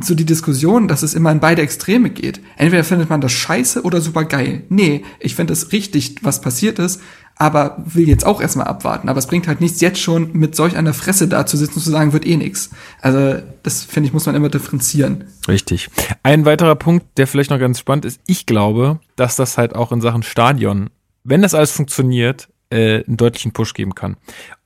so 0.00 0.14
die 0.14 0.24
Diskussion, 0.24 0.88
dass 0.88 1.02
es 1.02 1.14
immer 1.14 1.30
in 1.30 1.40
beide 1.40 1.62
Extreme 1.62 2.10
geht. 2.10 2.40
Entweder 2.56 2.84
findet 2.84 3.10
man 3.10 3.20
das 3.20 3.32
scheiße 3.32 3.82
oder 3.82 4.00
super 4.00 4.24
geil. 4.24 4.64
Nee, 4.68 5.04
ich 5.20 5.34
finde 5.34 5.52
es 5.52 5.72
richtig, 5.72 6.16
was 6.22 6.40
passiert 6.40 6.78
ist, 6.78 7.00
aber 7.36 7.82
will 7.84 8.08
jetzt 8.08 8.24
auch 8.24 8.40
erstmal 8.40 8.66
abwarten. 8.66 9.08
Aber 9.08 9.18
es 9.18 9.26
bringt 9.26 9.48
halt 9.48 9.60
nichts, 9.60 9.80
jetzt 9.80 10.00
schon 10.00 10.30
mit 10.32 10.54
solch 10.54 10.76
einer 10.76 10.94
Fresse 10.94 11.28
da 11.28 11.44
zu 11.46 11.56
sitzen 11.56 11.76
und 11.76 11.82
zu 11.82 11.90
sagen, 11.90 12.12
wird 12.12 12.26
eh 12.26 12.36
nix. 12.36 12.70
Also, 13.00 13.42
das 13.62 13.84
finde 13.84 14.06
ich, 14.06 14.12
muss 14.12 14.26
man 14.26 14.34
immer 14.34 14.48
differenzieren. 14.48 15.24
Richtig. 15.48 15.90
Ein 16.22 16.44
weiterer 16.44 16.76
Punkt, 16.76 17.06
der 17.18 17.26
vielleicht 17.26 17.50
noch 17.50 17.58
ganz 17.58 17.78
spannend 17.78 18.04
ist, 18.04 18.20
ich 18.26 18.46
glaube, 18.46 19.00
dass 19.16 19.36
das 19.36 19.58
halt 19.58 19.74
auch 19.74 19.92
in 19.92 20.00
Sachen 20.00 20.22
Stadion, 20.22 20.90
wenn 21.24 21.42
das 21.42 21.54
alles 21.54 21.72
funktioniert, 21.72 22.48
äh, 22.72 23.04
einen 23.06 23.16
deutlichen 23.16 23.52
Push 23.52 23.74
geben 23.74 23.94
kann. 23.94 24.16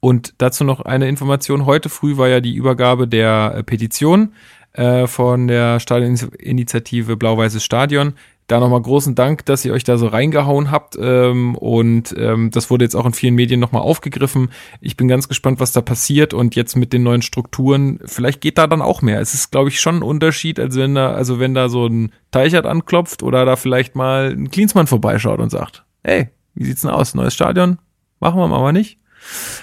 Und 0.00 0.34
dazu 0.38 0.64
noch 0.64 0.80
eine 0.80 1.08
Information. 1.08 1.66
Heute 1.66 1.88
früh 1.88 2.16
war 2.16 2.28
ja 2.28 2.40
die 2.40 2.54
Übergabe 2.54 3.08
der 3.08 3.54
äh, 3.56 3.62
Petition 3.62 4.32
äh, 4.72 5.06
von 5.06 5.48
der 5.48 5.80
Stadioninitiative 5.80 7.16
Blau-Weißes 7.16 7.64
Stadion. 7.64 8.14
Da 8.46 8.60
nochmal 8.60 8.80
großen 8.80 9.16
Dank, 9.16 9.44
dass 9.46 9.64
ihr 9.64 9.72
euch 9.72 9.82
da 9.82 9.98
so 9.98 10.06
reingehauen 10.06 10.70
habt. 10.70 10.96
Ähm, 11.00 11.56
und 11.56 12.14
ähm, 12.16 12.52
das 12.52 12.70
wurde 12.70 12.84
jetzt 12.84 12.94
auch 12.94 13.04
in 13.04 13.12
vielen 13.12 13.34
Medien 13.34 13.58
nochmal 13.58 13.82
aufgegriffen. 13.82 14.50
Ich 14.80 14.96
bin 14.96 15.08
ganz 15.08 15.26
gespannt, 15.26 15.58
was 15.58 15.72
da 15.72 15.80
passiert. 15.80 16.32
Und 16.32 16.54
jetzt 16.54 16.76
mit 16.76 16.92
den 16.92 17.02
neuen 17.02 17.22
Strukturen, 17.22 17.98
vielleicht 18.04 18.40
geht 18.40 18.58
da 18.58 18.68
dann 18.68 18.82
auch 18.82 19.02
mehr. 19.02 19.20
Es 19.20 19.34
ist, 19.34 19.50
glaube 19.50 19.70
ich, 19.70 19.80
schon 19.80 19.96
ein 19.96 20.02
Unterschied, 20.02 20.60
als 20.60 20.76
wenn 20.76 20.94
da, 20.94 21.10
also 21.10 21.40
wenn 21.40 21.54
da 21.54 21.68
so 21.68 21.86
ein 21.86 22.12
Teichert 22.30 22.66
anklopft 22.66 23.24
oder 23.24 23.44
da 23.44 23.56
vielleicht 23.56 23.96
mal 23.96 24.30
ein 24.30 24.52
Klinsmann 24.52 24.86
vorbeischaut 24.86 25.40
und 25.40 25.50
sagt, 25.50 25.84
hey, 26.04 26.28
wie 26.54 26.64
sieht's 26.64 26.82
denn 26.82 26.90
aus? 26.90 27.16
Neues 27.16 27.34
Stadion? 27.34 27.78
Machen 28.20 28.38
wir 28.38 28.50
aber 28.50 28.72
nicht. 28.72 28.98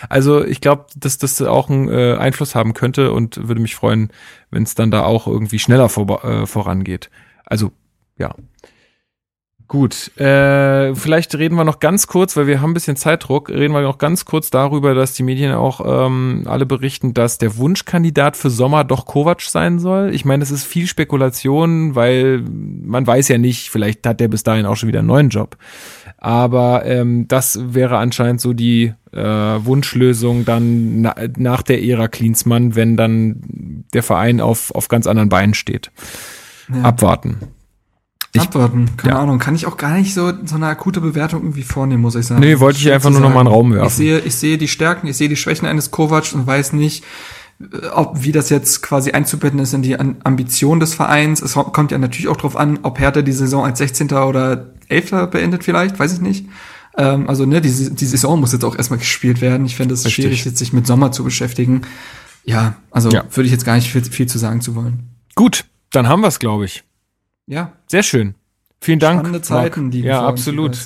Also 0.09 0.43
ich 0.43 0.61
glaube, 0.61 0.87
dass 0.95 1.17
das 1.17 1.41
auch 1.41 1.69
einen 1.69 1.89
äh, 1.89 2.15
Einfluss 2.17 2.55
haben 2.55 2.73
könnte 2.73 3.11
und 3.11 3.47
würde 3.47 3.61
mich 3.61 3.75
freuen, 3.75 4.09
wenn 4.51 4.63
es 4.63 4.75
dann 4.75 4.91
da 4.91 5.03
auch 5.03 5.27
irgendwie 5.27 5.59
schneller 5.59 5.89
vor, 5.89 6.23
äh, 6.25 6.45
vorangeht. 6.45 7.09
Also 7.45 7.71
ja. 8.17 8.35
Gut, 9.67 10.15
äh, 10.19 10.93
vielleicht 10.93 11.33
reden 11.35 11.55
wir 11.55 11.63
noch 11.63 11.79
ganz 11.79 12.07
kurz, 12.07 12.35
weil 12.35 12.47
wir 12.47 12.61
haben 12.61 12.71
ein 12.71 12.73
bisschen 12.75 12.95
Zeitdruck, 12.95 13.49
reden 13.49 13.73
wir 13.73 13.81
noch 13.81 13.97
ganz 13.97 14.25
kurz 14.25 14.51
darüber, 14.51 14.93
dass 14.93 15.13
die 15.13 15.23
Medien 15.23 15.53
auch 15.53 15.81
ähm, 15.83 16.43
alle 16.45 16.65
berichten, 16.65 17.13
dass 17.13 17.37
der 17.37 17.57
Wunschkandidat 17.57 18.37
für 18.37 18.49
Sommer 18.49 18.83
doch 18.83 19.05
Kovac 19.05 19.41
sein 19.41 19.79
soll. 19.79 20.13
Ich 20.13 20.25
meine, 20.25 20.43
es 20.43 20.51
ist 20.51 20.65
viel 20.65 20.85
Spekulation, 20.85 21.95
weil 21.95 22.43
man 22.43 23.07
weiß 23.07 23.29
ja 23.29 23.37
nicht, 23.37 23.69
vielleicht 23.69 24.05
hat 24.05 24.19
der 24.19 24.27
bis 24.27 24.43
dahin 24.43 24.65
auch 24.65 24.75
schon 24.75 24.89
wieder 24.89 24.99
einen 24.99 25.07
neuen 25.07 25.29
Job. 25.29 25.57
Aber 26.17 26.85
ähm, 26.85 27.27
das 27.27 27.59
wäre 27.61 27.97
anscheinend 27.97 28.41
so 28.41 28.53
die 28.53 28.93
äh, 29.11 29.21
Wunschlösung 29.21 30.45
dann 30.45 31.01
na, 31.01 31.15
nach 31.37 31.63
der 31.63 31.83
Ära 31.83 32.09
Klinsmann, 32.09 32.75
wenn 32.75 32.95
dann 32.95 33.85
der 33.93 34.03
Verein 34.03 34.39
auf, 34.39 34.71
auf 34.75 34.87
ganz 34.87 35.07
anderen 35.07 35.29
Beinen 35.29 35.53
steht. 35.53 35.91
Ja. 36.71 36.83
Abwarten. 36.83 37.37
Abwarten, 38.41 38.89
keine 38.97 39.13
ja. 39.13 39.21
Ahnung, 39.21 39.37
kann 39.37 39.53
ich 39.53 39.67
auch 39.67 39.77
gar 39.77 39.95
nicht 39.95 40.13
so, 40.13 40.33
so 40.45 40.55
eine 40.55 40.67
akute 40.67 41.01
Bewertung 41.01 41.41
irgendwie 41.41 41.61
vornehmen, 41.61 42.01
muss 42.01 42.15
ich 42.15 42.25
sagen. 42.25 42.41
Nee, 42.41 42.59
wollte 42.59 42.79
ich 42.79 42.91
einfach 42.91 43.11
nur 43.11 43.19
noch 43.19 43.31
mal 43.31 43.41
einen 43.41 43.47
Raum 43.47 43.73
werfen. 43.73 43.87
Ich 43.87 43.93
sehe, 43.93 44.19
ich 44.19 44.35
sehe 44.35 44.57
die 44.57 44.67
Stärken, 44.67 45.07
ich 45.07 45.17
sehe 45.17 45.29
die 45.29 45.35
Schwächen 45.35 45.67
eines 45.67 45.91
Kovac 45.91 46.33
und 46.33 46.47
weiß 46.47 46.73
nicht, 46.73 47.03
äh, 47.59 47.87
ob, 47.93 48.23
wie 48.23 48.31
das 48.31 48.49
jetzt 48.49 48.81
quasi 48.81 49.11
einzubetten 49.11 49.59
ist 49.59 49.73
in 49.73 49.83
die 49.83 49.99
Ambition 49.99 50.79
des 50.79 50.95
Vereins. 50.95 51.41
Es 51.41 51.53
kommt 51.53 51.91
ja 51.91 51.99
natürlich 51.99 52.27
auch 52.27 52.37
drauf 52.37 52.55
an, 52.55 52.79
ob 52.81 52.99
Hertha 52.99 53.21
die 53.21 53.31
Saison 53.31 53.65
als 53.65 53.77
16. 53.77 54.11
oder 54.11 54.73
11. 54.89 55.29
beendet 55.29 55.63
vielleicht, 55.63 55.99
weiß 55.99 56.13
ich 56.13 56.21
nicht. 56.21 56.47
Ähm, 56.97 57.29
also 57.29 57.45
ne, 57.45 57.61
die, 57.61 57.69
die 57.69 58.05
Saison 58.05 58.39
muss 58.39 58.51
jetzt 58.51 58.65
auch 58.65 58.75
erstmal 58.75 58.99
gespielt 58.99 59.41
werden. 59.41 59.65
Ich 59.65 59.75
finde 59.75 59.93
es 59.93 60.09
schwierig, 60.11 60.45
jetzt 60.45 60.57
sich 60.57 60.73
mit 60.73 60.87
Sommer 60.87 61.11
zu 61.11 61.23
beschäftigen. 61.23 61.81
Ja, 62.45 62.75
also 62.91 63.09
ja. 63.09 63.23
würde 63.31 63.45
ich 63.45 63.51
jetzt 63.51 63.65
gar 63.65 63.75
nicht 63.75 63.91
viel, 63.91 64.03
viel 64.03 64.27
zu 64.27 64.37
sagen 64.37 64.61
zu 64.61 64.75
wollen. 64.75 65.09
Gut, 65.35 65.65
dann 65.91 66.07
haben 66.07 66.21
wir 66.21 66.27
es, 66.27 66.39
glaube 66.39 66.65
ich. 66.65 66.83
Ja. 67.47 67.73
Sehr 67.87 68.03
schön. 68.03 68.35
Vielen 68.79 68.99
Dank. 68.99 69.19
Spannende 69.19 69.41
Zeiten, 69.41 69.91
die 69.91 70.01
Ja, 70.01 70.25
absolut. 70.25 70.77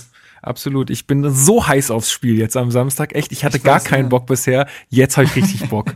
Absolut. 0.47 0.89
Ich 0.89 1.07
bin 1.07 1.29
so 1.29 1.67
heiß 1.67 1.91
aufs 1.91 2.11
Spiel 2.11 2.37
jetzt 2.37 2.55
am 2.55 2.71
Samstag. 2.71 3.13
Echt, 3.15 3.31
ich 3.31 3.43
hatte 3.43 3.57
ich 3.57 3.63
gar 3.63 3.75
weiß, 3.75 3.83
keinen 3.83 4.03
ja. 4.03 4.09
Bock 4.09 4.27
bisher. 4.27 4.67
Jetzt 4.87 5.17
habe 5.17 5.25
ich 5.25 5.35
richtig 5.35 5.67
Bock. 5.69 5.93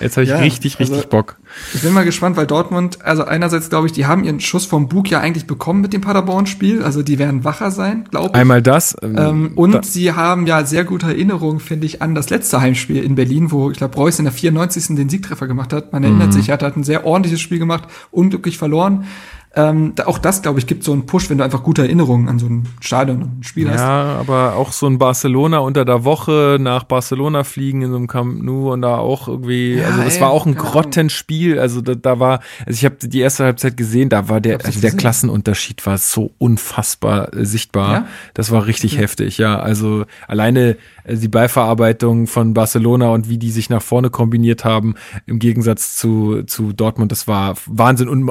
Jetzt 0.00 0.16
habe 0.16 0.24
ich 0.24 0.30
ja, 0.30 0.38
richtig, 0.38 0.78
richtig 0.78 0.96
also, 0.96 1.08
Bock. 1.08 1.38
Ich 1.74 1.82
bin 1.82 1.92
mal 1.92 2.04
gespannt, 2.04 2.36
weil 2.36 2.46
Dortmund, 2.46 3.04
also 3.04 3.24
einerseits 3.24 3.68
glaube 3.68 3.88
ich, 3.88 3.92
die 3.92 4.06
haben 4.06 4.24
ihren 4.24 4.40
Schuss 4.40 4.64
vom 4.64 4.88
Bug 4.88 5.10
ja 5.10 5.20
eigentlich 5.20 5.46
bekommen 5.46 5.82
mit 5.82 5.92
dem 5.92 6.00
Paderborn-Spiel. 6.00 6.82
Also 6.82 7.02
die 7.02 7.18
werden 7.18 7.44
wacher 7.44 7.70
sein, 7.70 8.04
glaube 8.10 8.30
ich. 8.30 8.34
Einmal 8.34 8.62
das. 8.62 8.96
Ähm, 9.02 9.16
ähm, 9.18 9.52
und 9.56 9.72
da. 9.72 9.82
sie 9.82 10.12
haben 10.12 10.46
ja 10.46 10.64
sehr 10.64 10.84
gute 10.84 11.06
Erinnerungen, 11.06 11.60
finde 11.60 11.86
ich, 11.86 12.00
an 12.00 12.14
das 12.14 12.30
letzte 12.30 12.60
Heimspiel 12.60 13.02
in 13.02 13.16
Berlin, 13.16 13.50
wo 13.50 13.70
ich 13.70 13.76
glaube, 13.76 13.96
Reus 13.96 14.18
in 14.18 14.24
der 14.24 14.32
94. 14.32 14.96
den 14.96 15.08
Siegtreffer 15.08 15.46
gemacht 15.46 15.72
hat. 15.72 15.92
Man 15.92 16.04
erinnert 16.04 16.28
mhm. 16.28 16.32
sich, 16.32 16.48
er 16.48 16.54
hat, 16.54 16.62
hat 16.62 16.76
ein 16.76 16.84
sehr 16.84 17.04
ordentliches 17.04 17.40
Spiel 17.40 17.58
gemacht, 17.58 17.84
unglücklich 18.10 18.56
verloren. 18.56 19.04
Ähm, 19.52 19.94
auch 20.06 20.18
das, 20.18 20.42
glaube 20.42 20.60
ich, 20.60 20.68
gibt 20.68 20.84
so 20.84 20.92
einen 20.92 21.06
Push, 21.06 21.28
wenn 21.28 21.38
du 21.38 21.44
einfach 21.44 21.64
gute 21.64 21.82
Erinnerungen 21.82 22.28
an 22.28 22.38
so 22.38 22.46
ein 22.46 22.68
Stadion 22.80 23.22
und 23.22 23.40
ein 23.40 23.42
Spiel 23.42 23.66
ja, 23.66 23.72
hast. 23.72 23.80
Ja, 23.80 24.16
aber 24.20 24.54
auch 24.54 24.70
so 24.70 24.86
ein 24.86 24.98
Barcelona 24.98 25.58
unter 25.58 25.84
der 25.84 26.04
Woche 26.04 26.58
nach 26.60 26.84
Barcelona 26.84 27.42
fliegen 27.42 27.82
in 27.82 27.90
so 27.90 27.96
einem 27.96 28.06
Camp 28.06 28.42
Nou 28.44 28.72
und 28.72 28.82
da 28.82 28.98
auch 28.98 29.26
irgendwie, 29.26 29.74
ja, 29.74 29.86
also 29.86 30.02
das 30.04 30.16
ey, 30.16 30.20
war 30.20 30.30
auch 30.30 30.46
ein 30.46 30.54
Grottenspiel. 30.54 31.58
Also 31.58 31.80
da, 31.80 31.96
da 31.96 32.20
war, 32.20 32.40
also 32.64 32.78
ich 32.78 32.84
habe 32.84 32.96
die 33.02 33.18
erste 33.18 33.42
Halbzeit 33.42 33.76
gesehen, 33.76 34.08
da 34.08 34.28
war 34.28 34.40
der, 34.40 34.64
also 34.64 34.80
der 34.80 34.92
Klassenunterschied 34.92 35.84
war 35.84 35.98
so 35.98 36.30
unfassbar 36.38 37.34
äh, 37.34 37.44
sichtbar. 37.44 37.92
Ja? 37.92 38.06
Das 38.34 38.52
war 38.52 38.66
richtig 38.66 38.98
heftig, 38.98 39.38
ja. 39.38 39.58
Also 39.58 40.04
alleine 40.28 40.76
äh, 41.02 41.16
die 41.16 41.28
Ballverarbeitung 41.28 42.28
von 42.28 42.54
Barcelona 42.54 43.08
und 43.08 43.28
wie 43.28 43.38
die 43.38 43.50
sich 43.50 43.68
nach 43.68 43.82
vorne 43.82 44.10
kombiniert 44.10 44.64
haben, 44.64 44.94
im 45.26 45.40
Gegensatz 45.40 45.96
zu, 45.96 46.44
zu 46.44 46.72
Dortmund, 46.72 47.10
das 47.10 47.26
war 47.26 47.56
Wahnsinn. 47.66 48.08
Und 48.08 48.30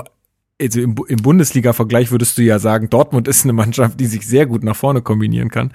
also 0.62 0.82
im, 0.82 0.96
im 1.08 1.18
Bundesliga-Vergleich 1.18 2.12
würdest 2.12 2.38
du 2.38 2.44
ja 2.44 2.60
sagen, 2.60 2.90
Dortmund 2.90 3.28
ist 3.28 3.44
eine 3.44 3.54
Mannschaft, 3.54 4.00
die 4.00 4.06
sich 4.06 4.28
sehr 4.28 4.46
gut 4.46 4.64
nach 4.64 4.76
vorne 4.76 5.02
kombinieren 5.02 5.50
kann. 5.50 5.72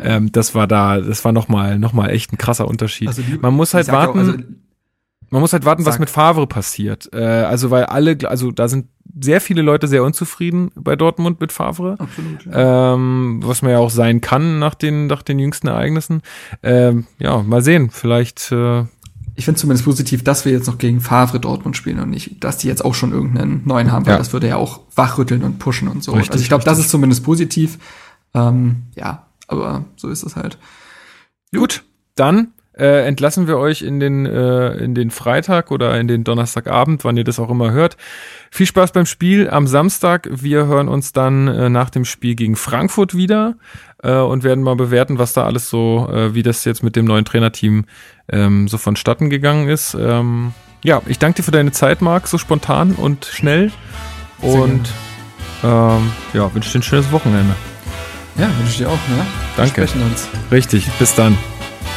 Ähm, 0.00 0.32
das 0.32 0.54
war 0.54 0.66
da, 0.66 1.00
das 1.00 1.24
war 1.24 1.32
nochmal 1.32 1.78
noch 1.78 1.92
mal 1.92 2.10
echt 2.10 2.32
ein 2.32 2.38
krasser 2.38 2.66
Unterschied. 2.66 3.08
Also 3.08 3.22
die, 3.22 3.38
man 3.38 3.54
muss 3.54 3.74
halt 3.74 3.88
warten. 3.88 4.18
Auch, 4.18 4.22
also, 4.22 4.34
man 5.30 5.40
muss 5.40 5.52
halt 5.52 5.64
warten, 5.64 5.84
was 5.84 5.98
mit 5.98 6.10
Favre 6.10 6.46
passiert. 6.46 7.10
Äh, 7.12 7.18
also 7.18 7.70
weil 7.70 7.84
alle, 7.84 8.16
also 8.24 8.52
da 8.52 8.68
sind 8.68 8.86
sehr 9.20 9.40
viele 9.40 9.62
Leute 9.62 9.88
sehr 9.88 10.04
unzufrieden 10.04 10.70
bei 10.74 10.96
Dortmund 10.96 11.40
mit 11.40 11.52
Favre. 11.52 11.96
Absolut. 11.98 12.46
Ja. 12.46 12.94
Ähm, 12.94 13.40
was 13.44 13.62
man 13.62 13.72
ja 13.72 13.78
auch 13.78 13.90
sein 13.90 14.20
kann 14.20 14.58
nach 14.58 14.74
den, 14.74 15.06
nach 15.06 15.22
den 15.22 15.38
jüngsten 15.38 15.68
Ereignissen. 15.68 16.22
Ähm, 16.62 17.06
ja, 17.18 17.42
mal 17.42 17.62
sehen. 17.62 17.90
Vielleicht 17.90 18.52
äh, 18.52 18.84
ich 19.36 19.44
finde 19.44 19.60
zumindest 19.60 19.84
positiv, 19.84 20.22
dass 20.22 20.44
wir 20.44 20.52
jetzt 20.52 20.66
noch 20.66 20.78
gegen 20.78 21.00
Favre 21.00 21.40
Dortmund 21.40 21.76
spielen 21.76 21.98
und 21.98 22.10
nicht, 22.10 22.42
dass 22.42 22.58
die 22.58 22.68
jetzt 22.68 22.84
auch 22.84 22.94
schon 22.94 23.12
irgendeinen 23.12 23.62
neuen 23.64 23.90
haben, 23.90 24.06
weil 24.06 24.14
ja. 24.14 24.18
das 24.18 24.32
würde 24.32 24.48
ja 24.48 24.56
auch 24.56 24.80
wachrütteln 24.94 25.42
und 25.42 25.58
pushen 25.58 25.88
und 25.88 26.04
so. 26.04 26.12
Richtig, 26.12 26.32
also 26.32 26.42
ich 26.42 26.48
glaube, 26.48 26.64
das 26.64 26.78
ist 26.78 26.90
zumindest 26.90 27.24
positiv. 27.24 27.78
Ähm, 28.32 28.84
ja, 28.94 29.26
aber 29.48 29.84
so 29.96 30.08
ist 30.08 30.22
es 30.22 30.36
halt. 30.36 30.58
Gut, 31.52 31.84
dann 32.14 32.52
äh, 32.76 33.06
entlassen 33.06 33.46
wir 33.46 33.58
euch 33.58 33.82
in 33.82 34.00
den, 34.00 34.26
äh, 34.26 34.74
in 34.76 34.94
den 34.94 35.10
Freitag 35.10 35.70
oder 35.70 35.98
in 35.98 36.08
den 36.08 36.24
Donnerstagabend, 36.24 37.04
wann 37.04 37.16
ihr 37.16 37.24
das 37.24 37.38
auch 37.38 37.50
immer 37.50 37.70
hört. 37.70 37.96
Viel 38.50 38.66
Spaß 38.66 38.92
beim 38.92 39.06
Spiel 39.06 39.48
am 39.48 39.66
Samstag. 39.66 40.28
Wir 40.30 40.66
hören 40.66 40.88
uns 40.88 41.12
dann 41.12 41.46
äh, 41.48 41.68
nach 41.68 41.90
dem 41.90 42.04
Spiel 42.04 42.34
gegen 42.34 42.56
Frankfurt 42.56 43.16
wieder 43.16 43.56
äh, 44.04 44.12
und 44.12 44.44
werden 44.44 44.62
mal 44.62 44.76
bewerten, 44.76 45.18
was 45.18 45.32
da 45.32 45.44
alles 45.44 45.68
so, 45.68 46.08
äh, 46.12 46.34
wie 46.34 46.42
das 46.42 46.64
jetzt 46.64 46.82
mit 46.82 46.94
dem 46.94 47.06
neuen 47.06 47.24
Trainerteam 47.24 47.86
ähm, 48.28 48.68
so 48.68 48.78
vonstatten 48.78 49.30
gegangen 49.30 49.68
ist. 49.68 49.94
Ähm, 49.98 50.52
ja, 50.84 51.02
ich 51.06 51.18
danke 51.18 51.36
dir 51.36 51.42
für 51.42 51.50
deine 51.50 51.72
Zeit, 51.72 52.02
Marc, 52.02 52.28
so 52.28 52.38
spontan 52.38 52.92
und 52.92 53.24
schnell. 53.24 53.72
und 54.42 54.88
ähm, 55.64 56.12
ja, 56.34 56.52
wünsche 56.54 56.70
dir 56.72 56.78
ein 56.80 56.82
schönes 56.82 57.10
Wochenende. 57.10 57.54
Ja, 58.36 58.46
wünsche 58.58 58.70
ich 58.70 58.76
dir 58.78 58.88
auch, 58.88 58.92
ne? 59.08 59.26
Danke. 59.56 59.80
Wir 59.80 59.88
sprechen 59.88 60.02
uns. 60.02 60.28
Richtig, 60.50 60.86
bis 60.98 61.14
dann. 61.14 61.38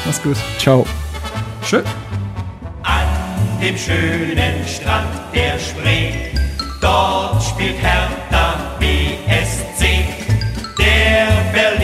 Mach's 0.05 0.21
gut. 0.21 0.37
Ciao. 0.57 0.85
Schön. 1.63 1.83
An 2.83 3.07
dem 3.61 3.77
schönen 3.77 4.65
Strand 4.65 5.09
der 5.33 5.59
Spree, 5.59 6.13
dort 6.79 7.43
spielt 7.43 7.75
Hertha 7.81 8.77
BSC. 8.79 10.05
Der 10.77 11.27
Berliner 11.51 11.76